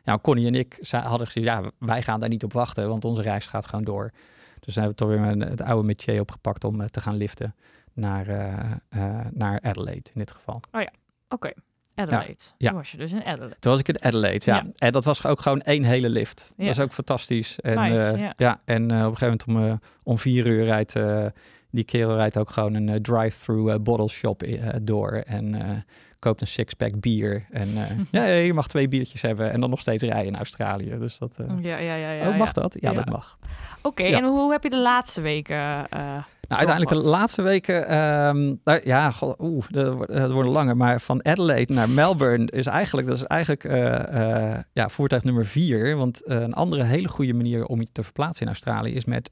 ja, 0.04 0.20
Connie 0.22 0.48
en 0.48 0.56
ik 0.56 0.80
hadden 0.90 1.28
gezegd, 1.28 1.46
ja, 1.46 1.72
wij 1.80 2.02
gaan 2.02 2.20
daar 2.20 2.30
niet 2.30 2.44
op 2.44 2.54
wachten, 2.54 2.90
want 2.90 3.06
onze 3.06 3.22
reis 3.22 3.48
gaat 3.48 3.66
gewoon 3.66 3.84
door. 3.84 4.12
Dus 4.60 4.76
hebben 4.76 4.92
we 4.92 4.98
toch 4.98 5.08
weer 5.08 5.50
het 5.50 5.62
oude 5.62 5.88
métier 5.88 6.20
opgepakt 6.20 6.64
om 6.64 6.82
eh, 6.82 6.88
te 6.88 7.02
gaan 7.02 7.16
liften. 7.16 7.56
naar, 7.94 8.28
eh, 8.28 9.20
naar 9.32 9.62
Adelaide 9.62 10.10
in 10.14 10.20
dit 10.20 10.32
geval. 10.32 10.62
Oké, 11.30 11.52
Adelaide. 11.96 12.44
ja. 12.58 12.70
Toen 12.70 12.78
was 12.78 12.92
je 12.92 12.98
dus 12.98 13.12
in 13.12 13.24
Adelaide. 13.24 13.56
Toen 13.60 13.72
was 13.72 13.80
ik 13.80 13.88
in 13.88 14.04
Adelaide, 14.04 14.52
ja. 14.52 14.56
Ja. 14.56 14.66
En 14.78 14.92
dat 14.92 15.04
was 15.04 15.26
ook 15.26 15.42
gewoon 15.42 15.62
één 15.62 15.84
hele 15.84 16.10
lift. 16.10 16.54
Ja. 16.58 16.66
Dat 16.66 16.74
is 16.74 16.80
ook 16.80 16.94
fantastisch. 16.94 17.60
En, 17.60 17.76
Nice, 17.76 18.18
ja. 18.18 18.34
ja. 18.38 18.62
en 18.66 18.84
op 18.84 18.92
een 18.92 19.18
gegeven 19.18 19.40
moment 19.46 19.72
om, 19.72 19.80
om 20.04 20.18
vier 20.18 20.48
uur 20.48 20.64
rijdt 20.64 20.94
die 21.72 21.84
kerel 21.84 22.16
rijdt 22.16 22.38
ook 22.38 22.50
gewoon 22.50 22.74
een 22.74 23.02
drive-through 23.02 23.82
bottle 23.82 24.10
shop 24.10 24.44
door. 24.82 25.12
En 25.12 25.56
koopt 26.24 26.42
een 26.42 26.48
six-pack 26.48 27.00
bier. 27.00 27.46
En 27.52 27.70
eh, 27.78 27.98
ja, 28.22 28.26
je 28.26 28.54
mag 28.54 28.68
twee 28.68 28.88
biertjes 28.88 29.22
hebben 29.22 29.52
en 29.52 29.60
dan 29.62 29.70
nog 29.70 29.80
steeds 29.80 30.04
rijden 30.04 30.26
in 30.26 30.36
Australië. 30.36 30.98
Dus 31.00 31.18
dat... 31.18 31.36
eh, 31.38 31.46
Ja, 31.62 31.78
ja, 31.78 31.96
ja. 31.96 32.12
ja, 32.12 32.30
oh, 32.30 32.38
mag 32.38 32.56
ja. 32.56 32.62
dat? 32.62 32.76
Ja, 32.80 32.90
Ja. 32.90 32.96
dat 32.96 33.10
mag. 33.10 33.38
Oké, 33.82 34.04
Ja. 34.04 34.18
en 34.18 34.24
hoe 34.24 34.52
heb 34.52 34.64
je 34.64 34.70
de 34.70 34.78
laatste 34.82 35.22
weken... 35.22 35.56
eh, 35.90 36.00
Nou, 36.48 36.66
uiteindelijk 36.66 36.90
de 37.04 37.10
laatste 37.10 37.42
weken, 37.42 37.88
ehm, 37.88 38.56
nou, 38.64 38.80
ja, 38.84 39.12
god, 39.12 39.36
oeh, 39.40 39.66
dat 39.70 40.32
worden 40.32 40.52
langer. 40.52 40.78
Maar 40.78 41.02
van 41.02 41.26
Adelaide 41.26 41.74
naar 41.74 41.90
Melbourne 41.90 42.52
is 42.52 42.66
eigenlijk, 42.66 43.08
dat 43.08 43.16
is 43.18 43.24
eigenlijk 43.24 43.64
ja, 44.74 44.90
voertuig 44.90 45.24
nummer 45.24 45.46
vier. 45.46 45.96
Want 45.96 46.22
een 46.24 46.54
andere 46.54 46.84
hele 46.84 47.08
goede 47.08 47.34
manier 47.34 47.66
om 47.66 47.80
je 47.80 47.88
te 47.92 48.04
verplaatsen 48.04 48.42
in 48.42 48.48
Australië 48.52 48.94
is 48.94 49.06
met 49.06 49.32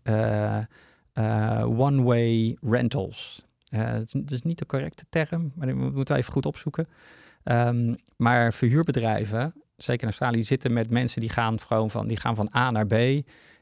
one-way 1.66 2.58
rentals. 2.62 3.46
Eh, 3.72 3.94
dat, 3.94 4.32
is, 4.32 4.42
niet 4.42 4.58
de 4.60 4.66
correcte 4.66 5.06
term, 5.10 5.52
maar 5.56 5.68
die 5.68 5.76
mo- 5.76 5.92
moeten 5.92 6.14
we 6.16 6.20
even 6.22 6.34
goed 6.34 6.46
opzoeken. 6.46 6.88
Ehm, 7.44 7.94
maar 8.18 8.54
verhuurbedrijven, 8.54 9.54
zeker 9.76 10.02
in 10.02 10.08
Australië, 10.08 10.44
zitten 10.44 10.74
met 10.74 10.90
mensen 10.90 11.22
die 11.22 11.30
gaan 11.30 11.60
gewoon 11.60 11.90
van, 11.90 12.08
die 12.08 12.18
gaan 12.18 12.36
van 12.36 12.50
A 12.56 12.72
naar 12.72 12.88
B. 12.88 12.94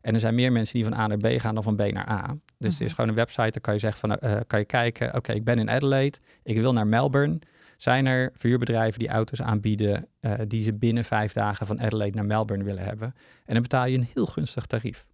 En 0.02 0.14
er 0.14 0.20
zijn 0.20 0.36
meer 0.36 0.52
mensen 0.52 0.74
die 0.80 0.84
van 0.90 0.94
A 0.94 1.08
naar 1.08 1.18
B 1.18 1.28
gaan 1.40 1.54
dan 1.54 1.64
van 1.64 1.76
B 1.76 1.80
naar 1.92 2.10
A. 2.10 2.36
Dus 2.58 2.72
het 2.74 2.82
is 2.82 2.88
Mhm. 2.88 2.96
gewoon 2.96 3.10
een 3.10 3.16
website, 3.16 3.52
dan 3.52 3.62
kan 3.62 3.74
je 3.74 3.80
zeggen 3.80 4.00
van, 4.00 4.18
eh, 4.18 4.40
kan 4.48 4.60
je 4.60 4.66
kijken, 4.66 5.16
oké, 5.16 5.32
ik 5.34 5.44
ben 5.44 5.60
in 5.60 5.70
Adelaide, 5.70 6.18
ik 6.44 6.58
wil 6.58 6.74
naar 6.74 6.88
Melbourne. 6.88 7.40
Zijn 7.78 8.06
er 8.06 8.32
verhuurbedrijven 8.36 9.00
die 9.00 9.10
auto's 9.10 9.42
aanbieden 9.42 10.08
eh, 10.20 10.34
die 10.48 10.62
ze 10.62 10.74
binnen 10.74 11.04
vijf 11.06 11.34
dagen 11.34 11.68
van 11.68 11.82
Adelaide 11.82 12.16
naar 12.16 12.26
Melbourne 12.26 12.64
willen 12.66 12.84
hebben? 12.84 13.14
En 13.46 13.54
dan 13.54 13.62
betaal 13.62 13.86
je 13.86 13.98
een 13.98 14.08
heel 14.14 14.26
gunstig 14.26 14.66
tarief. 14.66 15.06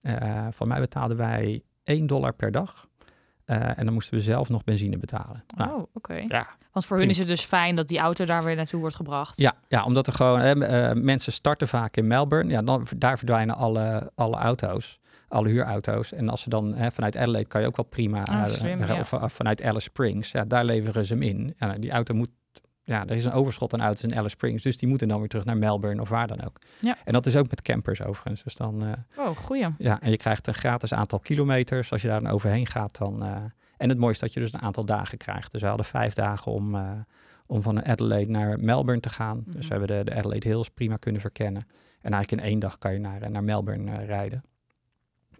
Eh 0.00 0.46
van 0.50 0.68
mij 0.68 0.80
betaalden 0.80 1.16
wij 1.16 1.62
1 1.84 2.06
dollar 2.06 2.32
per 2.32 2.50
dag. 2.50 2.88
Eh, 3.50 3.78
en 3.78 3.84
dan 3.84 3.92
moesten 3.92 4.14
we 4.14 4.20
zelf 4.20 4.48
nog 4.48 4.64
benzine 4.64 4.98
betalen. 4.98 5.44
Nou, 5.56 5.72
oh, 5.80 5.86
oké. 5.94 6.14
ja, 6.14 6.46
Want 6.72 6.86
voor 6.86 6.96
hun 6.96 7.06
prima. 7.06 7.10
is 7.10 7.18
het 7.18 7.28
dus 7.28 7.44
fijn 7.44 7.76
dat 7.76 7.88
die 7.88 7.98
auto 7.98 8.24
daar 8.24 8.44
weer 8.44 8.56
naartoe 8.56 8.80
wordt 8.80 8.96
gebracht. 8.96 9.38
Ja, 9.38 9.54
ja, 9.68 9.84
omdat 9.84 10.06
er 10.06 10.12
gewoon 10.12 10.40
eh, 10.40 10.92
mensen 10.92 11.32
starten 11.32 11.68
vaak 11.68 11.96
in 11.96 12.06
Melbourne. 12.06 12.50
Ja, 12.50 12.62
dan, 12.62 12.86
daar 12.96 13.16
verdwijnen 13.16 13.54
alle, 13.56 14.10
alle 14.14 14.36
auto's, 14.36 14.98
alle 15.28 15.48
huurauto's. 15.48 16.12
En 16.12 16.28
als 16.28 16.42
ze 16.42 16.48
dan 16.48 16.74
hè, 16.74 16.90
vanuit 16.90 17.16
Adelaide 17.16 17.48
kan 17.48 17.60
je 17.60 17.66
ook 17.66 17.76
wel 17.76 17.84
prima, 17.86 18.22
Ah, 18.24 18.46
slim, 18.46 18.84
ja. 18.84 18.98
of 18.98 19.12
vanuit 19.32 19.62
Alice 19.62 19.80
Springs. 19.80 20.30
Ja, 20.30 20.44
daar 20.44 20.64
leveren 20.64 21.04
ze 21.06 21.12
hem 21.12 21.22
in. 21.22 21.54
Ja, 21.58 21.72
die 21.78 21.90
auto 21.90 22.14
moet, 22.14 22.30
ja, 22.90 23.06
er 23.06 23.16
is 23.16 23.24
een 23.24 23.32
overschot 23.32 23.72
aan 23.74 23.80
auto's 23.80 24.02
in 24.02 24.14
Alice 24.16 24.28
Springs, 24.28 24.62
dus 24.62 24.78
die 24.78 24.88
moeten 24.88 25.08
dan 25.08 25.18
weer 25.18 25.28
terug 25.28 25.44
naar 25.44 25.56
Melbourne 25.56 26.00
of 26.00 26.08
waar 26.08 26.26
dan 26.26 26.44
ook. 26.44 26.58
Ja. 26.80 26.96
En 27.04 27.12
dat 27.12 27.26
is 27.26 27.36
ook 27.36 27.50
met 27.50 27.62
campers 27.62 28.02
overigens. 28.02 28.42
Dus 28.42 28.54
dan, 28.56 28.82
eh, 28.84 28.92
Oh, 29.26 29.36
goeie. 29.36 29.66
ja, 29.78 30.00
en 30.00 30.10
je 30.10 30.16
krijgt 30.16 30.46
een 30.46 30.54
gratis 30.54 30.92
aantal 30.94 31.18
kilometers. 31.18 31.92
Als 31.92 32.02
je 32.02 32.08
daar 32.08 32.22
dan 32.22 32.32
overheen 32.32 32.66
gaat, 32.66 32.98
dan. 32.98 33.22
eh, 33.24 33.36
en 33.76 33.88
het 33.88 33.98
mooiste 33.98 34.24
is 34.26 34.32
dat 34.32 34.42
je 34.42 34.50
dus 34.50 34.60
een 34.60 34.66
aantal 34.66 34.84
dagen 34.84 35.18
krijgt. 35.18 35.52
Dus 35.52 35.60
we 35.60 35.66
hadden 35.66 35.86
vijf 35.86 36.14
dagen 36.14 36.52
om, 36.52 36.74
eh, 36.74 36.90
om 37.46 37.62
van 37.62 37.84
Adelaide 37.84 38.30
naar 38.30 38.58
Melbourne 38.60 39.00
te 39.02 39.08
gaan. 39.08 39.42
Mhm. 39.44 39.56
Dus 39.56 39.66
we 39.68 39.74
hebben 39.74 39.96
de, 39.98 40.10
de 40.10 40.16
Adelaide 40.16 40.48
Hills 40.48 40.68
prima 40.68 40.96
kunnen 40.96 41.20
verkennen. 41.20 41.62
En 42.00 42.12
eigenlijk 42.12 42.42
in 42.42 42.48
één 42.48 42.58
dag 42.58 42.78
kan 42.78 42.92
je 42.92 42.98
naar, 42.98 43.30
naar 43.30 43.44
Melbourne 43.44 44.04
rijden. 44.04 44.42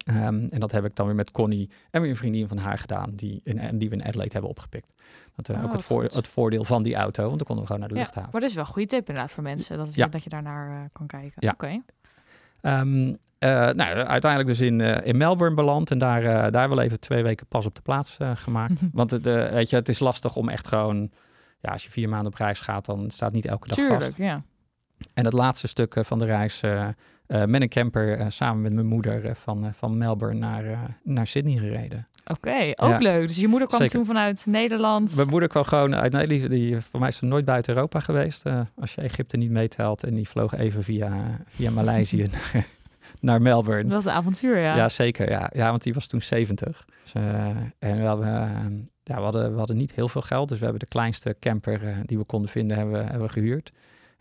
Ehm, 0.03 0.45
en 0.49 0.59
dat 0.59 0.71
heb 0.71 0.85
ik 0.85 0.95
dan 0.95 1.05
weer 1.05 1.15
met 1.15 1.31
Connie 1.31 1.69
en 1.91 2.01
weer 2.01 2.09
een 2.09 2.15
vriendin 2.15 2.47
van 2.47 2.57
haar 2.57 2.77
gedaan, 2.77 3.11
die, 3.15 3.41
in, 3.43 3.77
die 3.77 3.89
we 3.89 3.95
in 3.95 4.03
Adelaide 4.03 4.31
hebben 4.33 4.49
opgepikt. 4.49 4.91
Dat 5.35 5.49
eh, 5.49 5.55
Oh, 5.55 5.63
ook 5.63 5.67
het, 5.67 5.75
wat 5.77 5.85
voor, 5.87 6.03
het 6.03 6.27
voordeel 6.27 6.63
van 6.63 6.83
die 6.83 6.95
auto, 6.95 7.23
want 7.25 7.37
dan 7.37 7.47
konden 7.47 7.65
we 7.65 7.71
gewoon 7.71 7.79
naar 7.79 7.89
de 7.89 7.95
Ja, 7.95 8.01
luchthaven. 8.01 8.29
maar 8.31 8.41
dat 8.41 8.49
is 8.49 8.55
wel 8.55 8.65
een 8.65 8.71
goede 8.71 8.87
tip 8.87 8.99
inderdaad 8.99 9.31
voor 9.31 9.43
mensen. 9.43 9.77
Dat, 9.77 9.95
Ja. 9.95 10.05
dat 10.07 10.23
je 10.23 10.29
daarnaar 10.29 10.69
eh, 10.71 10.89
kan 10.91 11.07
kijken. 11.07 11.31
Ja. 11.35 11.51
Oké. 11.51 11.81
Ehm, 12.61 13.13
eh, 13.39 13.49
nou, 13.49 13.89
uiteindelijk 13.95 14.45
dus 14.45 14.59
in, 14.61 14.81
eh, 14.81 15.07
in 15.07 15.17
Melbourne 15.17 15.55
beland 15.55 15.91
en 15.91 15.97
daar, 15.97 16.23
eh, 16.23 16.51
daar 16.51 16.69
wel 16.69 16.81
even 16.81 16.99
twee 16.99 17.23
weken 17.23 17.45
pas 17.47 17.65
op 17.65 17.75
de 17.75 17.81
plaats 17.81 18.17
eh, 18.17 18.31
gemaakt. 18.35 18.81
Want 18.93 19.11
het, 19.11 19.27
eh, 19.27 19.49
weet 19.51 19.69
je, 19.69 19.75
het 19.75 19.89
is 19.89 19.99
lastig 19.99 20.35
om 20.35 20.49
echt 20.49 20.67
gewoon, 20.67 21.11
ja, 21.59 21.71
als 21.71 21.83
je 21.83 21.91
vier 21.91 22.09
maanden 22.09 22.31
op 22.31 22.37
reis 22.37 22.59
gaat, 22.59 22.85
dan 22.85 23.09
staat 23.09 23.27
het 23.27 23.35
niet 23.35 23.45
elke 23.45 23.67
dag 23.67 23.75
Tuurlijk, 23.77 24.01
vast. 24.01 24.17
ja. 24.17 24.43
En 25.13 25.25
het 25.25 25.33
laatste 25.33 25.67
stuk 25.67 25.95
eh, 25.95 26.03
van 26.03 26.19
de 26.19 26.25
reis 26.25 26.61
eh, 27.31 27.45
met 27.45 27.61
een 27.61 27.69
camper 27.69 28.17
eh, 28.17 28.25
samen 28.29 28.61
met 28.61 28.73
mijn 28.73 28.85
moeder 28.85 29.25
eh, 29.25 29.33
van, 29.35 29.73
van 29.73 29.97
Melbourne 29.97 30.39
naar, 30.39 30.95
naar 31.03 31.27
Sydney 31.27 31.57
gereden. 31.57 32.07
Oké, 32.27 32.71
ook 32.75 32.89
Ja. 32.89 32.97
leuk. 32.97 33.27
Dus 33.27 33.37
je 33.37 33.47
moeder 33.47 33.67
kwam 33.67 33.79
Zeker. 33.79 33.95
toen 33.95 34.05
vanuit 34.05 34.45
Nederland. 34.45 35.15
Mijn 35.15 35.27
moeder 35.29 35.49
kwam 35.49 35.63
gewoon 35.63 35.95
uit 35.95 36.11
Nederland, 36.11 36.49
die, 36.51 36.81
voor 36.81 36.99
mij 36.99 37.09
is 37.09 37.17
ze 37.17 37.25
nooit 37.25 37.45
buiten 37.45 37.73
Europa 37.75 37.99
geweest. 37.99 38.43
als 38.79 38.95
je 38.95 39.01
Egypte 39.01 39.37
niet 39.37 39.49
meetelt. 39.51 40.03
En 40.03 40.15
die 40.15 40.29
vloog 40.29 40.55
even 40.55 40.83
via, 40.83 41.41
via 41.47 41.71
Maleisië 41.71 42.25
naar, 42.31 42.65
naar 43.19 43.41
Melbourne. 43.41 43.83
Dat 43.83 44.03
was 44.03 44.05
een 44.05 44.19
avontuur, 44.19 44.57
ja. 44.57 44.75
Ja, 44.75 44.89
zeker. 44.89 45.29
Ja. 45.29 45.49
ja, 45.53 45.69
want 45.69 45.83
die 45.83 45.93
was 45.93 46.07
toen 46.07 46.21
70. 46.21 46.85
Dus, 47.03 47.13
en 47.79 47.99
we 47.99 48.05
hadden, 48.05 48.89
ja, 49.03 49.15
we, 49.15 49.21
hadden, 49.21 49.51
we 49.51 49.57
hadden 49.57 49.77
niet 49.77 49.93
heel 49.95 50.09
veel 50.09 50.21
geld. 50.21 50.49
Dus 50.49 50.57
we 50.57 50.63
hebben 50.63 50.81
de 50.83 50.89
kleinste 50.89 51.35
camper 51.39 51.95
die 52.05 52.17
we 52.17 52.25
konden 52.25 52.49
vinden, 52.49 52.77
hebben, 52.77 53.07
hebben 53.07 53.29
gehuurd. 53.29 53.71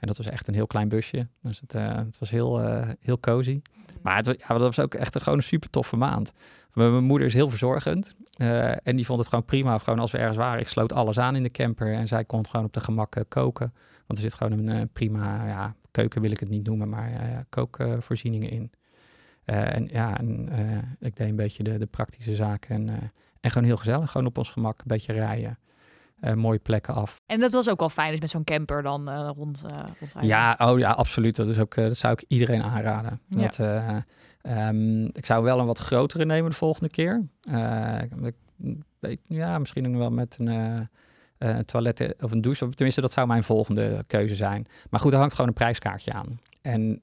En 0.00 0.06
dat 0.06 0.16
was 0.16 0.28
echt 0.28 0.48
een 0.48 0.54
heel 0.54 0.66
klein 0.66 0.88
busje. 0.88 1.28
Dus 1.42 1.60
het, 1.60 1.74
eh, 1.74 1.96
het 1.96 2.18
was 2.18 2.30
heel, 2.30 2.62
eh, 2.62 2.88
heel 3.00 3.20
cozy. 3.20 3.62
Maar 4.02 4.16
het, 4.16 4.26
ja, 4.26 4.46
dat 4.46 4.60
was 4.60 4.78
ook 4.78 4.94
echt 4.94 5.14
een, 5.14 5.20
gewoon 5.20 5.38
een 5.38 5.44
super 5.44 5.70
toffe 5.70 5.96
maand. 5.96 6.32
Mijn 6.72 6.90
mijn 6.90 7.04
moeder 7.04 7.26
is 7.26 7.34
heel 7.34 7.48
verzorgend. 7.48 8.14
eh, 8.30 8.86
en 8.86 8.96
die 8.96 9.06
vond 9.06 9.18
het 9.18 9.28
gewoon 9.28 9.44
prima. 9.44 9.78
Gewoon 9.78 9.98
als 9.98 10.10
we 10.10 10.18
ergens 10.18 10.36
waren. 10.36 10.60
Ik 10.60 10.68
sloot 10.68 10.92
alles 10.92 11.18
aan 11.18 11.36
in 11.36 11.42
de 11.42 11.50
camper. 11.50 11.92
En 11.92 12.08
zij 12.08 12.24
kon 12.24 12.46
gewoon 12.46 12.66
op 12.66 12.72
de 12.72 12.80
gemak 12.80 13.24
koken. 13.28 13.72
Want 14.06 14.18
er 14.18 14.30
zit 14.30 14.34
gewoon 14.34 14.68
een 14.68 14.88
prima 14.88 15.46
ja, 15.46 15.74
keuken, 15.90 16.20
wil 16.20 16.30
ik 16.30 16.40
het 16.40 16.48
niet 16.48 16.66
noemen. 16.66 16.88
Maar 16.88 17.44
kookvoorzieningen 17.48 18.50
in. 18.50 18.70
En 19.44 19.88
ja, 19.92 20.18
en, 20.18 20.48
ik 21.00 21.16
deed 21.16 21.28
een 21.28 21.36
beetje 21.36 21.62
de, 21.62 21.78
de 21.78 21.86
praktische 21.86 22.34
zaken. 22.34 22.74
En, 22.74 23.12
en 23.40 23.50
gewoon 23.50 23.66
heel 23.66 23.76
gezellig. 23.76 24.10
Gewoon 24.10 24.26
op 24.26 24.38
ons 24.38 24.50
gemak 24.50 24.78
een 24.78 24.84
beetje 24.86 25.12
rijden. 25.12 25.58
Eh, 26.20 26.34
mooie 26.34 26.58
plekken 26.58 26.94
af. 26.94 27.20
En 27.26 27.40
dat 27.40 27.52
was 27.52 27.68
ook 27.68 27.78
wel 27.78 27.88
fijn, 27.88 28.10
dus 28.10 28.20
met 28.20 28.30
zo'n 28.30 28.44
camper 28.44 28.82
dan 28.82 29.08
eh, 29.08 29.30
rond, 29.34 29.64
eh 29.64 29.78
rondrijden. 29.98 30.30
Ja, 30.30 30.56
oh 30.58 30.78
ja, 30.78 30.90
absoluut. 30.90 31.36
Dat, 31.36 31.48
is 31.48 31.58
ook, 31.58 31.74
dat 31.74 31.96
zou 31.96 32.12
ik 32.12 32.24
iedereen 32.28 32.62
aanraden. 32.62 33.20
Ja. 33.28 33.42
Dat, 33.42 33.58
eh, 33.58 33.96
ehm, 34.42 35.04
ik 35.04 35.26
zou 35.26 35.44
wel 35.44 35.58
een 35.58 35.66
wat 35.66 35.78
grotere 35.78 36.24
nemen 36.24 36.50
de 36.50 36.56
volgende 36.56 36.88
keer. 36.88 37.26
Ik 38.02 38.34
weet, 38.98 39.18
ja, 39.26 39.58
misschien 39.58 39.86
ook 39.86 39.96
wel 39.96 40.10
met 40.10 40.36
een 40.38 41.64
toilet 41.64 42.14
of 42.20 42.32
een 42.32 42.40
douche. 42.40 42.64
Of 42.64 42.74
Tenminste, 42.74 43.00
dat 43.00 43.12
zou 43.12 43.26
mijn 43.26 43.42
volgende 43.42 44.04
keuze 44.06 44.34
zijn. 44.34 44.66
Maar 44.90 45.00
goed, 45.00 45.12
er 45.12 45.18
hangt 45.18 45.34
gewoon 45.34 45.48
een 45.48 45.54
prijskaartje 45.54 46.12
aan. 46.12 46.40
En 46.62 47.00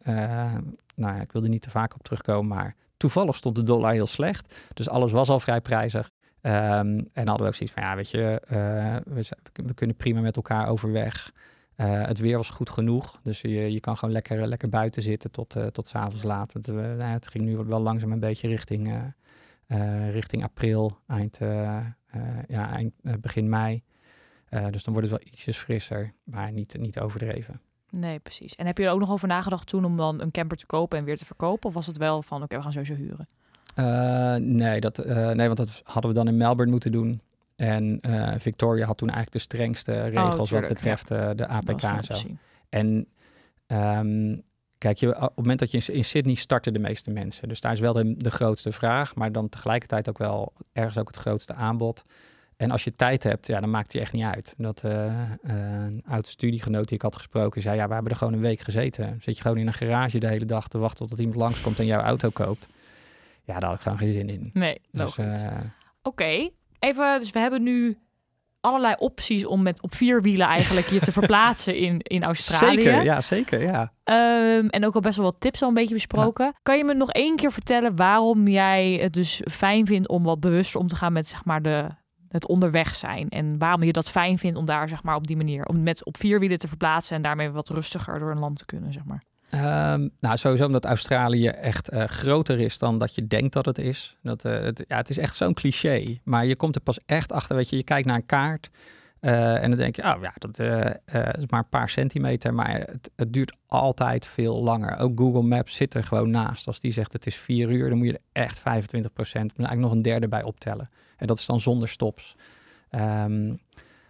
nou 0.96 1.16
ja, 1.16 1.22
ik 1.22 1.32
wilde 1.32 1.48
niet 1.48 1.62
te 1.62 1.70
vaak 1.70 1.96
op 1.96 2.04
terugkomen, 2.04 2.56
maar 2.58 2.76
toevallig 2.98 3.36
stond 3.36 3.56
de 3.56 3.64
dollar 3.64 3.92
heel 3.92 4.08
slecht. 4.08 4.56
Dus 4.74 4.90
alles 4.90 5.12
was 5.12 5.30
al 5.30 5.40
vrij 5.40 5.62
prijzig. 5.62 6.12
Ehm, 6.48 7.02
en 7.14 7.28
hadden 7.28 7.38
we 7.38 7.48
ook 7.48 7.56
zoiets 7.56 7.76
van, 7.76 7.84
ja, 7.84 7.96
weet 7.96 8.10
je, 8.10 8.42
eh, 8.48 9.14
we, 9.14 9.28
we 9.54 9.74
kunnen 9.74 9.96
prima 9.96 10.22
met 10.22 10.36
elkaar 10.36 10.68
overweg. 10.68 11.34
Eh, 11.76 12.06
het 12.06 12.20
weer 12.20 12.38
was 12.38 12.50
goed 12.50 12.70
genoeg, 12.70 13.20
dus 13.24 13.42
je, 13.42 13.72
je 13.72 13.80
kan 13.80 13.98
gewoon 13.98 14.14
lekker, 14.14 14.48
lekker 14.48 14.70
buiten 14.70 15.02
zitten 15.02 15.32
tot, 15.32 15.56
eh 15.56 15.66
tot 15.66 15.88
's 15.88 15.96
avonds 15.96 16.24
laat. 16.24 16.54
Het, 16.54 16.68
nou 16.68 17.04
het 17.04 17.28
ging 17.28 17.44
nu 17.44 17.58
wel 17.58 17.80
langzaam 17.80 18.12
een 18.12 18.20
beetje 18.20 18.48
richting, 18.48 19.14
richting 20.12 20.44
april, 20.44 20.98
eind, 21.08 21.38
ja, 22.48 22.72
eind, 22.72 22.94
begin 23.22 23.50
mei. 23.50 23.84
Dus 24.50 24.84
dan 24.84 24.94
wordt 24.94 25.10
het 25.10 25.20
wel 25.20 25.28
ietsjes 25.28 25.58
frisser, 25.58 26.14
maar 26.24 26.52
niet, 26.52 26.78
niet 26.78 27.00
overdreven. 27.00 27.62
Nee, 27.90 28.20
precies. 28.20 28.56
En 28.56 28.66
heb 28.66 28.78
je 28.78 28.84
er 28.86 28.92
ook 28.92 29.00
nog 29.00 29.12
over 29.12 29.28
nagedacht 29.28 29.68
toen 29.68 29.86
om 29.86 29.98
dan 29.98 30.22
een 30.22 30.32
camper 30.32 30.58
te 30.58 30.66
kopen 30.66 30.98
en 30.98 31.04
weer 31.04 31.18
te 31.18 31.26
verkopen? 31.26 31.70
Of 31.70 31.76
was 31.76 31.88
het 31.88 31.98
wel 31.98 32.22
van, 32.22 32.44
oké, 32.44 32.56
we 32.56 32.62
gaan 32.62 32.72
sowieso 32.72 32.96
huren? 32.96 33.28
Eh, 33.78 34.36
nee, 34.36 34.80
dat, 34.80 34.98
eh, 35.00 35.30
nee, 35.30 35.46
want 35.46 35.58
dat 35.58 35.82
hadden 35.84 36.12
we 36.12 36.18
dan 36.18 36.28
in 36.28 36.38
Melbourne 36.38 36.72
moeten 36.72 36.92
doen. 36.92 37.22
En 37.56 38.00
eh, 38.02 38.34
Victoria 38.38 38.86
had 38.86 38.98
toen 38.98 39.10
eigenlijk 39.10 39.38
de 39.38 39.56
strengste 39.56 40.04
regels 40.04 40.50
wat 40.50 40.62
Oh, 40.62 40.68
betreft 40.68 41.08
de 41.08 41.48
APK 41.48 41.82
en 41.82 42.04
zo. 42.04 42.13
En 42.70 43.08
ehm, 43.68 44.36
kijk, 44.78 44.98
je, 44.98 45.16
op 45.16 45.22
het 45.22 45.36
moment 45.36 45.60
dat 45.60 45.72
je 45.72 45.78
in, 45.78 45.96
in 45.96 46.04
Sydney 46.04 46.36
starten 46.36 46.74
de 46.74 46.80
meeste 46.80 47.12
mensen. 47.12 47.48
Dus 47.48 47.62
daar 47.62 47.72
is 47.72 47.80
wel 47.80 47.94
de, 47.94 48.18
de 48.18 48.32
grootste 48.32 48.72
vraag, 48.72 49.15
maar 49.15 49.32
dan 49.32 49.50
tegelijkertijd 49.50 50.10
ook 50.10 50.17
wel 50.17 50.54
ergens 50.73 50.98
ook 50.98 51.08
het 51.08 51.17
grootste 51.17 51.54
aanbod. 51.54 52.04
En 52.56 52.71
als 52.71 52.84
je 52.84 52.96
tijd 52.96 53.23
hebt, 53.23 53.48
ja, 53.48 53.60
dan 53.60 53.69
maakt 53.69 53.84
het 53.84 53.94
je 53.94 54.00
echt 54.00 54.13
niet 54.13 54.23
uit. 54.23 54.54
Dat 54.58 54.84
een 55.42 56.04
oud 56.08 56.28
studiegenoot 56.28 56.88
die 56.88 56.98
ik 56.98 57.02
had 57.04 57.15
gesproken 57.15 57.62
zei, 57.62 57.75
ja, 57.75 57.88
we 57.88 57.94
hebben 57.94 58.12
er 58.12 58.17
gewoon 58.17 58.34
een 58.34 58.40
week 58.40 58.60
gezeten. 58.60 59.17
Zit 59.21 59.36
je 59.36 59.42
gewoon 59.42 59.58
in 59.58 59.67
een 59.67 59.73
garage 59.73 60.19
de 60.19 60.28
hele 60.28 60.46
dag 60.46 60.67
te 60.67 60.78
wachten 60.78 61.08
tot 61.08 61.19
iemand 61.19 61.38
langskomt 61.38 61.80
en 61.80 61.86
jouw 61.86 62.02
auto 62.02 62.30
koopt. 62.30 62.67
Ja, 63.48 63.60
daar 63.60 63.69
had 63.69 63.75
ik 63.77 63.81
gewoon 63.83 63.98
geen 63.98 64.13
zin 64.13 64.29
in. 64.29 64.50
Nee, 64.54 64.81
Dus, 64.91 65.02
logisch. 65.17 65.41
eh, 65.41 65.58
Oké, 66.02 66.50
even, 66.79 67.19
dus 67.19 67.31
we 67.31 67.39
hebben 67.39 67.63
nu 67.63 67.98
allerlei 68.60 68.95
opties 68.98 69.45
om 69.45 69.62
met 69.62 69.81
op 69.81 69.95
vier 69.95 70.21
wielen 70.21 70.48
eigenlijk 70.48 70.87
je 70.87 71.00
te 71.00 71.12
verplaatsen 71.19 71.75
in, 71.75 72.00
in 72.02 72.23
Australië. 72.23 72.73
zeker, 72.81 73.04
ja, 73.04 73.21
zeker, 73.21 73.62
ja. 73.62 73.93
Ehm, 74.04 74.67
en 74.67 74.85
ook 74.85 74.95
al 74.95 75.02
best 75.02 75.17
wel 75.17 75.25
wat 75.25 75.39
tips 75.39 75.62
al 75.62 75.67
een 75.67 75.73
beetje 75.73 75.93
besproken. 75.93 76.54
Kan 76.63 76.77
je 76.77 76.83
me 76.83 76.93
nog 76.93 77.12
één 77.12 77.35
keer 77.35 77.52
vertellen 77.52 77.95
waarom 77.95 78.48
jij 78.48 78.93
het 79.02 79.13
dus 79.13 79.41
fijn 79.52 79.85
vindt 79.85 80.08
om 80.08 80.23
wat 80.23 80.39
bewuster 80.39 80.79
om 80.79 80.87
te 80.87 80.95
gaan 80.95 81.13
met 81.13 81.27
zeg 81.27 81.45
maar 81.45 81.62
de, 81.62 81.87
het 82.29 82.48
onderweg 82.48 82.95
zijn. 82.95 83.29
En 83.29 83.58
waarom 83.58 83.83
je 83.83 83.91
dat 83.91 84.12
fijn 84.12 84.37
vindt 84.37 84.58
om 84.58 84.65
daar 84.65 84.89
zeg 84.89 85.04
maar 85.04 85.15
op 85.15 85.27
die 85.27 85.37
manier, 85.37 85.65
om 85.65 85.83
met 85.83 86.06
op 86.06 86.17
vier 86.17 86.39
wielen 86.39 86.58
te 86.58 86.67
verplaatsen 86.67 87.15
en 87.15 87.21
daarmee 87.21 87.50
wat 87.50 87.69
rustiger 87.69 88.19
door 88.19 88.31
een 88.31 88.39
land 88.39 88.58
te 88.58 88.65
kunnen, 88.65 88.93
zeg 88.93 89.04
maar. 89.06 89.23
Ehm, 89.50 90.08
nou, 90.19 90.37
sowieso 90.37 90.65
omdat 90.65 90.85
Australië 90.85 91.48
echt 91.48 91.93
uh, 91.93 92.04
groter 92.04 92.60
is 92.60 92.77
dan 92.77 92.98
dat 92.98 93.15
je 93.15 93.27
denkt 93.27 93.54
dat 93.54 93.65
het 93.65 93.77
is. 93.77 94.17
Dat, 94.21 94.45
uh, 94.45 94.60
het, 94.60 94.85
ja, 94.87 94.98
het 94.98 95.10
is 95.10 95.17
echt 95.17 95.35
zo'n 95.35 95.54
cliché. 95.54 96.17
Maar 96.23 96.45
je 96.45 96.56
komt 96.56 96.75
er 96.75 96.81
pas 96.81 97.00
echt 97.06 97.31
achter. 97.31 97.56
Weet 97.56 97.69
je, 97.69 97.75
je 97.75 97.83
kijkt 97.83 98.08
naar 98.08 98.15
een 98.15 98.25
kaart. 98.25 98.69
Uh, 99.21 99.63
en 99.63 99.69
dan 99.69 99.79
denk 99.79 99.95
je, 99.95 100.02
oh 100.02 100.21
ja, 100.21 100.33
dat 100.37 100.60
is 101.37 101.45
maar 101.50 101.60
een 101.60 101.69
paar 101.69 101.89
centimeter. 101.89 102.54
Maar 102.54 102.79
het, 102.79 103.12
het, 103.15 103.33
duurt 103.33 103.56
altijd 103.67 104.25
veel 104.25 104.63
langer. 104.63 104.98
Ook 104.98 105.19
Google 105.19 105.41
Maps 105.41 105.75
zit 105.75 105.93
er 105.93 106.04
gewoon 106.04 106.29
naast. 106.29 106.67
Als 106.67 106.79
die 106.79 106.91
zegt 106.91 107.13
het 107.13 107.25
is 107.25 107.35
vier 107.35 107.69
uur, 107.69 107.89
dan 107.89 107.98
moet 107.98 108.08
je 108.08 108.13
er 108.13 108.41
echt 108.43 108.60
25 108.60 109.13
procent, 109.13 109.52
eigenlijk 109.52 109.81
nog 109.81 109.91
een 109.91 110.02
derde 110.02 110.27
bij 110.27 110.43
optellen. 110.43 110.89
En 111.17 111.27
dat 111.27 111.37
is 111.37 111.45
dan 111.45 111.60
zonder 111.60 111.89
stops. 111.89 112.35
Um, 112.91 113.60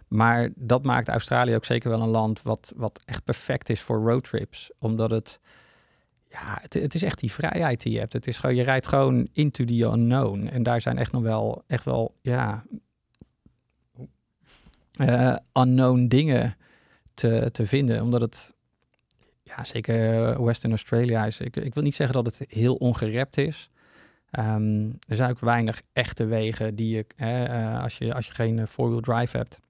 maar 0.08 0.50
dat 0.54 0.82
maakt 0.82 1.08
Australië 1.08 1.54
ook 1.54 1.64
zeker 1.64 1.90
wel 1.90 2.02
een 2.02 2.08
land 2.08 2.42
wat, 2.42 2.72
wat 2.76 3.00
echt 3.04 3.24
perfect 3.24 3.68
is 3.68 3.80
voor 3.80 3.98
roadtrips. 3.98 4.70
Omdat 4.78 5.10
het, 5.10 5.40
ja, 6.30 6.58
het, 6.62 6.94
is 6.94 7.02
echt 7.02 7.20
die 7.20 7.32
vrijheid 7.32 7.82
die 7.82 7.92
je 7.92 7.98
hebt. 7.98 8.12
Het 8.12 8.26
is 8.26 8.38
gewoon, 8.38 8.56
je 8.56 8.62
rijdt 8.62 8.86
gewoon 8.86 9.28
into 9.32 9.64
the 9.64 9.82
unknown. 9.82 10.46
En 10.46 10.62
daar 10.62 10.80
zijn 10.80 10.98
echt 10.98 11.12
nog 11.12 11.22
wel, 11.22 11.62
echt 11.66 11.84
wel, 11.84 12.14
ja, 12.22 12.64
uh, 15.00 15.36
unknown 15.52 16.06
dingen 16.06 16.56
te, 17.14 17.48
te 17.52 17.66
vinden. 17.66 18.02
Omdat 18.02 18.20
het, 18.20 18.54
ja, 19.42 19.64
zeker 19.64 20.44
Western 20.44 20.72
Australia 20.72 21.26
is. 21.26 21.40
Ik, 21.40 21.56
ik 21.56 21.74
wil 21.74 21.82
niet 21.82 21.94
zeggen 21.94 22.24
dat 22.24 22.38
het 22.38 22.50
heel 22.50 22.74
ongerept 22.74 23.36
is. 23.36 23.70
Um, 24.38 24.98
er 25.06 25.16
zijn 25.16 25.30
ook 25.30 25.38
weinig 25.38 25.82
echte 25.92 26.26
wegen 26.26 26.74
die 26.74 26.96
je, 26.96 27.06
uh, 27.16 27.82
als 27.82 27.98
je, 27.98 28.14
als 28.14 28.26
je 28.26 28.32
geen 28.32 28.66
four-wheel 28.66 29.00
drive 29.00 29.36
hebt, 29.36 29.60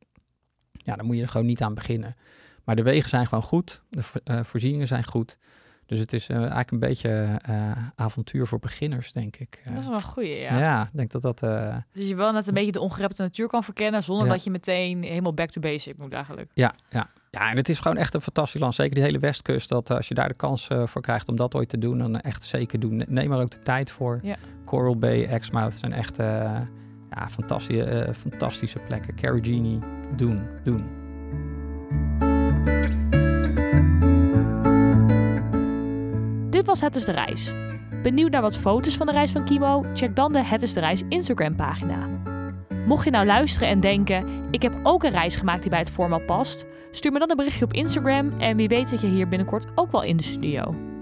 ja, 0.79 0.95
dan 0.95 1.07
moet 1.07 1.17
je 1.17 1.23
er 1.23 1.29
gewoon 1.29 1.47
niet 1.47 1.63
aan 1.63 1.75
beginnen. 1.75 2.17
Maar 2.65 2.77
de 2.77 2.83
wegen 2.83 3.09
zijn 3.09 3.27
gewoon 3.27 3.45
goed, 3.45 3.83
de 3.91 4.03
uh, 4.25 4.41
voorzieningen 4.43 4.87
zijn 4.87 5.05
goed. 5.05 5.39
Dus 5.87 5.99
het 5.99 6.13
is 6.13 6.29
uh, 6.29 6.37
eigenlijk 6.37 6.71
een 6.71 6.79
beetje 6.79 7.41
uh, 7.49 7.71
avontuur 7.95 8.47
voor 8.47 8.59
beginners, 8.59 9.13
denk 9.13 9.37
ik. 9.37 9.61
Dat 9.65 9.79
is 9.79 9.87
wel 9.87 9.95
een 9.95 10.03
goeie, 10.03 10.35
ja. 10.35 10.59
Ja, 10.59 10.83
ik 10.83 10.91
denk 10.93 11.11
dat 11.11 11.23
dat... 11.23 11.39
Dus 11.93 12.09
je 12.09 12.15
wel 12.15 12.33
net 12.33 12.47
een 12.47 12.55
beetje 12.55 12.73
de 12.73 12.81
ongerepte 12.81 13.23
natuur 13.23 13.49
kan 13.49 13.65
verkennen... 13.65 14.03
zonder 14.03 14.27
ja. 14.27 14.33
dat 14.33 14.45
je 14.45 14.51
meteen 14.51 15.03
helemaal 15.03 15.35
back 15.35 15.51
to 15.51 15.61
basic 15.61 15.99
moet 15.99 16.13
eigenlijk. 16.13 16.51
Ja, 16.55 16.75
ja. 16.89 17.11
ja, 17.31 17.51
en 17.51 17.57
het 17.57 17.69
is 17.69 17.81
gewoon 17.81 17.97
echt 17.97 18.15
een 18.15 18.23
fantastisch 18.23 18.61
land. 18.61 18.75
Zeker 18.75 18.95
die 18.95 19.05
hele 19.05 19.19
westkust. 19.19 19.69
Dat 19.69 19.91
als 19.91 20.09
je 20.09 20.15
daar 20.15 20.29
de 20.29 20.35
kans 20.35 20.69
voor 20.85 21.03
krijgt 21.03 21.29
om 21.29 21.37
dat 21.37 21.55
ooit 21.55 21.69
te 21.69 21.79
doen... 21.79 21.99
dan 21.99 22.21
echt 22.21 22.43
zeker 22.43 22.81
doen. 22.81 23.05
Neem 23.07 23.33
er 23.33 23.41
ook 23.41 23.51
de 23.51 23.63
tijd 23.63 23.91
voor. 23.91 24.21
Ja. 24.23 24.37
Coral 24.65 24.97
Bay, 24.97 25.25
Exmouth 25.25 25.75
zijn 25.75 25.93
echt 25.93 26.17
ja, 27.11 27.29
fantastische, 27.29 28.07
uh, 28.07 28.15
fantastische 28.15 28.79
plekken. 28.87 29.43
Doen, 30.17 30.43
doen. 30.65 30.85
Dit 36.51 36.67
was 36.67 36.81
Het 36.81 36.97
is 36.97 37.05
de 37.05 37.13
Reis. 37.13 37.51
Benieuwd 38.03 38.31
naar 38.31 38.43
wat 38.43 38.57
foto's 38.57 38.97
van 38.97 39.07
de 39.07 39.13
reis 39.13 39.31
van 39.31 39.45
Kimo? 39.45 39.83
Check 39.95 40.17
dan 40.17 40.33
de 40.33 40.43
Het 40.43 40.63
is 40.63 40.73
de 40.73 40.81
Reis 40.81 41.03
Instagram 41.09 41.55
pagina. 41.55 42.07
Mocht 42.87 43.05
je 43.05 43.11
nou 43.11 43.27
luisteren 43.27 43.69
en 43.69 43.81
denken, 43.81 44.25
ik 44.51 44.63
heb 44.63 44.73
ook 44.83 45.05
een 45.05 45.11
reis 45.11 45.37
gemaakt 45.37 45.61
die 45.61 45.71
bij 45.71 45.79
het 45.79 45.91
format 45.91 46.27
past, 46.27 46.67
stuur 46.91 47.13
me 47.13 47.19
dan 47.19 47.31
een 47.31 47.37
berichtje 47.37 47.65
op 47.65 47.73
Instagram 47.73 48.31
en 48.39 48.57
wie 48.57 48.69
weet 48.69 48.89
zit 48.89 49.01
je 49.01 49.07
hier 49.07 49.29
binnenkort 49.29 49.67
ook 49.75 49.91
wel 49.91 50.03
in 50.03 50.17
de 50.17 50.23
studio. 50.23 50.98